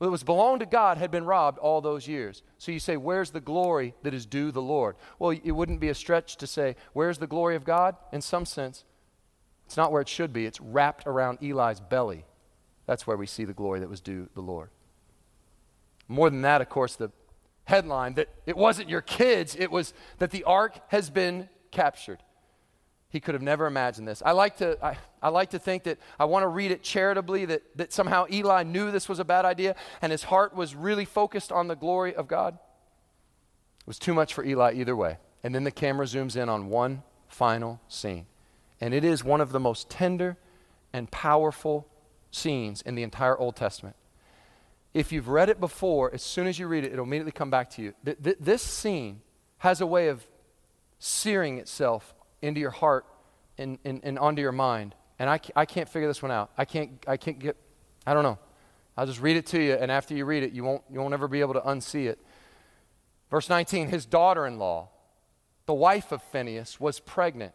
that 0.00 0.10
was 0.10 0.22
belonged 0.22 0.60
to 0.60 0.66
God 0.66 0.98
had 0.98 1.10
been 1.10 1.24
robbed 1.24 1.58
all 1.58 1.80
those 1.80 2.06
years. 2.06 2.42
So 2.58 2.70
you 2.70 2.78
say, 2.78 2.96
where's 2.96 3.30
the 3.30 3.40
glory 3.40 3.94
that 4.02 4.14
is 4.14 4.26
due 4.26 4.52
the 4.52 4.62
Lord? 4.62 4.96
Well, 5.18 5.30
it 5.30 5.50
wouldn't 5.50 5.80
be 5.80 5.88
a 5.88 5.94
stretch 5.94 6.36
to 6.36 6.46
say, 6.46 6.76
where's 6.92 7.18
the 7.18 7.26
glory 7.26 7.56
of 7.56 7.64
God? 7.64 7.96
In 8.12 8.20
some 8.20 8.46
sense, 8.46 8.84
it's 9.68 9.76
not 9.76 9.92
where 9.92 10.00
it 10.00 10.08
should 10.08 10.32
be, 10.32 10.46
it's 10.46 10.62
wrapped 10.62 11.06
around 11.06 11.42
Eli's 11.42 11.78
belly. 11.78 12.24
That's 12.86 13.06
where 13.06 13.18
we 13.18 13.26
see 13.26 13.44
the 13.44 13.52
glory 13.52 13.80
that 13.80 13.90
was 13.90 14.00
due 14.00 14.30
the 14.32 14.40
Lord. 14.40 14.70
More 16.08 16.30
than 16.30 16.40
that, 16.40 16.62
of 16.62 16.70
course, 16.70 16.96
the 16.96 17.10
headline 17.64 18.14
that 18.14 18.30
it 18.46 18.56
wasn't 18.56 18.88
your 18.88 19.02
kids, 19.02 19.54
it 19.58 19.70
was 19.70 19.92
that 20.20 20.30
the 20.30 20.44
ark 20.44 20.78
has 20.88 21.10
been 21.10 21.50
captured. 21.70 22.22
He 23.10 23.20
could 23.20 23.34
have 23.34 23.42
never 23.42 23.66
imagined 23.66 24.08
this. 24.08 24.22
I 24.24 24.32
like 24.32 24.56
to, 24.56 24.82
I, 24.82 24.96
I 25.22 25.28
like 25.28 25.50
to 25.50 25.58
think 25.58 25.82
that 25.82 25.98
I 26.18 26.24
want 26.24 26.44
to 26.44 26.48
read 26.48 26.70
it 26.70 26.82
charitably 26.82 27.44
that, 27.44 27.62
that 27.76 27.92
somehow 27.92 28.24
Eli 28.32 28.62
knew 28.62 28.90
this 28.90 29.06
was 29.06 29.18
a 29.18 29.24
bad 29.24 29.44
idea 29.44 29.76
and 30.00 30.10
his 30.10 30.22
heart 30.22 30.54
was 30.54 30.74
really 30.74 31.04
focused 31.04 31.52
on 31.52 31.68
the 31.68 31.76
glory 31.76 32.14
of 32.14 32.26
God. 32.26 32.54
It 32.54 33.86
was 33.86 33.98
too 33.98 34.14
much 34.14 34.32
for 34.32 34.42
Eli 34.42 34.72
either 34.76 34.96
way. 34.96 35.18
And 35.42 35.54
then 35.54 35.64
the 35.64 35.70
camera 35.70 36.06
zooms 36.06 36.36
in 36.36 36.48
on 36.48 36.70
one 36.70 37.02
final 37.28 37.82
scene. 37.86 38.24
And 38.80 38.94
it 38.94 39.04
is 39.04 39.24
one 39.24 39.40
of 39.40 39.52
the 39.52 39.60
most 39.60 39.90
tender 39.90 40.36
and 40.92 41.10
powerful 41.10 41.86
scenes 42.30 42.82
in 42.82 42.94
the 42.94 43.02
entire 43.02 43.36
Old 43.36 43.56
Testament. 43.56 43.96
If 44.94 45.12
you've 45.12 45.28
read 45.28 45.48
it 45.48 45.60
before, 45.60 46.12
as 46.14 46.22
soon 46.22 46.46
as 46.46 46.58
you 46.58 46.66
read 46.66 46.84
it, 46.84 46.92
it'll 46.92 47.04
immediately 47.04 47.32
come 47.32 47.50
back 47.50 47.70
to 47.70 47.82
you. 47.82 47.94
Th- 48.04 48.16
th- 48.22 48.36
this 48.40 48.62
scene 48.62 49.20
has 49.58 49.80
a 49.80 49.86
way 49.86 50.08
of 50.08 50.26
searing 50.98 51.58
itself 51.58 52.14
into 52.40 52.60
your 52.60 52.70
heart 52.70 53.04
and, 53.58 53.78
and, 53.84 54.00
and 54.02 54.18
onto 54.18 54.40
your 54.40 54.52
mind. 54.52 54.94
And 55.18 55.28
I, 55.28 55.40
I 55.54 55.66
can't 55.66 55.88
figure 55.88 56.08
this 56.08 56.22
one 56.22 56.30
out. 56.30 56.50
I 56.56 56.64
can't, 56.64 57.04
I 57.06 57.16
can't 57.16 57.38
get, 57.38 57.56
I 58.06 58.14
don't 58.14 58.22
know. 58.22 58.38
I'll 58.96 59.06
just 59.06 59.20
read 59.20 59.36
it 59.36 59.46
to 59.46 59.62
you, 59.62 59.74
and 59.74 59.92
after 59.92 60.14
you 60.14 60.24
read 60.24 60.42
it, 60.42 60.52
you 60.52 60.64
won't, 60.64 60.82
you 60.90 60.98
won't 60.98 61.14
ever 61.14 61.28
be 61.28 61.40
able 61.40 61.54
to 61.54 61.60
unsee 61.60 62.06
it. 62.06 62.18
Verse 63.30 63.48
19 63.48 63.88
His 63.88 64.06
daughter 64.06 64.46
in 64.46 64.58
law, 64.58 64.88
the 65.66 65.74
wife 65.74 66.10
of 66.10 66.22
Phinehas, 66.22 66.80
was 66.80 66.98
pregnant 66.98 67.52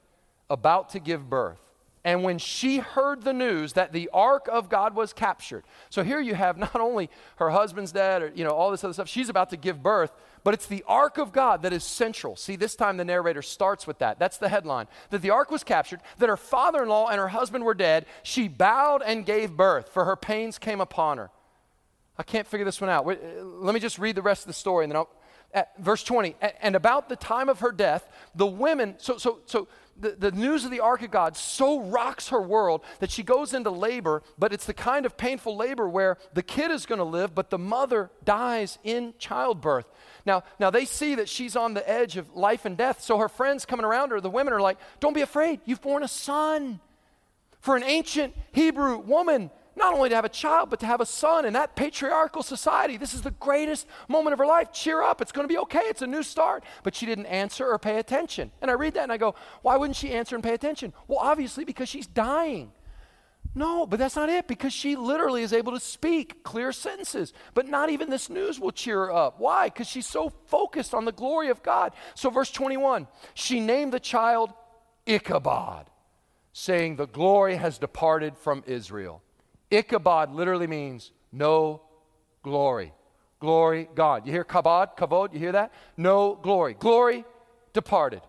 about 0.53 0.89
to 0.89 0.99
give 0.99 1.29
birth. 1.29 1.59
And 2.05 2.23
when 2.23 2.37
she 2.37 2.79
heard 2.79 3.23
the 3.23 3.31
news 3.31 3.73
that 3.73 3.93
the 3.93 4.09
ark 4.13 4.49
of 4.51 4.67
God 4.67 4.93
was 4.93 5.13
captured, 5.13 5.63
so 5.89 6.03
here 6.03 6.19
you 6.19 6.35
have 6.35 6.57
not 6.57 6.75
only 6.75 7.09
her 7.37 7.49
husband's 7.49 7.93
dead 7.93 8.21
or 8.21 8.31
you 8.35 8.43
know 8.43 8.51
all 8.51 8.71
this 8.71 8.83
other 8.83 8.93
stuff, 8.93 9.07
she's 9.07 9.29
about 9.29 9.49
to 9.51 9.57
give 9.57 9.81
birth, 9.81 10.13
but 10.43 10.53
it's 10.53 10.65
the 10.65 10.83
ark 10.85 11.17
of 11.17 11.31
God 11.31 11.61
that 11.61 11.71
is 11.71 11.83
central. 11.83 12.35
See, 12.35 12.57
this 12.57 12.75
time 12.75 12.97
the 12.97 13.05
narrator 13.05 13.41
starts 13.41 13.87
with 13.87 13.99
that. 13.99 14.19
That's 14.19 14.37
the 14.37 14.49
headline. 14.49 14.87
That 15.11 15.21
the 15.21 15.29
ark 15.29 15.49
was 15.49 15.63
captured, 15.63 16.01
that 16.17 16.27
her 16.27 16.37
father-in-law 16.37 17.07
and 17.07 17.19
her 17.19 17.29
husband 17.29 17.63
were 17.63 17.73
dead. 17.73 18.05
She 18.21 18.49
bowed 18.49 19.01
and 19.01 19.25
gave 19.25 19.51
birth, 19.51 19.87
for 19.87 20.03
her 20.03 20.17
pains 20.17 20.59
came 20.59 20.81
upon 20.81 21.17
her. 21.19 21.29
I 22.17 22.23
can't 22.23 22.47
figure 22.47 22.65
this 22.65 22.81
one 22.81 22.89
out. 22.89 23.07
Uh, 23.07 23.15
let 23.43 23.73
me 23.73 23.79
just 23.79 23.97
read 23.97 24.15
the 24.15 24.21
rest 24.21 24.43
of 24.43 24.47
the 24.47 24.53
story 24.53 24.83
and 24.83 24.91
then 24.91 24.97
I'll 24.97 25.09
at 25.53 25.71
verse 25.77 26.03
20 26.03 26.35
and 26.61 26.75
about 26.75 27.09
the 27.09 27.15
time 27.15 27.47
of 27.47 27.59
her 27.59 27.71
death 27.71 28.09
the 28.33 28.45
women 28.45 28.95
so 28.97 29.17
so 29.17 29.39
so 29.45 29.67
the, 29.99 30.11
the 30.11 30.31
news 30.31 30.65
of 30.65 30.71
the 30.71 30.79
ark 30.79 31.01
of 31.01 31.11
God 31.11 31.37
so 31.37 31.81
rocks 31.81 32.29
her 32.29 32.41
world 32.41 32.83
that 32.99 33.11
she 33.11 33.23
goes 33.23 33.53
into 33.53 33.69
labor, 33.69 34.23
but 34.37 34.53
it's 34.53 34.65
the 34.65 34.73
kind 34.73 35.05
of 35.05 35.17
painful 35.17 35.55
labor 35.55 35.87
where 35.87 36.17
the 36.33 36.43
kid 36.43 36.71
is 36.71 36.85
going 36.85 36.99
to 36.99 37.05
live, 37.05 37.35
but 37.35 37.49
the 37.49 37.57
mother 37.57 38.09
dies 38.23 38.79
in 38.83 39.13
childbirth. 39.17 39.85
Now, 40.25 40.43
now 40.59 40.69
they 40.69 40.85
see 40.85 41.15
that 41.15 41.29
she's 41.29 41.55
on 41.55 41.73
the 41.73 41.87
edge 41.89 42.17
of 42.17 42.35
life 42.35 42.65
and 42.65 42.77
death, 42.77 43.01
so 43.01 43.17
her 43.17 43.29
friends 43.29 43.65
coming 43.65 43.85
around 43.85 44.11
her, 44.11 44.21
the 44.21 44.29
women 44.29 44.53
are 44.53 44.61
like, 44.61 44.77
Don't 44.99 45.13
be 45.13 45.21
afraid, 45.21 45.59
you've 45.65 45.81
born 45.81 46.03
a 46.03 46.07
son. 46.07 46.79
For 47.59 47.77
an 47.77 47.83
ancient 47.83 48.35
Hebrew 48.51 48.97
woman, 48.97 49.49
not 49.75 49.93
only 49.93 50.09
to 50.09 50.15
have 50.15 50.25
a 50.25 50.29
child, 50.29 50.69
but 50.69 50.79
to 50.81 50.85
have 50.85 51.01
a 51.01 51.05
son 51.05 51.45
in 51.45 51.53
that 51.53 51.75
patriarchal 51.75 52.43
society. 52.43 52.97
This 52.97 53.13
is 53.13 53.21
the 53.21 53.31
greatest 53.31 53.87
moment 54.07 54.33
of 54.33 54.39
her 54.39 54.45
life. 54.45 54.71
Cheer 54.71 55.01
up. 55.01 55.21
It's 55.21 55.31
going 55.31 55.47
to 55.47 55.53
be 55.53 55.57
okay. 55.59 55.81
It's 55.83 56.01
a 56.01 56.07
new 56.07 56.23
start. 56.23 56.63
But 56.83 56.95
she 56.95 57.05
didn't 57.05 57.25
answer 57.25 57.67
or 57.67 57.79
pay 57.79 57.97
attention. 57.97 58.51
And 58.61 58.69
I 58.69 58.75
read 58.75 58.93
that 58.95 59.03
and 59.03 59.11
I 59.11 59.17
go, 59.17 59.35
why 59.61 59.77
wouldn't 59.77 59.95
she 59.95 60.11
answer 60.11 60.35
and 60.35 60.43
pay 60.43 60.53
attention? 60.53 60.93
Well, 61.07 61.19
obviously, 61.19 61.65
because 61.65 61.89
she's 61.89 62.07
dying. 62.07 62.71
No, 63.55 63.85
but 63.85 63.99
that's 63.99 64.15
not 64.15 64.29
it, 64.29 64.47
because 64.47 64.73
she 64.73 64.95
literally 64.95 65.43
is 65.43 65.53
able 65.53 65.73
to 65.73 65.79
speak 65.79 66.43
clear 66.43 66.71
sentences. 66.71 67.33
But 67.53 67.67
not 67.67 67.89
even 67.89 68.09
this 68.09 68.29
news 68.29 68.59
will 68.59 68.71
cheer 68.71 69.05
her 69.05 69.13
up. 69.13 69.39
Why? 69.39 69.67
Because 69.67 69.87
she's 69.87 70.07
so 70.07 70.29
focused 70.47 70.93
on 70.93 71.05
the 71.05 71.11
glory 71.11 71.49
of 71.49 71.61
God. 71.61 71.93
So, 72.15 72.29
verse 72.29 72.51
21 72.51 73.07
she 73.35 73.59
named 73.59 73.93
the 73.93 73.99
child 73.99 74.53
Ichabod, 75.05 75.89
saying, 76.51 76.95
The 76.95 77.05
glory 77.05 77.57
has 77.57 77.77
departed 77.77 78.37
from 78.37 78.63
Israel. 78.65 79.21
Ichabod 79.73 80.31
literally 80.31 80.67
means 80.67 81.11
no 81.31 81.81
glory. 82.43 82.93
Glory 83.39 83.89
God. 83.93 84.25
You 84.25 84.31
hear 84.31 84.45
kabod, 84.45 84.95
kavod, 84.97 85.33
you 85.33 85.39
hear 85.39 85.51
that? 85.53 85.73
No 85.97 86.35
glory. 86.35 86.75
Glory 86.75 87.25
departed. 87.73 88.21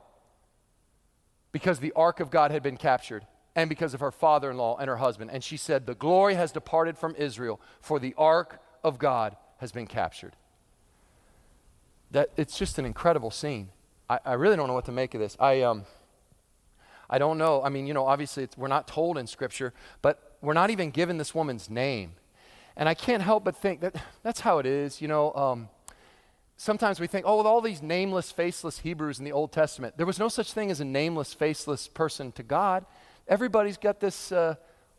Because 1.53 1.79
the 1.79 1.93
ark 1.95 2.19
of 2.21 2.31
God 2.31 2.51
had 2.51 2.63
been 2.63 2.77
captured 2.77 3.27
and 3.55 3.69
because 3.69 3.95
of 3.95 4.01
her 4.01 4.11
father 4.11 4.51
in 4.51 4.57
law 4.57 4.77
and 4.77 4.89
her 4.89 4.97
husband. 4.97 5.31
And 5.31 5.45
she 5.45 5.57
said, 5.57 5.87
The 5.87 5.95
glory 5.95 6.35
has 6.35 6.51
departed 6.51 6.99
from 6.99 7.15
Israel, 7.17 7.61
for 7.81 8.01
the 8.01 8.15
ark 8.19 8.61
of 8.83 8.99
God 8.99 9.37
has 9.59 9.71
been 9.71 9.87
captured. 9.87 10.35
That, 12.11 12.31
it's 12.37 12.59
just 12.59 12.79
an 12.79 12.85
incredible 12.85 13.31
scene. 13.31 13.69
I, 14.09 14.19
I 14.25 14.33
really 14.35 14.57
don't 14.57 14.67
know 14.67 14.75
what 14.75 14.85
to 14.87 14.93
make 14.93 15.15
of 15.15 15.21
this. 15.21 15.37
I, 15.39 15.63
um, 15.63 15.85
I 17.09 17.19
don't 17.19 17.39
know. 17.39 17.63
I 17.63 17.69
mean, 17.69 17.87
you 17.87 17.95
know, 17.95 18.07
obviously 18.07 18.49
we're 18.57 18.69
not 18.69 18.89
told 18.89 19.19
in 19.19 19.27
Scripture, 19.27 19.73
but 20.03 20.24
we're 20.45 20.55
not 20.55 20.71
even 20.71 20.91
given 20.91 21.17
this 21.17 21.35
woman's 21.35 21.71
name. 21.71 22.13
And 22.77 22.89
I 22.89 22.95
can't 22.95 23.23
help 23.23 23.45
but 23.45 23.57
think 23.57 23.81
that 23.81 23.95
that's 24.23 24.41
how 24.41 24.59
it 24.59 24.67
is. 24.67 25.01
You 25.01 25.09
know, 25.09 25.33
um, 25.35 25.69
sometimes 26.57 27.01
we 27.01 27.07
think, 27.07 27.25
oh, 27.27 27.39
with 27.39 27.47
all 27.47 27.61
these 27.61 27.83
nameless, 27.83 28.31
faceless 28.31 28.79
Hebrews 28.79 29.19
in 29.19 29.25
the 29.25 29.33
Old 29.33 29.53
Testament, 29.53 29.97
there 29.97 30.07
was 30.07 30.19
no 30.19 30.29
such 30.29 30.53
thing 30.53 30.71
as 30.71 30.81
a 30.81 30.85
nameless, 30.85 31.35
faceless 31.35 31.89
person 31.89 32.33
to 32.33 32.43
God. 32.43 32.85
Everybody's 33.27 33.79
got 33.79 34.01
this 34.01 34.33
uh, 34.33 34.57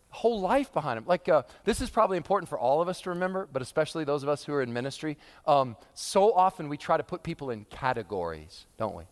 whole 0.09 0.39
life 0.39 0.73
behind 0.73 0.97
them. 0.97 1.05
Like, 1.05 1.29
uh, 1.29 1.43
this 1.63 1.81
is 1.81 1.89
probably 1.89 2.17
important 2.17 2.49
for 2.49 2.57
all 2.57 2.81
of 2.81 2.87
us 2.87 3.01
to 3.01 3.11
remember, 3.11 3.47
but 3.51 3.61
especially 3.61 4.03
those 4.03 4.23
of 4.23 4.29
us 4.29 4.43
who 4.43 4.53
are 4.53 4.61
in 4.61 4.73
ministry. 4.73 5.17
Um, 5.45 5.75
so 5.93 6.33
often 6.33 6.69
we 6.69 6.77
try 6.77 6.97
to 6.97 7.03
put 7.03 7.21
people 7.21 7.51
in 7.51 7.65
categories, 7.65 8.65
don't 8.77 8.95
we? 8.95 9.03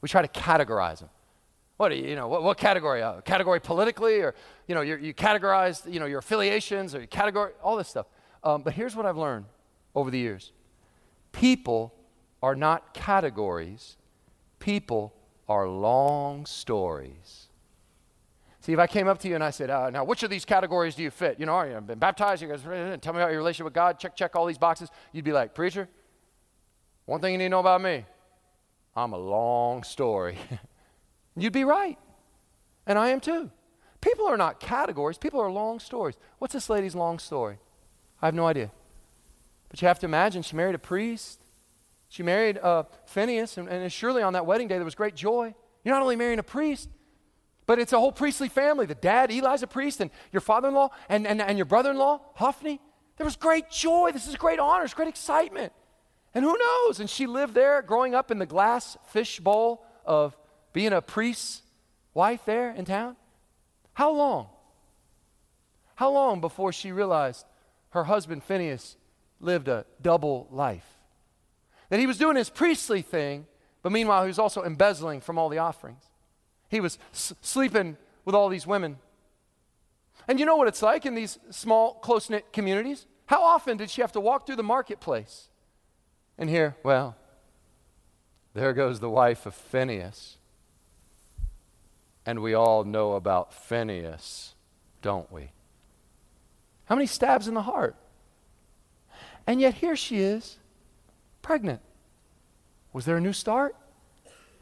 We 0.00 0.08
try 0.08 0.22
to 0.22 0.28
categorize 0.28 1.00
them. 1.00 1.10
What, 1.80 1.96
you 1.96 2.14
know, 2.14 2.28
what, 2.28 2.42
what 2.42 2.58
category? 2.58 3.00
Uh, 3.00 3.22
category 3.22 3.58
politically, 3.58 4.20
or, 4.20 4.34
you 4.68 4.74
know, 4.74 4.82
you 4.82 5.14
categorize, 5.14 5.90
you 5.90 5.98
know, 5.98 6.04
your 6.04 6.18
affiliations, 6.18 6.94
or 6.94 6.98
your 6.98 7.06
category, 7.06 7.52
all 7.62 7.78
this 7.78 7.88
stuff. 7.88 8.04
Um, 8.44 8.60
but 8.60 8.74
here's 8.74 8.94
what 8.94 9.06
I've 9.06 9.16
learned 9.16 9.46
over 9.94 10.10
the 10.10 10.18
years. 10.18 10.52
People 11.32 11.94
are 12.42 12.54
not 12.54 12.92
categories. 12.92 13.96
People 14.58 15.14
are 15.48 15.66
long 15.66 16.44
stories. 16.44 17.48
See, 18.60 18.74
if 18.74 18.78
I 18.78 18.86
came 18.86 19.08
up 19.08 19.16
to 19.20 19.28
you 19.28 19.34
and 19.34 19.42
I 19.42 19.48
said, 19.48 19.70
uh, 19.70 19.88
now, 19.88 20.04
which 20.04 20.22
of 20.22 20.28
these 20.28 20.44
categories 20.44 20.96
do 20.96 21.02
you 21.02 21.10
fit? 21.10 21.40
You 21.40 21.46
know, 21.46 21.54
are 21.54 21.66
you 21.66 21.80
been 21.80 21.98
baptized? 21.98 22.42
You 22.42 22.48
guys, 22.48 22.60
tell 22.60 23.14
me 23.14 23.20
about 23.20 23.30
your 23.30 23.38
relationship 23.38 23.64
with 23.64 23.72
God. 23.72 23.98
Check, 23.98 24.14
check 24.14 24.36
all 24.36 24.44
these 24.44 24.58
boxes. 24.58 24.90
You'd 25.14 25.24
be 25.24 25.32
like, 25.32 25.54
preacher, 25.54 25.88
one 27.06 27.22
thing 27.22 27.32
you 27.32 27.38
need 27.38 27.44
to 27.44 27.48
know 27.48 27.60
about 27.60 27.80
me, 27.80 28.04
I'm 28.94 29.14
a 29.14 29.18
long 29.18 29.82
story. 29.82 30.36
You'd 31.40 31.52
be 31.52 31.64
right. 31.64 31.98
And 32.86 32.98
I 32.98 33.08
am 33.08 33.20
too. 33.20 33.50
People 34.00 34.26
are 34.26 34.36
not 34.36 34.60
categories, 34.60 35.18
people 35.18 35.40
are 35.40 35.50
long 35.50 35.78
stories. 35.78 36.16
What's 36.38 36.54
this 36.54 36.70
lady's 36.70 36.94
long 36.94 37.18
story? 37.18 37.58
I 38.22 38.26
have 38.26 38.34
no 38.34 38.46
idea. 38.46 38.70
But 39.68 39.80
you 39.80 39.88
have 39.88 39.98
to 40.00 40.06
imagine 40.06 40.42
she 40.42 40.56
married 40.56 40.74
a 40.74 40.78
priest. 40.78 41.40
She 42.08 42.22
married 42.22 42.58
uh, 42.58 42.84
Phinehas, 43.06 43.56
and, 43.56 43.68
and 43.68 43.92
surely 43.92 44.22
on 44.22 44.32
that 44.32 44.44
wedding 44.44 44.68
day 44.68 44.76
there 44.76 44.84
was 44.84 44.94
great 44.94 45.14
joy. 45.14 45.54
You're 45.84 45.94
not 45.94 46.02
only 46.02 46.16
marrying 46.16 46.40
a 46.40 46.42
priest, 46.42 46.88
but 47.66 47.78
it's 47.78 47.92
a 47.92 47.98
whole 48.00 48.10
priestly 48.10 48.48
family. 48.48 48.84
The 48.84 48.96
dad, 48.96 49.30
Eli's 49.30 49.62
a 49.62 49.66
priest, 49.66 50.00
and 50.00 50.10
your 50.32 50.40
father 50.40 50.68
in 50.68 50.74
law, 50.74 50.90
and, 51.08 51.26
and, 51.26 51.40
and 51.40 51.56
your 51.56 51.66
brother 51.66 51.92
in 51.92 51.98
law, 51.98 52.20
Hophni. 52.34 52.80
There 53.16 53.24
was 53.24 53.36
great 53.36 53.70
joy. 53.70 54.10
This 54.12 54.26
is 54.26 54.34
great 54.36 54.58
honor. 54.58 54.84
It's 54.84 54.94
great 54.94 55.08
excitement. 55.08 55.72
And 56.34 56.44
who 56.44 56.56
knows? 56.56 57.00
And 57.00 57.08
she 57.08 57.26
lived 57.26 57.54
there 57.54 57.82
growing 57.82 58.14
up 58.14 58.30
in 58.30 58.38
the 58.38 58.46
glass 58.46 58.96
fish 59.06 59.40
bowl 59.40 59.84
of 60.04 60.36
being 60.72 60.92
a 60.92 61.02
priest's 61.02 61.62
wife 62.14 62.44
there 62.44 62.70
in 62.70 62.84
town. 62.84 63.16
How 63.94 64.10
long? 64.12 64.48
How 65.96 66.10
long 66.10 66.40
before 66.40 66.72
she 66.72 66.92
realized 66.92 67.44
her 67.90 68.04
husband 68.04 68.42
Phinehas 68.42 68.96
lived 69.40 69.68
a 69.68 69.84
double 70.00 70.48
life? 70.50 70.86
That 71.88 72.00
he 72.00 72.06
was 72.06 72.18
doing 72.18 72.36
his 72.36 72.50
priestly 72.50 73.02
thing, 73.02 73.46
but 73.82 73.92
meanwhile 73.92 74.22
he 74.22 74.28
was 74.28 74.38
also 74.38 74.62
embezzling 74.62 75.20
from 75.20 75.38
all 75.38 75.48
the 75.48 75.58
offerings. 75.58 76.04
He 76.68 76.80
was 76.80 76.98
s- 77.12 77.34
sleeping 77.40 77.96
with 78.24 78.34
all 78.34 78.48
these 78.48 78.66
women. 78.66 78.98
And 80.28 80.38
you 80.38 80.46
know 80.46 80.56
what 80.56 80.68
it's 80.68 80.82
like 80.82 81.04
in 81.04 81.14
these 81.14 81.38
small, 81.50 81.94
close 81.94 82.30
knit 82.30 82.52
communities? 82.52 83.06
How 83.26 83.42
often 83.42 83.76
did 83.76 83.90
she 83.90 84.00
have 84.00 84.12
to 84.12 84.20
walk 84.20 84.46
through 84.46 84.56
the 84.56 84.62
marketplace 84.62 85.48
and 86.38 86.48
hear, 86.48 86.76
well, 86.82 87.16
there 88.54 88.72
goes 88.72 89.00
the 89.00 89.10
wife 89.10 89.46
of 89.46 89.54
Phinehas. 89.54 90.38
And 92.30 92.42
we 92.42 92.54
all 92.54 92.84
know 92.84 93.14
about 93.14 93.52
Phinehas, 93.52 94.54
don't 95.02 95.32
we? 95.32 95.50
How 96.84 96.94
many 96.94 97.08
stabs 97.08 97.48
in 97.48 97.54
the 97.54 97.62
heart? 97.62 97.96
And 99.48 99.60
yet 99.60 99.74
here 99.74 99.96
she 99.96 100.20
is, 100.20 100.58
pregnant. 101.42 101.80
Was 102.92 103.04
there 103.04 103.16
a 103.16 103.20
new 103.20 103.32
start? 103.32 103.74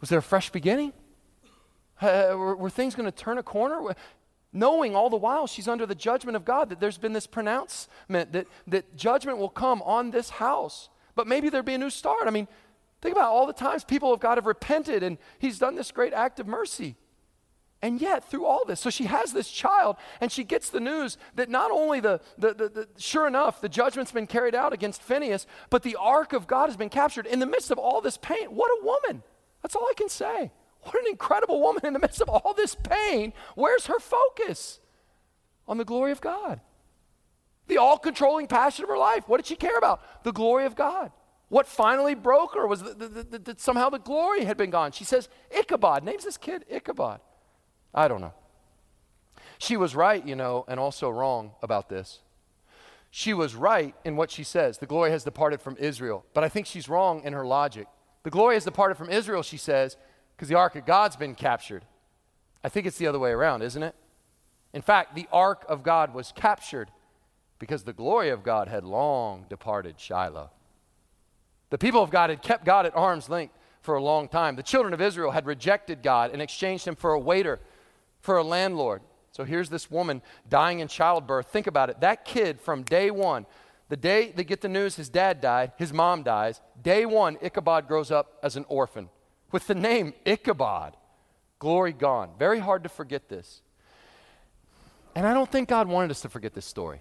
Was 0.00 0.08
there 0.08 0.18
a 0.18 0.22
fresh 0.22 0.48
beginning? 0.48 0.94
Uh, 2.00 2.32
were, 2.38 2.56
were 2.56 2.70
things 2.70 2.94
going 2.94 3.04
to 3.04 3.12
turn 3.14 3.36
a 3.36 3.42
corner? 3.42 3.94
Knowing 4.50 4.96
all 4.96 5.10
the 5.10 5.16
while 5.16 5.46
she's 5.46 5.68
under 5.68 5.84
the 5.84 5.94
judgment 5.94 6.36
of 6.36 6.46
God, 6.46 6.70
that 6.70 6.80
there's 6.80 6.96
been 6.96 7.12
this 7.12 7.26
pronouncement 7.26 8.32
that, 8.32 8.46
that 8.66 8.96
judgment 8.96 9.36
will 9.36 9.50
come 9.50 9.82
on 9.82 10.10
this 10.10 10.30
house. 10.30 10.88
But 11.14 11.26
maybe 11.26 11.50
there'd 11.50 11.66
be 11.66 11.74
a 11.74 11.78
new 11.78 11.90
start. 11.90 12.22
I 12.26 12.30
mean, 12.30 12.48
think 13.02 13.14
about 13.14 13.30
all 13.30 13.46
the 13.46 13.52
times 13.52 13.84
people 13.84 14.10
of 14.10 14.20
God 14.20 14.38
have 14.38 14.46
repented 14.46 15.02
and 15.02 15.18
he's 15.38 15.58
done 15.58 15.74
this 15.74 15.92
great 15.92 16.14
act 16.14 16.40
of 16.40 16.46
mercy. 16.46 16.96
And 17.80 18.00
yet, 18.00 18.28
through 18.28 18.44
all 18.44 18.64
this, 18.64 18.80
so 18.80 18.90
she 18.90 19.04
has 19.04 19.32
this 19.32 19.48
child, 19.48 19.96
and 20.20 20.32
she 20.32 20.42
gets 20.42 20.68
the 20.68 20.80
news 20.80 21.16
that 21.36 21.48
not 21.48 21.70
only 21.70 22.00
the, 22.00 22.20
the, 22.36 22.52
the, 22.52 22.68
the, 22.68 22.88
sure 22.96 23.28
enough, 23.28 23.60
the 23.60 23.68
judgment's 23.68 24.10
been 24.10 24.26
carried 24.26 24.54
out 24.54 24.72
against 24.72 25.00
Phinehas, 25.00 25.46
but 25.70 25.84
the 25.84 25.94
ark 25.94 26.32
of 26.32 26.48
God 26.48 26.66
has 26.66 26.76
been 26.76 26.88
captured 26.88 27.26
in 27.26 27.38
the 27.38 27.46
midst 27.46 27.70
of 27.70 27.78
all 27.78 28.00
this 28.00 28.16
pain. 28.16 28.46
What 28.46 28.68
a 28.68 28.84
woman! 28.84 29.22
That's 29.62 29.76
all 29.76 29.86
I 29.88 29.94
can 29.96 30.08
say. 30.08 30.50
What 30.82 30.94
an 30.96 31.06
incredible 31.08 31.60
woman 31.60 31.86
in 31.86 31.92
the 31.92 31.98
midst 31.98 32.20
of 32.20 32.28
all 32.28 32.52
this 32.52 32.74
pain. 32.74 33.32
Where's 33.54 33.86
her 33.86 34.00
focus? 34.00 34.80
On 35.68 35.78
the 35.78 35.84
glory 35.84 36.12
of 36.12 36.20
God. 36.20 36.60
The 37.68 37.76
all 37.76 37.98
controlling 37.98 38.46
passion 38.46 38.84
of 38.84 38.88
her 38.88 38.98
life. 38.98 39.28
What 39.28 39.36
did 39.36 39.46
she 39.46 39.56
care 39.56 39.76
about? 39.76 40.24
The 40.24 40.32
glory 40.32 40.64
of 40.64 40.74
God. 40.74 41.12
What 41.48 41.66
finally 41.66 42.14
broke 42.14 42.54
her 42.54 42.66
was 42.66 42.82
that 42.82 43.56
somehow 43.58 43.90
the 43.90 43.98
glory 43.98 44.44
had 44.44 44.56
been 44.56 44.70
gone. 44.70 44.92
She 44.92 45.04
says, 45.04 45.28
Ichabod. 45.50 46.04
Names 46.04 46.24
this 46.24 46.36
kid 46.36 46.64
Ichabod. 46.68 47.20
I 47.94 48.08
don't 48.08 48.20
know. 48.20 48.34
She 49.58 49.76
was 49.76 49.96
right, 49.96 50.24
you 50.26 50.36
know, 50.36 50.64
and 50.68 50.78
also 50.78 51.10
wrong 51.10 51.52
about 51.62 51.88
this. 51.88 52.20
She 53.10 53.32
was 53.32 53.54
right 53.54 53.94
in 54.04 54.16
what 54.16 54.30
she 54.30 54.44
says. 54.44 54.78
The 54.78 54.86
glory 54.86 55.10
has 55.10 55.24
departed 55.24 55.60
from 55.60 55.76
Israel. 55.78 56.24
But 56.34 56.44
I 56.44 56.48
think 56.48 56.66
she's 56.66 56.88
wrong 56.88 57.22
in 57.24 57.32
her 57.32 57.46
logic. 57.46 57.86
The 58.22 58.30
glory 58.30 58.54
has 58.54 58.64
departed 58.64 58.96
from 58.96 59.10
Israel, 59.10 59.42
she 59.42 59.56
says, 59.56 59.96
because 60.36 60.48
the 60.48 60.54
ark 60.54 60.76
of 60.76 60.86
God's 60.86 61.16
been 61.16 61.34
captured. 61.34 61.84
I 62.62 62.68
think 62.68 62.86
it's 62.86 62.98
the 62.98 63.06
other 63.06 63.18
way 63.18 63.30
around, 63.30 63.62
isn't 63.62 63.82
it? 63.82 63.94
In 64.72 64.82
fact, 64.82 65.14
the 65.14 65.26
ark 65.32 65.64
of 65.68 65.82
God 65.82 66.12
was 66.12 66.32
captured 66.36 66.90
because 67.58 67.84
the 67.84 67.92
glory 67.92 68.28
of 68.28 68.42
God 68.42 68.68
had 68.68 68.84
long 68.84 69.46
departed 69.48 69.98
Shiloh. 69.98 70.50
The 71.70 71.78
people 71.78 72.02
of 72.02 72.10
God 72.10 72.30
had 72.30 72.42
kept 72.42 72.64
God 72.64 72.86
at 72.86 72.96
arm's 72.96 73.28
length 73.28 73.54
for 73.80 73.96
a 73.96 74.02
long 74.02 74.28
time. 74.28 74.56
The 74.56 74.62
children 74.62 74.94
of 74.94 75.00
Israel 75.00 75.30
had 75.30 75.46
rejected 75.46 76.02
God 76.02 76.30
and 76.32 76.42
exchanged 76.42 76.86
him 76.86 76.94
for 76.94 77.12
a 77.12 77.18
waiter, 77.18 77.60
for 78.20 78.36
a 78.36 78.42
landlord. 78.42 79.02
So 79.32 79.44
here's 79.44 79.68
this 79.68 79.90
woman 79.90 80.22
dying 80.48 80.80
in 80.80 80.88
childbirth. 80.88 81.48
Think 81.48 81.66
about 81.66 81.90
it. 81.90 82.00
That 82.00 82.24
kid 82.24 82.60
from 82.60 82.82
day 82.82 83.10
one, 83.10 83.46
the 83.88 83.96
day 83.96 84.32
they 84.34 84.44
get 84.44 84.60
the 84.60 84.68
news 84.68 84.96
his 84.96 85.08
dad 85.08 85.40
died, 85.40 85.72
his 85.76 85.92
mom 85.92 86.22
dies, 86.22 86.60
day 86.82 87.06
one, 87.06 87.38
Ichabod 87.40 87.88
grows 87.88 88.10
up 88.10 88.38
as 88.42 88.56
an 88.56 88.64
orphan 88.68 89.08
with 89.52 89.66
the 89.66 89.74
name 89.74 90.12
Ichabod. 90.24 90.96
Glory 91.58 91.92
gone. 91.92 92.30
Very 92.38 92.58
hard 92.58 92.82
to 92.84 92.88
forget 92.88 93.28
this. 93.28 93.62
And 95.14 95.26
I 95.26 95.34
don't 95.34 95.50
think 95.50 95.68
God 95.68 95.88
wanted 95.88 96.10
us 96.10 96.20
to 96.20 96.28
forget 96.28 96.54
this 96.54 96.66
story 96.66 97.00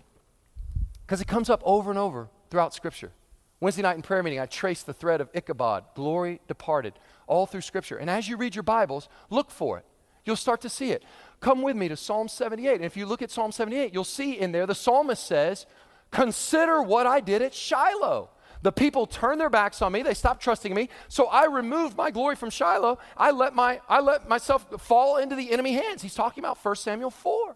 because 1.06 1.22
it 1.22 1.28
comes 1.28 1.50
up 1.50 1.62
over 1.64 1.90
and 1.90 2.00
over 2.00 2.30
throughout 2.50 2.74
Scripture. 2.74 3.12
Wednesday 3.60 3.82
night 3.82 3.96
in 3.96 4.02
prayer 4.02 4.22
meeting, 4.22 4.40
I 4.40 4.46
traced 4.46 4.86
the 4.86 4.94
thread 4.94 5.20
of 5.22 5.30
Ichabod, 5.34 5.84
glory 5.96 6.40
departed, 6.48 6.94
all 7.26 7.46
through 7.46 7.62
Scripture. 7.62 7.98
And 7.98 8.10
as 8.10 8.28
you 8.28 8.38
read 8.38 8.56
your 8.56 8.64
Bibles, 8.64 9.10
look 9.30 9.52
for 9.52 9.78
it. 9.78 9.86
You'll 10.28 10.36
start 10.36 10.62
to 10.62 10.70
see 10.70 10.92
it. 10.92 11.04
Come 11.40 11.62
with 11.62 11.76
me 11.76 11.88
to 11.88 11.96
Psalm 11.96 12.28
78. 12.28 12.76
And 12.76 12.86
if 12.86 12.98
you 12.98 13.06
look 13.06 13.22
at 13.22 13.32
Psalm 13.32 13.52
78, 13.52 13.94
you'll 13.94 14.04
see 14.04 14.38
in 14.38 14.52
there 14.52 14.66
the 14.66 14.76
psalmist 14.76 15.26
says, 15.26 15.66
Consider 16.12 16.82
what 16.82 17.08
I 17.08 17.20
did 17.20 17.42
at 17.42 17.54
Shiloh. 17.54 18.30
The 18.62 18.72
people 18.72 19.06
turned 19.06 19.40
their 19.40 19.50
backs 19.50 19.82
on 19.82 19.92
me. 19.92 20.02
They 20.02 20.14
stopped 20.14 20.42
trusting 20.42 20.74
me. 20.74 20.90
So 21.08 21.28
I 21.28 21.46
removed 21.46 21.96
my 21.96 22.12
glory 22.12 22.36
from 22.36 22.50
Shiloh. 22.50 22.98
I 23.16 23.32
let, 23.32 23.54
my, 23.56 23.80
I 23.88 24.02
let 24.02 24.28
myself 24.28 24.66
fall 24.82 25.18
into 25.18 25.36
the 25.36 25.52
enemy 25.52 25.74
hands. 25.74 26.02
He's 26.02 26.16
talking 26.16 26.44
about 26.44 26.64
1 26.64 26.76
Samuel 26.76 27.12
4. 27.12 27.56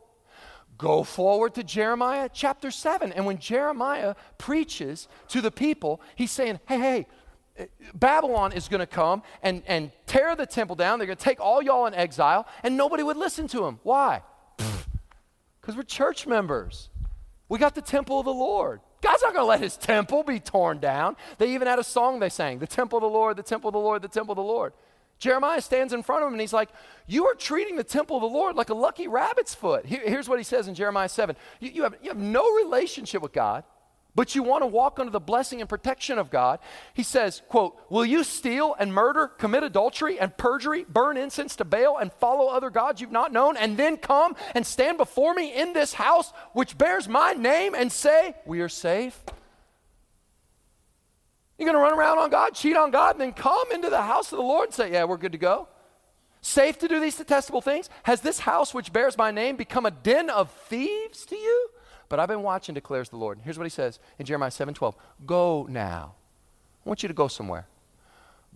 Go 0.77 1.03
forward 1.03 1.55
to 1.55 1.63
Jeremiah 1.63 2.29
chapter 2.31 2.71
7. 2.71 3.11
And 3.13 3.25
when 3.25 3.39
Jeremiah 3.39 4.15
preaches 4.37 5.07
to 5.29 5.41
the 5.41 5.51
people, 5.51 6.01
he's 6.15 6.31
saying, 6.31 6.59
hey, 6.67 6.79
hey, 6.79 7.07
Babylon 7.93 8.53
is 8.53 8.67
going 8.67 8.79
to 8.79 8.87
come 8.87 9.23
and, 9.43 9.63
and 9.67 9.91
tear 10.05 10.35
the 10.35 10.45
temple 10.45 10.75
down. 10.75 10.99
They're 10.99 11.05
going 11.07 11.17
to 11.17 11.23
take 11.23 11.39
all 11.39 11.61
y'all 11.61 11.85
in 11.85 11.93
exile, 11.93 12.47
and 12.63 12.77
nobody 12.77 13.03
would 13.03 13.17
listen 13.17 13.47
to 13.49 13.65
him. 13.65 13.79
Why? 13.83 14.21
Because 14.57 15.75
we're 15.75 15.83
church 15.83 16.25
members. 16.27 16.89
We 17.49 17.59
got 17.59 17.75
the 17.75 17.81
temple 17.81 18.19
of 18.19 18.25
the 18.25 18.33
Lord. 18.33 18.81
God's 19.01 19.23
not 19.23 19.33
going 19.33 19.43
to 19.43 19.49
let 19.49 19.59
his 19.59 19.77
temple 19.77 20.23
be 20.23 20.39
torn 20.39 20.79
down. 20.79 21.17
They 21.37 21.53
even 21.53 21.67
had 21.67 21.79
a 21.79 21.83
song 21.83 22.19
they 22.19 22.29
sang 22.29 22.59
the 22.59 22.67
temple 22.67 22.97
of 22.97 23.01
the 23.01 23.09
Lord, 23.09 23.35
the 23.35 23.43
temple 23.43 23.69
of 23.69 23.73
the 23.73 23.79
Lord, 23.79 24.01
the 24.01 24.07
temple 24.07 24.33
of 24.33 24.37
the 24.37 24.43
Lord. 24.43 24.73
Jeremiah 25.17 25.61
stands 25.61 25.93
in 25.93 26.01
front 26.01 26.23
of 26.23 26.27
him 26.27 26.33
and 26.33 26.41
he's 26.41 26.53
like, 26.53 26.69
You 27.07 27.27
are 27.27 27.35
treating 27.35 27.75
the 27.75 27.83
temple 27.83 28.17
of 28.17 28.21
the 28.21 28.27
Lord 28.27 28.55
like 28.55 28.69
a 28.69 28.73
lucky 28.73 29.07
rabbit's 29.07 29.53
foot. 29.53 29.85
Here, 29.85 30.01
here's 30.03 30.27
what 30.27 30.39
he 30.39 30.43
says 30.43 30.67
in 30.67 30.73
Jeremiah 30.73 31.09
7 31.09 31.35
you, 31.59 31.69
you, 31.69 31.83
have, 31.83 31.95
you 32.01 32.09
have 32.09 32.17
no 32.17 32.55
relationship 32.55 33.21
with 33.21 33.31
God. 33.31 33.63
But 34.13 34.35
you 34.35 34.43
want 34.43 34.61
to 34.61 34.67
walk 34.67 34.99
under 34.99 35.11
the 35.11 35.19
blessing 35.19 35.61
and 35.61 35.69
protection 35.69 36.19
of 36.19 36.29
God, 36.29 36.59
he 36.93 37.03
says, 37.03 37.41
quote, 37.47 37.77
Will 37.89 38.05
you 38.05 38.23
steal 38.23 38.75
and 38.77 38.93
murder, 38.93 39.27
commit 39.27 39.63
adultery 39.63 40.19
and 40.19 40.35
perjury, 40.35 40.85
burn 40.87 41.15
incense 41.15 41.55
to 41.57 41.65
Baal, 41.65 41.97
and 41.97 42.11
follow 42.13 42.47
other 42.47 42.69
gods 42.69 42.99
you've 42.99 43.11
not 43.11 43.31
known, 43.31 43.55
and 43.55 43.77
then 43.77 43.95
come 43.95 44.35
and 44.53 44.65
stand 44.67 44.97
before 44.97 45.33
me 45.33 45.53
in 45.53 45.71
this 45.71 45.93
house 45.93 46.33
which 46.53 46.77
bears 46.77 47.07
my 47.07 47.33
name 47.33 47.73
and 47.73 47.91
say, 47.91 48.35
We 48.45 48.59
are 48.59 48.69
safe? 48.69 49.17
You're 51.57 51.71
going 51.71 51.77
to 51.77 51.81
run 51.81 51.97
around 51.97 52.17
on 52.17 52.31
God, 52.31 52.55
cheat 52.55 52.75
on 52.75 52.91
God, 52.91 53.11
and 53.11 53.21
then 53.21 53.33
come 53.33 53.71
into 53.71 53.89
the 53.89 54.01
house 54.01 54.31
of 54.31 54.39
the 54.39 54.43
Lord 54.43 54.69
and 54.69 54.73
say, 54.73 54.91
Yeah, 54.91 55.05
we're 55.05 55.17
good 55.17 55.31
to 55.31 55.37
go? 55.37 55.69
Safe 56.41 56.79
to 56.79 56.87
do 56.87 56.99
these 56.99 57.15
detestable 57.15 57.61
things? 57.61 57.87
Has 58.03 58.21
this 58.21 58.39
house 58.39 58.73
which 58.73 58.91
bears 58.91 59.17
my 59.17 59.31
name 59.31 59.55
become 59.55 59.85
a 59.85 59.91
den 59.91 60.29
of 60.29 60.51
thieves 60.51 61.23
to 61.27 61.35
you? 61.35 61.69
But 62.11 62.19
I've 62.19 62.27
been 62.27 62.43
watching, 62.43 62.75
declares 62.75 63.07
the 63.07 63.15
Lord. 63.15 63.39
Here's 63.41 63.57
what 63.57 63.63
he 63.63 63.69
says 63.69 63.97
in 64.19 64.25
Jeremiah 64.25 64.51
7:12. 64.51 64.95
Go 65.25 65.65
now. 65.69 66.15
I 66.85 66.89
want 66.89 67.03
you 67.03 67.07
to 67.07 67.13
go 67.13 67.29
somewhere. 67.29 67.69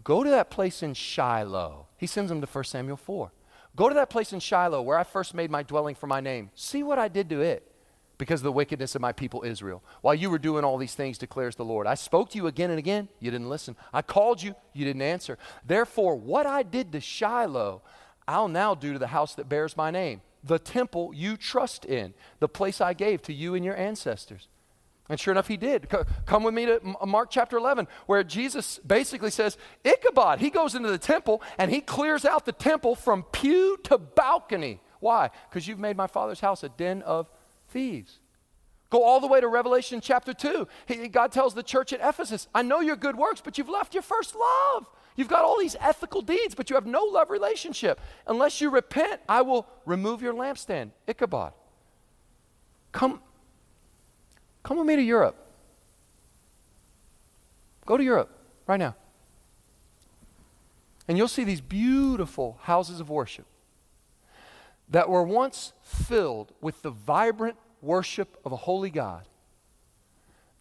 Go 0.03 0.25
to 0.25 0.29
that 0.29 0.49
place 0.49 0.83
in 0.83 0.93
Shiloh. 0.93 1.87
He 1.95 2.05
sends 2.05 2.27
them 2.27 2.41
to 2.41 2.47
1 2.47 2.65
Samuel 2.65 2.97
4. 2.97 3.31
Go 3.77 3.87
to 3.87 3.95
that 3.95 4.09
place 4.09 4.33
in 4.33 4.41
Shiloh 4.41 4.81
where 4.81 4.99
I 4.99 5.05
first 5.05 5.33
made 5.33 5.49
my 5.49 5.63
dwelling 5.63 5.95
for 5.95 6.05
my 6.05 6.19
name. 6.19 6.49
See 6.53 6.83
what 6.83 6.99
I 6.99 7.07
did 7.07 7.29
to 7.29 7.39
it 7.39 7.71
because 8.17 8.41
of 8.41 8.43
the 8.43 8.51
wickedness 8.51 8.93
of 8.93 8.99
my 9.01 9.13
people 9.13 9.43
Israel. 9.43 9.81
While 10.01 10.15
you 10.15 10.29
were 10.29 10.37
doing 10.37 10.65
all 10.65 10.77
these 10.77 10.95
things, 10.95 11.17
declares 11.17 11.55
the 11.55 11.63
Lord. 11.63 11.87
I 11.87 11.95
spoke 11.95 12.31
to 12.31 12.37
you 12.37 12.47
again 12.47 12.71
and 12.71 12.79
again. 12.79 13.07
You 13.21 13.31
didn't 13.31 13.47
listen. 13.47 13.77
I 13.93 14.01
called 14.01 14.43
you. 14.43 14.53
You 14.73 14.83
didn't 14.83 15.01
answer. 15.01 15.37
Therefore, 15.65 16.17
what 16.17 16.45
I 16.45 16.61
did 16.61 16.91
to 16.91 16.99
Shiloh, 16.99 17.83
I'll 18.27 18.49
now 18.49 18.75
do 18.75 18.91
to 18.91 18.99
the 18.99 19.07
house 19.07 19.33
that 19.35 19.47
bears 19.47 19.77
my 19.77 19.91
name 19.91 20.19
the 20.45 20.59
temple 20.59 21.11
you 21.13 21.37
trust 21.37 21.85
in, 21.85 22.13
the 22.39 22.47
place 22.47 22.79
I 22.79 22.93
gave 22.93 23.21
to 23.23 23.33
you 23.33 23.55
and 23.55 23.65
your 23.65 23.75
ancestors. 23.75 24.47
And 25.07 25.19
sure 25.19 25.31
enough, 25.31 25.47
he 25.47 25.57
did. 25.57 25.87
Come 26.25 26.43
with 26.43 26.53
me 26.53 26.65
to 26.65 26.79
Mark 27.05 27.29
chapter 27.29 27.57
11, 27.57 27.87
where 28.07 28.23
Jesus 28.23 28.79
basically 28.79 29.29
says, 29.29 29.57
Ichabod. 29.83 30.39
He 30.39 30.49
goes 30.49 30.73
into 30.73 30.89
the 30.89 30.97
temple 30.97 31.43
and 31.59 31.71
he 31.71 31.81
clears 31.81 32.25
out 32.25 32.45
the 32.45 32.51
temple 32.51 32.95
from 32.95 33.23
pew 33.23 33.77
to 33.83 33.97
balcony. 33.97 34.81
Why? 34.99 35.29
Because 35.49 35.67
you've 35.67 35.79
made 35.79 35.95
my 35.95 36.07
father's 36.07 36.39
house 36.39 36.63
a 36.63 36.69
den 36.69 37.03
of 37.03 37.29
thieves. 37.69 38.19
Go 38.89 39.03
all 39.03 39.19
the 39.19 39.27
way 39.27 39.41
to 39.41 39.47
Revelation 39.47 40.01
chapter 40.01 40.33
2. 40.33 40.67
He, 40.87 41.07
God 41.07 41.31
tells 41.31 41.53
the 41.53 41.63
church 41.63 41.93
at 41.93 41.99
Ephesus, 42.01 42.47
I 42.55 42.61
know 42.61 42.79
your 42.79 42.95
good 42.95 43.15
works, 43.15 43.41
but 43.41 43.57
you've 43.57 43.69
left 43.69 43.93
your 43.93 44.03
first 44.03 44.35
love. 44.35 44.87
You've 45.15 45.29
got 45.29 45.43
all 45.43 45.57
these 45.57 45.75
ethical 45.79 46.21
deeds, 46.21 46.55
but 46.55 46.69
you 46.69 46.75
have 46.75 46.85
no 46.85 47.03
love 47.03 47.29
relationship. 47.29 47.99
Unless 48.27 48.59
you 48.59 48.69
repent, 48.69 49.21
I 49.29 49.41
will 49.41 49.67
remove 49.85 50.21
your 50.21 50.33
lampstand. 50.33 50.91
Ichabod. 51.07 51.53
Come, 52.91 53.21
come 54.63 54.77
with 54.77 54.87
me 54.87 54.95
to 54.97 55.01
Europe. 55.01 55.37
Go 57.85 57.97
to 57.97 58.03
Europe 58.03 58.29
right 58.67 58.79
now. 58.79 58.95
And 61.07 61.17
you'll 61.17 61.27
see 61.27 61.43
these 61.43 61.61
beautiful 61.61 62.57
houses 62.63 62.99
of 62.99 63.09
worship 63.09 63.45
that 64.89 65.09
were 65.09 65.23
once 65.23 65.73
filled 65.81 66.51
with 66.61 66.81
the 66.81 66.89
vibrant 66.89 67.57
worship 67.81 68.37
of 68.43 68.51
a 68.51 68.57
holy 68.57 68.89
God. 68.89 69.27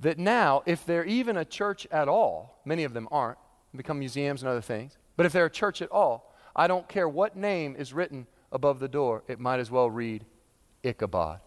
That 0.01 0.19
now, 0.19 0.63
if 0.67 0.85
they're 0.85 1.05
even 1.05 1.37
a 1.37 1.45
church 1.45 1.87
at 1.91 2.09
all, 2.09 2.61
many 2.65 2.85
of 2.85 2.93
them 2.93 3.09
aren't, 3.11 3.39
become 3.77 3.99
museums 3.99 4.43
and 4.43 4.49
other 4.49 4.61
things. 4.61 4.97
But 5.17 5.27
if 5.27 5.33
they're 5.33 5.47
a 5.47 5.51
church 5.51 5.83
at 5.83 5.91
all, 5.91 6.35
I 6.57 6.67
don't 6.67 6.89
care 6.89 7.09
what 7.09 7.37
name 7.37 7.77
is 7.77 7.93
written 7.93 8.27
above 8.53 8.79
the 8.79 8.89
door, 8.89 9.25
it 9.27 9.41
might 9.41 9.59
as 9.59 9.71
well 9.71 9.91
read 9.91 10.25
Ichabod. 10.85 11.41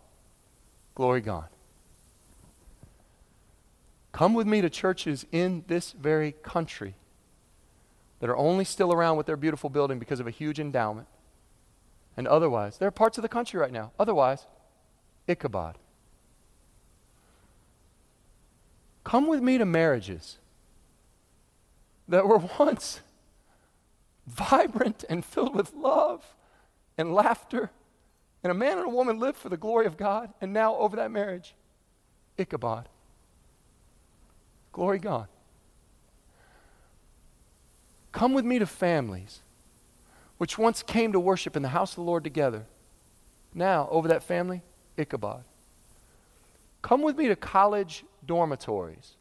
Glory 0.94 1.22
gone. 1.22 1.48
Come 4.12 4.34
with 4.34 4.48
me 4.48 4.62
to 4.62 4.70
churches 4.70 5.26
in 5.32 5.64
this 5.68 5.92
very 5.94 6.32
country 6.32 6.96
that 8.20 8.30
are 8.30 8.38
only 8.38 8.66
still 8.66 8.92
around 8.92 9.16
with 9.16 9.26
their 9.26 9.38
beautiful 9.38 9.70
building 9.70 10.00
because 10.00 10.20
of 10.20 10.28
a 10.28 10.32
huge 10.32 10.60
endowment. 10.60 11.08
And 12.18 12.28
otherwise, 12.28 12.78
there 12.78 12.88
are 12.88 12.92
parts 12.92 13.18
of 13.18 13.22
the 13.22 13.30
country 13.30 13.60
right 13.60 13.72
now. 13.72 13.92
Otherwise, 14.00 14.48
Ichabod. 15.28 15.78
Come 19.04 19.28
with 19.28 19.42
me 19.42 19.58
to 19.58 19.66
marriages 19.66 20.40
that 22.08 22.28
were 22.28 22.38
once 22.60 23.02
vibrant 24.26 25.04
and 25.10 25.24
filled 25.24 25.56
with 25.56 25.74
love 25.74 26.36
and 26.98 27.14
laughter. 27.14 27.72
And 28.44 28.52
a 28.52 28.56
man 28.56 28.78
and 28.78 28.88
a 28.88 28.90
woman 28.90 29.20
lived 29.20 29.38
for 29.38 29.50
the 29.50 29.58
glory 29.58 29.86
of 29.86 29.98
God, 29.98 30.32
and 30.40 30.54
now 30.54 30.76
over 30.76 30.96
that 30.98 31.12
marriage, 31.12 31.56
Ichabod. 32.38 32.88
Glory 34.72 35.00
gone. 35.00 35.28
Come 38.12 38.34
with 38.34 38.46
me 38.46 38.60
to 38.60 38.66
families 38.66 39.42
which 40.38 40.58
once 40.58 40.84
came 40.84 41.12
to 41.12 41.20
worship 41.20 41.56
in 41.56 41.64
the 41.64 41.70
house 41.70 41.92
of 41.92 41.96
the 41.98 42.02
Lord 42.04 42.24
together. 42.24 42.66
Now, 43.54 43.88
over 43.90 44.08
that 44.08 44.24
family, 44.24 44.62
Ichabod. 44.96 45.44
Come 46.82 47.02
with 47.02 47.18
me 47.18 47.28
to 47.28 47.36
college 47.36 48.06
dormitories 48.26 49.17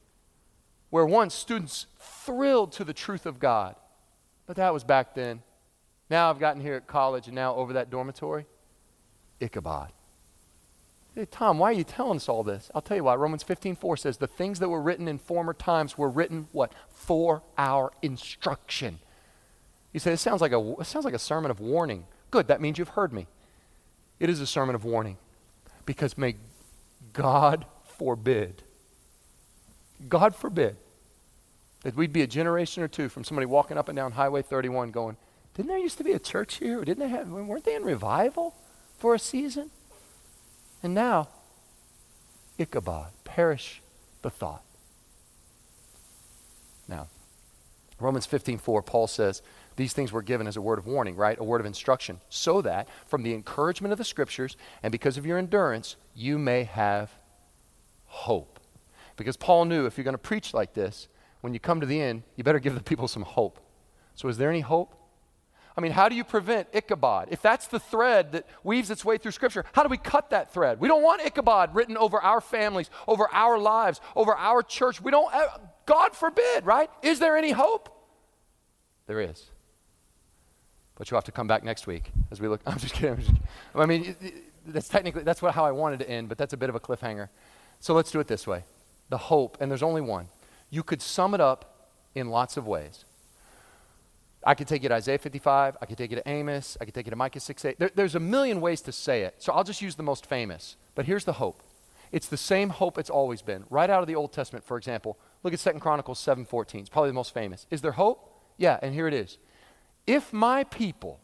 where 0.90 1.06
once 1.06 1.34
students 1.34 1.86
thrilled 1.98 2.72
to 2.72 2.84
the 2.84 2.92
truth 2.92 3.26
of 3.26 3.38
God. 3.38 3.76
But 4.46 4.56
that 4.56 4.72
was 4.72 4.84
back 4.84 5.14
then. 5.14 5.42
Now 6.08 6.30
I've 6.30 6.38
gotten 6.38 6.62
here 6.62 6.74
at 6.74 6.86
college 6.86 7.26
and 7.26 7.34
now 7.34 7.54
over 7.54 7.72
that 7.74 7.90
dormitory, 7.90 8.46
Ichabod. 9.40 9.90
Hey, 11.14 11.24
Tom, 11.24 11.58
why 11.58 11.70
are 11.70 11.74
you 11.74 11.82
telling 11.82 12.16
us 12.16 12.28
all 12.28 12.44
this? 12.44 12.70
I'll 12.74 12.82
tell 12.82 12.96
you 12.96 13.04
why. 13.04 13.14
Romans 13.14 13.42
15, 13.42 13.74
4 13.76 13.96
says, 13.96 14.18
The 14.18 14.26
things 14.26 14.58
that 14.58 14.68
were 14.68 14.82
written 14.82 15.08
in 15.08 15.18
former 15.18 15.54
times 15.54 15.96
were 15.96 16.10
written, 16.10 16.46
what? 16.52 16.72
For 16.90 17.42
our 17.56 17.90
instruction. 18.02 18.98
You 19.94 20.00
say, 20.00 20.12
it 20.12 20.18
sounds 20.18 20.42
like 20.42 20.52
a, 20.52 20.74
it 20.78 20.84
sounds 20.84 21.06
like 21.06 21.14
a 21.14 21.18
sermon 21.18 21.50
of 21.50 21.58
warning. 21.58 22.04
Good, 22.30 22.48
that 22.48 22.60
means 22.60 22.76
you've 22.78 22.90
heard 22.90 23.14
me. 23.14 23.26
It 24.20 24.28
is 24.28 24.42
a 24.42 24.46
sermon 24.46 24.74
of 24.74 24.84
warning. 24.84 25.16
Because 25.86 26.18
may 26.18 26.36
God 27.14 27.64
forbid 27.98 28.62
God 30.08 30.34
forbid 30.34 30.76
that 31.82 31.96
we'd 31.96 32.12
be 32.12 32.22
a 32.22 32.26
generation 32.26 32.82
or 32.82 32.88
two 32.88 33.08
from 33.08 33.24
somebody 33.24 33.46
walking 33.46 33.78
up 33.78 33.88
and 33.88 33.96
down 33.96 34.12
Highway 34.12 34.42
31 34.42 34.90
going, 34.90 35.16
didn't 35.54 35.68
there 35.68 35.78
used 35.78 35.98
to 35.98 36.04
be 36.04 36.12
a 36.12 36.18
church 36.18 36.56
here? 36.56 36.84
Didn't 36.84 36.98
they 36.98 37.08
have, 37.08 37.28
weren't 37.28 37.64
they 37.64 37.74
in 37.74 37.82
revival 37.82 38.54
for 38.98 39.14
a 39.14 39.18
season? 39.18 39.70
And 40.82 40.94
now, 40.94 41.28
Ichabod, 42.58 43.12
perish 43.24 43.80
the 44.22 44.30
thought. 44.30 44.62
Now, 46.88 47.08
Romans 47.98 48.26
15:4, 48.26 48.84
Paul 48.84 49.06
says, 49.06 49.42
these 49.76 49.92
things 49.92 50.12
were 50.12 50.22
given 50.22 50.46
as 50.46 50.56
a 50.56 50.62
word 50.62 50.78
of 50.78 50.86
warning, 50.86 51.16
right? 51.16 51.38
A 51.38 51.44
word 51.44 51.60
of 51.60 51.66
instruction, 51.66 52.20
so 52.28 52.62
that 52.62 52.88
from 53.06 53.22
the 53.22 53.34
encouragement 53.34 53.92
of 53.92 53.98
the 53.98 54.04
scriptures 54.04 54.56
and 54.82 54.90
because 54.90 55.18
of 55.18 55.26
your 55.26 55.38
endurance, 55.38 55.96
you 56.14 56.38
may 56.38 56.64
have 56.64 57.10
hope. 58.06 58.55
Because 59.16 59.36
Paul 59.36 59.64
knew 59.64 59.86
if 59.86 59.96
you're 59.96 60.04
going 60.04 60.14
to 60.14 60.18
preach 60.18 60.52
like 60.54 60.74
this, 60.74 61.08
when 61.40 61.54
you 61.54 61.60
come 61.60 61.80
to 61.80 61.86
the 61.86 62.00
end, 62.00 62.22
you 62.36 62.44
better 62.44 62.58
give 62.58 62.74
the 62.74 62.82
people 62.82 63.08
some 63.08 63.22
hope. 63.22 63.60
So, 64.14 64.28
is 64.28 64.38
there 64.38 64.50
any 64.50 64.60
hope? 64.60 64.94
I 65.76 65.82
mean, 65.82 65.92
how 65.92 66.08
do 66.08 66.14
you 66.14 66.24
prevent 66.24 66.68
Ichabod? 66.72 67.28
If 67.30 67.42
that's 67.42 67.66
the 67.66 67.78
thread 67.78 68.32
that 68.32 68.46
weaves 68.64 68.90
its 68.90 69.04
way 69.04 69.18
through 69.18 69.32
Scripture, 69.32 69.64
how 69.74 69.82
do 69.82 69.90
we 69.90 69.98
cut 69.98 70.30
that 70.30 70.52
thread? 70.52 70.80
We 70.80 70.88
don't 70.88 71.02
want 71.02 71.20
Ichabod 71.20 71.74
written 71.74 71.98
over 71.98 72.18
our 72.20 72.40
families, 72.40 72.88
over 73.06 73.28
our 73.30 73.58
lives, 73.58 74.00
over 74.14 74.34
our 74.34 74.62
church. 74.62 75.02
We 75.02 75.10
don't, 75.10 75.32
uh, 75.34 75.58
God 75.84 76.14
forbid, 76.14 76.64
right? 76.64 76.88
Is 77.02 77.18
there 77.18 77.36
any 77.36 77.50
hope? 77.50 77.90
There 79.06 79.20
is. 79.20 79.44
But 80.94 81.10
you'll 81.10 81.18
have 81.18 81.24
to 81.24 81.32
come 81.32 81.46
back 81.46 81.62
next 81.62 81.86
week 81.86 82.10
as 82.30 82.40
we 82.40 82.48
look. 82.48 82.62
I'm 82.66 82.78
just 82.78 82.94
kidding. 82.94 83.10
I'm 83.10 83.18
just 83.18 83.28
kidding. 83.28 83.42
I 83.74 83.84
mean, 83.84 84.16
that's 84.66 84.88
technically, 84.88 85.24
that's 85.24 85.42
what, 85.42 85.54
how 85.54 85.66
I 85.66 85.72
wanted 85.72 85.98
to 86.00 86.08
end, 86.08 86.30
but 86.30 86.38
that's 86.38 86.54
a 86.54 86.56
bit 86.56 86.70
of 86.70 86.74
a 86.74 86.80
cliffhanger. 86.80 87.28
So 87.80 87.92
let's 87.92 88.10
do 88.10 88.18
it 88.18 88.28
this 88.28 88.46
way 88.46 88.64
the 89.08 89.18
hope, 89.18 89.56
and 89.60 89.70
there's 89.70 89.82
only 89.82 90.00
one. 90.00 90.28
You 90.70 90.82
could 90.82 91.00
sum 91.00 91.34
it 91.34 91.40
up 91.40 91.90
in 92.14 92.28
lots 92.28 92.56
of 92.56 92.66
ways. 92.66 93.04
I 94.44 94.54
could 94.54 94.68
take 94.68 94.84
it 94.84 94.88
to 94.88 94.94
Isaiah 94.94 95.18
55. 95.18 95.76
I 95.80 95.86
could 95.86 95.98
take 95.98 96.12
it 96.12 96.16
to 96.16 96.28
Amos. 96.28 96.76
I 96.80 96.84
could 96.84 96.94
take 96.94 97.06
it 97.08 97.10
to 97.10 97.16
Micah 97.16 97.40
6 97.40 97.64
8. 97.64 97.78
There, 97.78 97.90
there's 97.94 98.14
a 98.14 98.20
million 98.20 98.60
ways 98.60 98.80
to 98.82 98.92
say 98.92 99.22
it. 99.22 99.34
So 99.38 99.52
I'll 99.52 99.64
just 99.64 99.82
use 99.82 99.96
the 99.96 100.04
most 100.04 100.26
famous. 100.26 100.76
But 100.94 101.06
here's 101.06 101.24
the 101.24 101.34
hope. 101.34 101.62
It's 102.12 102.28
the 102.28 102.36
same 102.36 102.70
hope 102.70 102.96
it's 102.96 103.10
always 103.10 103.42
been. 103.42 103.64
Right 103.70 103.90
out 103.90 104.02
of 104.02 104.06
the 104.06 104.14
Old 104.14 104.32
Testament, 104.32 104.64
for 104.64 104.76
example, 104.76 105.18
look 105.42 105.52
at 105.52 105.58
2 105.58 105.80
Chronicles 105.80 106.20
7:14. 106.20 106.80
It's 106.80 106.88
probably 106.88 107.10
the 107.10 107.14
most 107.14 107.34
famous. 107.34 107.66
Is 107.70 107.82
there 107.82 107.92
hope? 107.92 108.32
Yeah, 108.56 108.78
and 108.82 108.94
here 108.94 109.08
it 109.08 109.14
is. 109.14 109.38
If 110.06 110.32
my 110.32 110.62
people, 110.64 111.20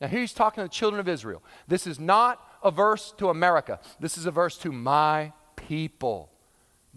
now 0.00 0.08
here 0.08 0.20
he's 0.20 0.32
talking 0.32 0.62
to 0.62 0.68
the 0.68 0.74
children 0.74 1.00
of 1.00 1.08
Israel. 1.08 1.42
This 1.68 1.86
is 1.86 2.00
not 2.00 2.40
a 2.62 2.70
verse 2.70 3.12
to 3.18 3.28
America. 3.28 3.78
This 4.00 4.16
is 4.16 4.24
a 4.24 4.30
verse 4.30 4.56
to 4.58 4.72
my 4.72 5.32
people. 5.56 6.30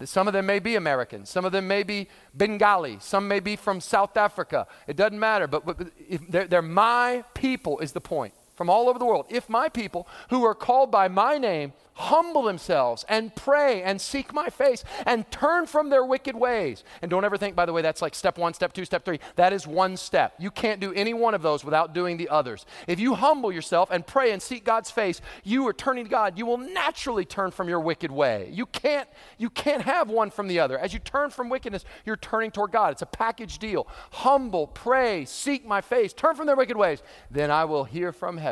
Some 0.04 0.28
of 0.28 0.32
them 0.32 0.46
may 0.46 0.60
be 0.60 0.76
Americans. 0.76 1.28
Some 1.28 1.44
of 1.44 1.52
them 1.52 1.66
may 1.66 1.82
be 1.82 2.08
Bengali. 2.36 2.98
Some 3.00 3.26
may 3.26 3.40
be 3.40 3.56
from 3.56 3.80
South 3.80 4.16
Africa. 4.16 4.66
It 4.86 4.96
doesn't 4.96 5.18
matter, 5.18 5.46
but, 5.46 5.66
but 5.66 5.90
they're, 6.28 6.46
they're 6.46 6.62
my 6.62 7.24
people, 7.34 7.80
is 7.80 7.92
the 7.92 8.00
point. 8.00 8.32
From 8.58 8.68
all 8.68 8.88
over 8.88 8.98
the 8.98 9.06
world, 9.06 9.24
if 9.30 9.48
my 9.48 9.68
people 9.68 10.08
who 10.30 10.44
are 10.44 10.54
called 10.54 10.90
by 10.90 11.06
my 11.06 11.38
name 11.38 11.72
humble 11.94 12.42
themselves 12.42 13.04
and 13.08 13.34
pray 13.34 13.82
and 13.82 14.00
seek 14.00 14.32
my 14.32 14.48
face 14.48 14.84
and 15.04 15.28
turn 15.32 15.66
from 15.66 15.90
their 15.90 16.04
wicked 16.04 16.36
ways. 16.36 16.84
And 17.02 17.10
don't 17.10 17.24
ever 17.24 17.36
think, 17.36 17.56
by 17.56 17.66
the 17.66 17.72
way, 17.72 17.82
that's 17.82 18.00
like 18.00 18.14
step 18.14 18.38
one, 18.38 18.54
step 18.54 18.72
two, 18.72 18.84
step 18.84 19.04
three. 19.04 19.18
That 19.34 19.52
is 19.52 19.66
one 19.66 19.96
step. 19.96 20.34
You 20.38 20.52
can't 20.52 20.80
do 20.80 20.92
any 20.92 21.12
one 21.12 21.34
of 21.34 21.42
those 21.42 21.64
without 21.64 21.94
doing 21.94 22.16
the 22.16 22.28
others. 22.28 22.66
If 22.86 23.00
you 23.00 23.14
humble 23.14 23.50
yourself 23.50 23.90
and 23.90 24.06
pray 24.06 24.30
and 24.32 24.40
seek 24.40 24.64
God's 24.64 24.92
face, 24.92 25.20
you 25.42 25.66
are 25.66 25.72
turning 25.72 26.04
to 26.04 26.10
God. 26.10 26.38
You 26.38 26.46
will 26.46 26.58
naturally 26.58 27.24
turn 27.24 27.50
from 27.50 27.68
your 27.68 27.80
wicked 27.80 28.12
way. 28.12 28.48
You 28.52 28.66
can't, 28.66 29.08
you 29.36 29.50
can't 29.50 29.82
have 29.82 30.08
one 30.08 30.30
from 30.30 30.46
the 30.46 30.60
other. 30.60 30.78
As 30.78 30.92
you 30.92 31.00
turn 31.00 31.30
from 31.30 31.48
wickedness, 31.48 31.84
you're 32.04 32.16
turning 32.16 32.52
toward 32.52 32.70
God. 32.70 32.92
It's 32.92 33.02
a 33.02 33.06
package 33.06 33.58
deal. 33.58 33.88
Humble, 34.12 34.68
pray, 34.68 35.24
seek 35.24 35.66
my 35.66 35.80
face, 35.80 36.12
turn 36.12 36.36
from 36.36 36.46
their 36.46 36.56
wicked 36.56 36.76
ways. 36.76 37.02
Then 37.30 37.50
I 37.50 37.64
will 37.64 37.84
hear 37.84 38.12
from 38.12 38.36
heaven 38.36 38.47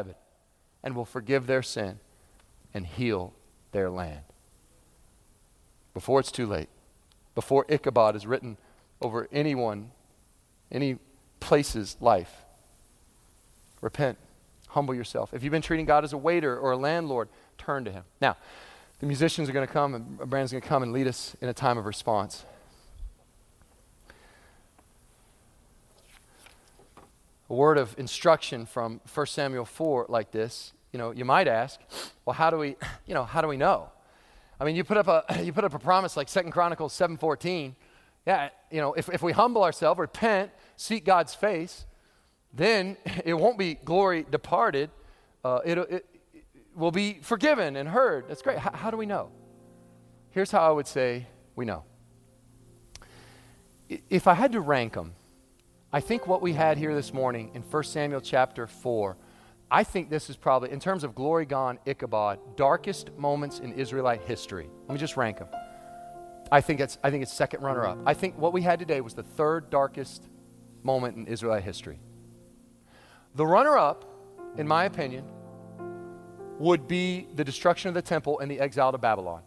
and 0.82 0.94
will 0.94 1.04
forgive 1.04 1.46
their 1.46 1.62
sin 1.62 1.98
and 2.74 2.86
heal 2.86 3.32
their 3.72 3.88
land. 3.88 4.20
Before 5.94 6.20
it's 6.20 6.30
too 6.30 6.46
late, 6.46 6.68
before 7.34 7.64
Ichabod 7.68 8.16
is 8.16 8.26
written 8.26 8.56
over 9.00 9.28
anyone, 9.32 9.92
any 10.70 10.98
place's 11.40 11.96
life, 12.00 12.44
repent, 13.80 14.18
humble 14.68 14.94
yourself. 14.94 15.32
If 15.32 15.42
you've 15.42 15.52
been 15.52 15.62
treating 15.62 15.86
God 15.86 16.04
as 16.04 16.12
a 16.12 16.18
waiter 16.18 16.58
or 16.58 16.72
a 16.72 16.76
landlord, 16.76 17.28
turn 17.56 17.84
to 17.84 17.90
Him. 17.90 18.04
Now, 18.20 18.36
the 19.00 19.06
musicians 19.06 19.48
are 19.48 19.52
going 19.52 19.66
to 19.66 19.72
come, 19.72 19.94
and 19.94 20.18
Brandon's 20.18 20.52
going 20.52 20.62
to 20.62 20.68
come 20.68 20.82
and 20.82 20.92
lead 20.92 21.06
us 21.06 21.36
in 21.40 21.48
a 21.48 21.54
time 21.54 21.78
of 21.78 21.86
response. 21.86 22.44
A 27.48 27.54
word 27.54 27.78
of 27.78 27.94
instruction 27.98 28.66
from 28.66 29.00
1 29.12 29.26
Samuel 29.26 29.64
4 29.64 30.06
like 30.08 30.32
this 30.32 30.72
you 30.96 30.98
know, 30.98 31.10
you 31.10 31.26
might 31.26 31.46
ask, 31.46 31.78
well, 32.24 32.32
how 32.32 32.48
do 32.48 32.56
we, 32.56 32.74
you 33.04 33.12
know, 33.12 33.24
how 33.24 33.42
do 33.42 33.48
we 33.48 33.58
know? 33.58 33.90
I 34.58 34.64
mean, 34.64 34.76
you 34.76 34.82
put 34.82 34.96
up 34.96 35.08
a, 35.08 35.42
you 35.44 35.52
put 35.52 35.62
up 35.62 35.74
a 35.74 35.78
promise 35.78 36.16
like 36.16 36.26
Second 36.30 36.52
Chronicles 36.52 36.94
7.14. 36.94 37.74
Yeah, 38.26 38.48
you 38.70 38.80
know, 38.80 38.94
if, 38.94 39.10
if 39.10 39.22
we 39.22 39.32
humble 39.32 39.62
ourselves, 39.62 40.00
repent, 40.00 40.52
seek 40.76 41.04
God's 41.04 41.34
face, 41.34 41.84
then 42.54 42.96
it 43.26 43.34
won't 43.34 43.58
be 43.58 43.74
glory 43.74 44.24
departed. 44.30 44.88
Uh, 45.44 45.60
it, 45.66 45.76
it, 45.76 46.06
it 46.32 46.46
will 46.74 46.90
be 46.90 47.18
forgiven 47.20 47.76
and 47.76 47.90
heard. 47.90 48.26
That's 48.28 48.40
great. 48.40 48.56
How, 48.56 48.72
how 48.72 48.90
do 48.90 48.96
we 48.96 49.04
know? 49.04 49.28
Here's 50.30 50.50
how 50.50 50.66
I 50.66 50.70
would 50.70 50.86
say 50.86 51.26
we 51.56 51.66
know. 51.66 51.84
If 54.08 54.26
I 54.26 54.32
had 54.32 54.52
to 54.52 54.62
rank 54.62 54.94
them, 54.94 55.12
I 55.96 56.00
think 56.00 56.26
what 56.26 56.42
we 56.42 56.52
had 56.52 56.76
here 56.76 56.94
this 56.94 57.14
morning 57.14 57.52
in 57.54 57.62
1 57.62 57.84
Samuel 57.84 58.20
chapter 58.20 58.66
4 58.66 59.16
I 59.70 59.82
think 59.82 60.10
this 60.10 60.28
is 60.28 60.36
probably, 60.36 60.70
in 60.70 60.78
terms 60.78 61.04
of 61.04 61.14
glory 61.14 61.46
gone, 61.46 61.78
Ichabod, 61.86 62.38
darkest 62.54 63.16
moments 63.16 63.60
in 63.60 63.72
Israelite 63.72 64.20
history. 64.20 64.68
Let 64.86 64.92
me 64.92 64.98
just 64.98 65.16
rank 65.16 65.38
them. 65.38 65.48
I 66.52 66.60
think 66.60 66.80
it's, 66.80 66.98
I 67.02 67.10
think 67.10 67.22
it's 67.22 67.32
second 67.32 67.62
runner 67.62 67.86
up. 67.86 67.98
I 68.04 68.12
think 68.12 68.36
what 68.36 68.52
we 68.52 68.60
had 68.60 68.78
today 68.78 69.00
was 69.00 69.14
the 69.14 69.22
third 69.22 69.70
darkest 69.70 70.28
moment 70.82 71.16
in 71.16 71.26
Israelite 71.28 71.64
history. 71.64 71.98
The 73.34 73.46
runner 73.46 73.78
up, 73.78 74.04
in 74.58 74.68
my 74.68 74.84
opinion, 74.84 75.24
would 76.58 76.86
be 76.86 77.26
the 77.34 77.42
destruction 77.42 77.88
of 77.88 77.94
the 77.94 78.02
temple 78.02 78.40
and 78.40 78.50
the 78.50 78.60
exile 78.60 78.92
to 78.92 78.98
Babylon. 78.98 79.40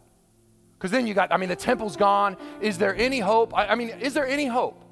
Because 0.76 0.90
then 0.90 1.06
you 1.06 1.14
got, 1.14 1.32
I 1.32 1.36
mean, 1.36 1.48
the 1.48 1.54
temple's 1.54 1.96
gone. 1.96 2.36
Is 2.60 2.76
there 2.76 2.96
any 2.96 3.20
hope? 3.20 3.56
I, 3.56 3.68
I 3.68 3.74
mean, 3.76 3.90
is 3.90 4.14
there 4.14 4.26
any 4.26 4.46
hope? 4.46 4.84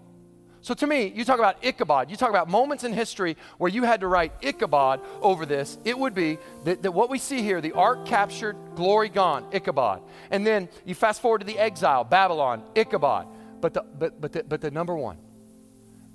So 0.68 0.74
to 0.74 0.86
me, 0.86 1.06
you 1.06 1.24
talk 1.24 1.38
about 1.38 1.64
Ichabod, 1.64 2.10
you 2.10 2.16
talk 2.18 2.28
about 2.28 2.46
moments 2.46 2.84
in 2.84 2.92
history 2.92 3.38
where 3.56 3.70
you 3.70 3.84
had 3.84 4.00
to 4.00 4.06
write 4.06 4.34
Ichabod 4.42 5.00
over 5.22 5.46
this, 5.46 5.78
it 5.82 5.98
would 5.98 6.14
be 6.14 6.36
that, 6.64 6.82
that, 6.82 6.92
what 6.92 7.08
we 7.08 7.18
see 7.18 7.40
here, 7.40 7.62
the 7.62 7.72
ark 7.72 8.04
captured, 8.04 8.54
glory 8.76 9.08
gone, 9.08 9.46
Ichabod. 9.50 10.02
And 10.30 10.46
then 10.46 10.68
you 10.84 10.94
fast 10.94 11.22
forward 11.22 11.38
to 11.38 11.46
the 11.46 11.58
exile, 11.58 12.04
Babylon, 12.04 12.62
Ichabod. 12.74 13.28
But 13.62 13.72
the, 13.72 13.82
but, 13.98 14.20
but 14.20 14.32
the, 14.32 14.44
but 14.44 14.60
the 14.60 14.70
number 14.70 14.94
one, 14.94 15.16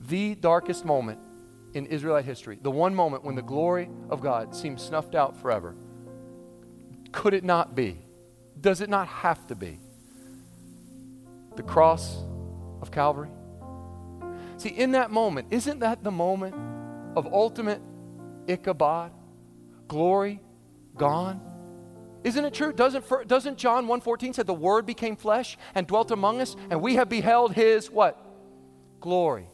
the 0.08 0.36
darkest 0.36 0.86
moment 0.86 1.18
in 1.74 1.88
Israelite 1.88 2.26
history, 2.26 2.60
the 2.62 2.70
one 2.70 2.94
moment 2.94 3.24
when 3.24 3.34
the 3.34 3.42
glory 3.42 3.90
of 4.12 4.22
God 4.22 4.56
seemed 4.56 4.80
snuffed 4.80 5.16
out 5.16 5.36
forever, 5.42 5.74
could 7.12 7.34
it 7.34 7.44
not 7.44 7.74
be? 7.74 7.98
Does 8.62 8.82
it 8.82 8.90
not 8.92 9.08
have 9.08 9.48
to 9.48 9.56
be? 9.56 9.80
The 11.56 11.64
cross 11.64 12.22
of 12.84 12.92
Calvary? 12.92 13.30
See, 14.64 14.70
in 14.70 14.94
that 14.94 15.12
moment, 15.12 15.48
isn't 15.52 15.80
that 15.80 16.06
the 16.06 16.12
moment 16.12 16.56
of 17.18 17.28
ultimate 17.34 17.82
Ichabod? 18.48 19.12
Glory 19.90 20.40
gone? 20.96 21.42
Isn't 22.24 22.46
it 22.46 22.54
true? 22.54 22.72
Doesn't, 22.72 23.04
doesn't 23.28 23.58
John 23.58 23.88
1.14 23.88 24.36
say 24.36 24.44
the 24.44 24.54
Word 24.54 24.86
became 24.86 25.18
flesh 25.18 25.58
and 25.76 25.86
dwelt 25.86 26.12
among 26.12 26.40
us, 26.40 26.56
and 26.70 26.82
we 26.82 26.96
have 26.96 27.10
beheld 27.10 27.52
His 27.52 27.92
what? 27.92 28.18
Glory. 29.02 29.48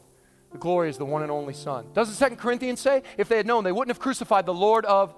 The 0.52 0.58
glory 0.58 0.88
is 0.90 0.96
the 0.96 1.04
one 1.04 1.22
and 1.22 1.30
only 1.32 1.54
Son. 1.54 1.86
Doesn't 1.92 2.14
Second 2.14 2.36
Corinthians 2.36 2.78
say, 2.78 3.02
if 3.18 3.28
they 3.28 3.36
had 3.36 3.46
known, 3.46 3.64
they 3.64 3.72
wouldn't 3.72 3.90
have 3.90 3.98
crucified 3.98 4.46
the 4.46 4.54
Lord 4.54 4.84
of 4.84 5.12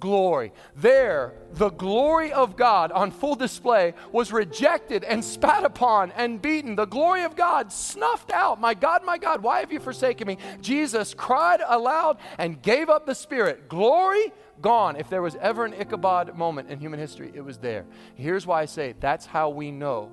glory. 0.00 0.52
There, 0.74 1.34
the 1.52 1.70
glory 1.70 2.32
of 2.32 2.56
God 2.56 2.92
on 2.92 3.10
full 3.10 3.34
display 3.34 3.94
was 4.12 4.32
rejected 4.32 5.04
and 5.04 5.24
spat 5.24 5.64
upon 5.64 6.12
and 6.12 6.40
beaten. 6.40 6.76
The 6.76 6.86
glory 6.86 7.22
of 7.24 7.36
God 7.36 7.72
snuffed 7.72 8.32
out. 8.32 8.60
My 8.60 8.74
God, 8.74 9.04
my 9.04 9.18
God, 9.18 9.42
why 9.42 9.60
have 9.60 9.72
you 9.72 9.80
forsaken 9.80 10.26
me? 10.26 10.38
Jesus 10.60 11.14
cried 11.14 11.60
aloud 11.66 12.18
and 12.38 12.60
gave 12.60 12.88
up 12.88 13.06
the 13.06 13.14
Spirit. 13.14 13.68
Glory 13.68 14.32
gone. 14.60 14.96
If 14.96 15.08
there 15.08 15.22
was 15.22 15.36
ever 15.36 15.64
an 15.64 15.74
Ichabod 15.74 16.36
moment 16.36 16.70
in 16.70 16.78
human 16.78 17.00
history, 17.00 17.30
it 17.34 17.42
was 17.42 17.58
there. 17.58 17.86
Here's 18.14 18.46
why 18.46 18.62
I 18.62 18.66
say 18.66 18.94
that's 19.00 19.26
how 19.26 19.50
we 19.50 19.70
know 19.70 20.12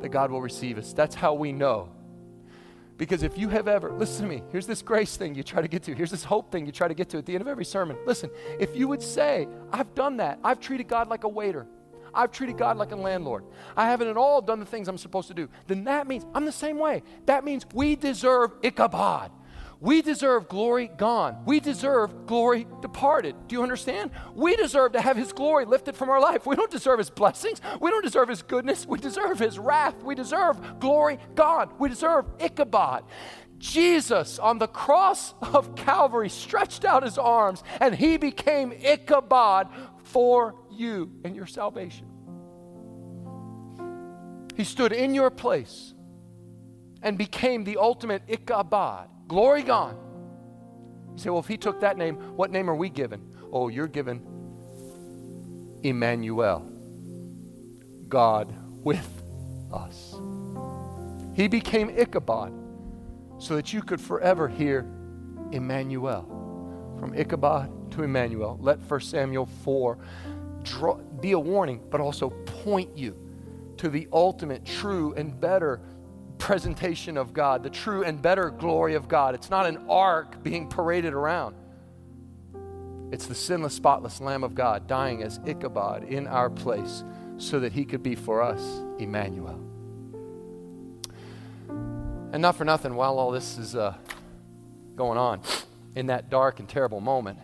that 0.00 0.10
God 0.10 0.30
will 0.30 0.42
receive 0.42 0.78
us. 0.78 0.92
That's 0.92 1.14
how 1.14 1.34
we 1.34 1.52
know 1.52 1.88
because 2.96 3.22
if 3.22 3.36
you 3.36 3.48
have 3.48 3.66
ever, 3.66 3.90
listen 3.92 4.28
to 4.28 4.28
me, 4.28 4.42
here's 4.50 4.66
this 4.66 4.82
grace 4.82 5.16
thing 5.16 5.34
you 5.34 5.42
try 5.42 5.60
to 5.60 5.68
get 5.68 5.82
to, 5.84 5.94
here's 5.94 6.10
this 6.10 6.24
hope 6.24 6.52
thing 6.52 6.66
you 6.66 6.72
try 6.72 6.88
to 6.88 6.94
get 6.94 7.08
to 7.10 7.18
at 7.18 7.26
the 7.26 7.34
end 7.34 7.42
of 7.42 7.48
every 7.48 7.64
sermon. 7.64 7.96
Listen, 8.06 8.30
if 8.60 8.76
you 8.76 8.88
would 8.88 9.02
say, 9.02 9.48
I've 9.72 9.94
done 9.94 10.18
that, 10.18 10.38
I've 10.44 10.60
treated 10.60 10.88
God 10.88 11.08
like 11.08 11.24
a 11.24 11.28
waiter, 11.28 11.66
I've 12.12 12.30
treated 12.30 12.56
God 12.56 12.76
like 12.76 12.92
a 12.92 12.96
landlord, 12.96 13.44
I 13.76 13.86
haven't 13.86 14.08
at 14.08 14.16
all 14.16 14.40
done 14.40 14.60
the 14.60 14.66
things 14.66 14.86
I'm 14.86 14.98
supposed 14.98 15.28
to 15.28 15.34
do, 15.34 15.48
then 15.66 15.84
that 15.84 16.06
means 16.06 16.24
I'm 16.34 16.44
the 16.44 16.52
same 16.52 16.78
way. 16.78 17.02
That 17.26 17.44
means 17.44 17.66
we 17.74 17.96
deserve 17.96 18.52
Ichabod. 18.62 19.30
We 19.80 20.02
deserve 20.02 20.48
glory 20.48 20.88
gone. 20.88 21.44
We 21.44 21.60
deserve 21.60 22.26
glory 22.26 22.66
departed. 22.80 23.34
Do 23.48 23.56
you 23.56 23.62
understand? 23.62 24.12
We 24.34 24.56
deserve 24.56 24.92
to 24.92 25.00
have 25.00 25.16
His 25.16 25.32
glory 25.32 25.64
lifted 25.64 25.96
from 25.96 26.10
our 26.10 26.20
life. 26.20 26.46
We 26.46 26.56
don't 26.56 26.70
deserve 26.70 26.98
His 26.98 27.10
blessings. 27.10 27.60
We 27.80 27.90
don't 27.90 28.04
deserve 28.04 28.28
His 28.28 28.42
goodness. 28.42 28.86
We 28.86 28.98
deserve 28.98 29.38
His 29.38 29.58
wrath. 29.58 30.02
We 30.02 30.14
deserve 30.14 30.80
glory 30.80 31.18
gone. 31.34 31.74
We 31.78 31.88
deserve 31.88 32.26
Ichabod. 32.38 33.04
Jesus 33.58 34.38
on 34.38 34.58
the 34.58 34.68
cross 34.68 35.34
of 35.40 35.74
Calvary 35.76 36.28
stretched 36.28 36.84
out 36.84 37.02
His 37.02 37.18
arms 37.18 37.62
and 37.80 37.94
He 37.94 38.16
became 38.16 38.72
Ichabod 38.72 39.68
for 40.04 40.54
you 40.70 41.10
and 41.24 41.34
your 41.34 41.46
salvation. 41.46 42.06
He 44.56 44.64
stood 44.64 44.92
in 44.92 45.14
your 45.14 45.30
place 45.30 45.94
and 47.02 47.18
became 47.18 47.64
the 47.64 47.76
ultimate 47.76 48.22
Ichabod 48.28 49.08
Glory 49.28 49.62
gone. 49.62 49.96
You 51.12 51.18
say, 51.18 51.30
well, 51.30 51.40
if 51.40 51.48
he 51.48 51.56
took 51.56 51.80
that 51.80 51.96
name, 51.96 52.16
what 52.36 52.50
name 52.50 52.68
are 52.68 52.74
we 52.74 52.88
given? 52.88 53.34
Oh, 53.52 53.68
you're 53.68 53.86
given 53.86 54.20
Emmanuel, 55.82 56.68
God 58.08 58.54
with 58.82 59.22
us. 59.72 60.14
He 61.34 61.48
became 61.48 61.90
Ichabod 61.90 62.52
so 63.38 63.56
that 63.56 63.72
you 63.72 63.82
could 63.82 64.00
forever 64.00 64.48
hear 64.48 64.86
Emmanuel. 65.52 66.96
From 66.98 67.12
Ichabod 67.14 67.92
to 67.92 68.02
Emmanuel. 68.02 68.58
Let 68.60 68.78
1 68.78 69.00
Samuel 69.00 69.46
4 69.46 69.98
draw, 70.62 70.96
be 70.96 71.32
a 71.32 71.38
warning, 71.38 71.80
but 71.90 72.00
also 72.00 72.30
point 72.30 72.96
you 72.96 73.16
to 73.76 73.88
the 73.88 74.08
ultimate, 74.12 74.64
true, 74.64 75.12
and 75.16 75.38
better 75.40 75.80
presentation 76.38 77.16
of 77.16 77.32
God, 77.32 77.62
the 77.62 77.70
true 77.70 78.04
and 78.04 78.20
better 78.20 78.50
glory 78.50 78.94
of 78.94 79.08
God. 79.08 79.34
It's 79.34 79.50
not 79.50 79.66
an 79.66 79.86
ark 79.88 80.42
being 80.42 80.68
paraded 80.68 81.14
around. 81.14 81.56
It's 83.12 83.26
the 83.26 83.34
sinless, 83.34 83.74
spotless 83.74 84.20
Lamb 84.20 84.42
of 84.42 84.54
God 84.54 84.86
dying 84.86 85.22
as 85.22 85.38
Ichabod 85.46 86.04
in 86.04 86.26
our 86.26 86.50
place 86.50 87.04
so 87.38 87.60
that 87.60 87.72
he 87.72 87.84
could 87.84 88.02
be 88.02 88.14
for 88.14 88.42
us 88.42 88.60
Emmanuel. 88.98 89.60
And 92.32 92.42
not 92.42 92.56
for 92.56 92.64
nothing, 92.64 92.96
while 92.96 93.18
all 93.18 93.30
this 93.30 93.58
is 93.58 93.76
uh, 93.76 93.94
going 94.96 95.18
on, 95.18 95.40
in 95.94 96.06
that 96.06 96.30
dark 96.30 96.58
and 96.58 96.68
terrible 96.68 97.00
moment, 97.00 97.38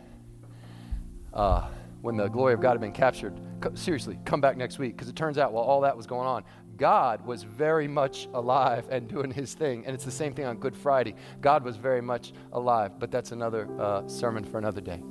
uh, 1.32 1.68
when 2.02 2.16
the 2.16 2.26
glory 2.26 2.54
of 2.54 2.60
God 2.60 2.72
had 2.72 2.80
been 2.80 2.90
captured, 2.90 3.38
seriously, 3.74 4.18
come 4.24 4.40
back 4.40 4.56
next 4.56 4.78
week 4.78 4.96
because 4.96 5.08
it 5.08 5.14
turns 5.14 5.38
out 5.38 5.52
while 5.52 5.62
all 5.62 5.82
that 5.82 5.96
was 5.96 6.06
going 6.06 6.26
on, 6.26 6.44
God 6.80 7.26
was 7.26 7.42
very 7.42 7.86
much 7.86 8.26
alive 8.32 8.86
and 8.90 9.06
doing 9.06 9.30
his 9.30 9.52
thing. 9.52 9.84
And 9.84 9.94
it's 9.94 10.06
the 10.06 10.10
same 10.10 10.32
thing 10.32 10.46
on 10.46 10.56
Good 10.56 10.74
Friday. 10.74 11.14
God 11.42 11.62
was 11.62 11.76
very 11.76 12.00
much 12.00 12.32
alive, 12.54 12.98
but 12.98 13.10
that's 13.10 13.32
another 13.32 13.68
uh, 13.78 14.08
sermon 14.08 14.44
for 14.44 14.56
another 14.56 14.80
day. 14.80 15.02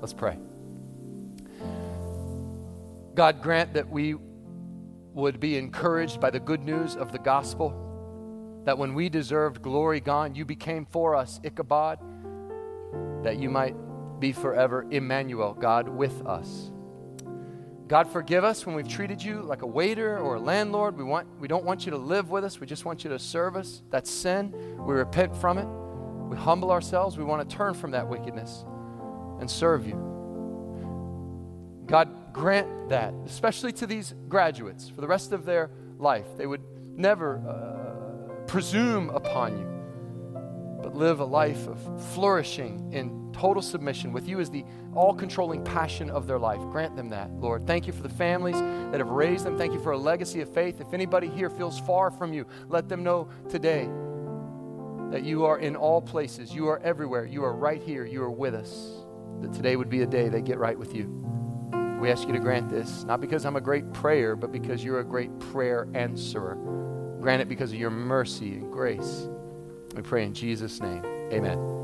Let's 0.00 0.12
pray. 0.12 0.36
God, 3.14 3.40
grant 3.42 3.72
that 3.72 3.88
we 3.88 4.16
would 5.14 5.40
be 5.40 5.56
encouraged 5.56 6.20
by 6.20 6.28
the 6.28 6.40
good 6.40 6.62
news 6.62 6.94
of 6.94 7.10
the 7.10 7.18
gospel 7.18 8.62
that 8.66 8.76
when 8.76 8.92
we 8.92 9.08
deserved 9.08 9.62
glory 9.62 10.00
gone, 10.00 10.34
you 10.34 10.44
became 10.44 10.84
for 10.84 11.16
us 11.16 11.40
Ichabod, 11.42 11.98
that 13.24 13.38
you 13.38 13.48
might 13.48 13.74
be 14.20 14.32
forever 14.32 14.86
Emmanuel, 14.90 15.54
God 15.54 15.88
with 15.88 16.26
us. 16.26 16.70
God, 17.88 18.06
forgive 18.12 18.44
us 18.44 18.66
when 18.66 18.76
we've 18.76 18.86
treated 18.86 19.22
you 19.22 19.40
like 19.40 19.62
a 19.62 19.66
waiter 19.66 20.18
or 20.18 20.34
a 20.34 20.40
landlord. 20.40 20.98
We, 20.98 21.04
want, 21.04 21.26
we 21.40 21.48
don't 21.48 21.64
want 21.64 21.86
you 21.86 21.90
to 21.92 21.96
live 21.96 22.28
with 22.28 22.44
us. 22.44 22.60
We 22.60 22.66
just 22.66 22.84
want 22.84 23.02
you 23.02 23.08
to 23.10 23.18
serve 23.18 23.56
us. 23.56 23.82
That's 23.88 24.10
sin. 24.10 24.52
We 24.86 24.94
repent 24.94 25.34
from 25.34 25.56
it. 25.56 25.66
We 26.28 26.36
humble 26.36 26.70
ourselves. 26.70 27.16
We 27.16 27.24
want 27.24 27.48
to 27.48 27.56
turn 27.56 27.72
from 27.72 27.92
that 27.92 28.06
wickedness 28.06 28.66
and 29.40 29.50
serve 29.50 29.86
you. 29.86 29.94
God, 31.86 32.34
grant 32.34 32.90
that, 32.90 33.14
especially 33.24 33.72
to 33.72 33.86
these 33.86 34.12
graduates 34.28 34.90
for 34.90 35.00
the 35.00 35.08
rest 35.08 35.32
of 35.32 35.46
their 35.46 35.70
life. 35.96 36.26
They 36.36 36.46
would 36.46 36.60
never 36.94 37.38
uh, 37.38 38.44
presume 38.44 39.08
upon 39.10 39.58
you, 39.58 39.66
but 40.82 40.94
live 40.94 41.20
a 41.20 41.24
life 41.24 41.66
of 41.66 42.12
flourishing 42.12 42.92
in 42.92 43.17
total 43.38 43.62
submission 43.62 44.12
with 44.12 44.28
you 44.28 44.40
as 44.40 44.50
the 44.50 44.64
all 44.94 45.14
controlling 45.14 45.62
passion 45.64 46.10
of 46.10 46.26
their 46.26 46.38
life. 46.38 46.60
Grant 46.72 46.96
them 46.96 47.08
that, 47.10 47.30
Lord. 47.34 47.66
Thank 47.66 47.86
you 47.86 47.92
for 47.92 48.02
the 48.02 48.08
families 48.08 48.56
that 48.56 48.98
have 48.98 49.10
raised 49.10 49.44
them. 49.44 49.56
Thank 49.56 49.72
you 49.72 49.80
for 49.80 49.92
a 49.92 49.98
legacy 49.98 50.40
of 50.40 50.52
faith. 50.52 50.80
If 50.80 50.92
anybody 50.92 51.28
here 51.28 51.48
feels 51.48 51.78
far 51.80 52.10
from 52.10 52.32
you, 52.32 52.46
let 52.68 52.88
them 52.88 53.04
know 53.04 53.28
today 53.48 53.88
that 55.12 55.22
you 55.24 55.44
are 55.44 55.58
in 55.58 55.76
all 55.76 56.02
places, 56.02 56.52
you 56.52 56.66
are 56.66 56.80
everywhere, 56.80 57.24
you 57.24 57.44
are 57.44 57.54
right 57.54 57.80
here, 57.80 58.04
you 58.04 58.22
are 58.22 58.30
with 58.30 58.54
us. 58.54 59.04
That 59.40 59.52
today 59.52 59.76
would 59.76 59.88
be 59.88 60.02
a 60.02 60.06
day 60.06 60.28
they 60.28 60.42
get 60.42 60.58
right 60.58 60.78
with 60.78 60.94
you. 60.94 61.06
We 62.00 62.10
ask 62.10 62.26
you 62.26 62.34
to 62.34 62.40
grant 62.40 62.68
this, 62.68 63.04
not 63.04 63.20
because 63.20 63.44
I'm 63.44 63.56
a 63.56 63.60
great 63.60 63.92
prayer, 63.92 64.36
but 64.36 64.52
because 64.52 64.84
you're 64.84 65.00
a 65.00 65.04
great 65.04 65.36
prayer 65.38 65.88
answerer. 65.94 66.56
Grant 67.20 67.42
it 67.42 67.48
because 67.48 67.72
of 67.72 67.78
your 67.78 67.90
mercy 67.90 68.54
and 68.54 68.72
grace. 68.72 69.28
We 69.94 70.02
pray 70.02 70.24
in 70.24 70.34
Jesus' 70.34 70.80
name. 70.80 71.04
Amen. 71.32 71.77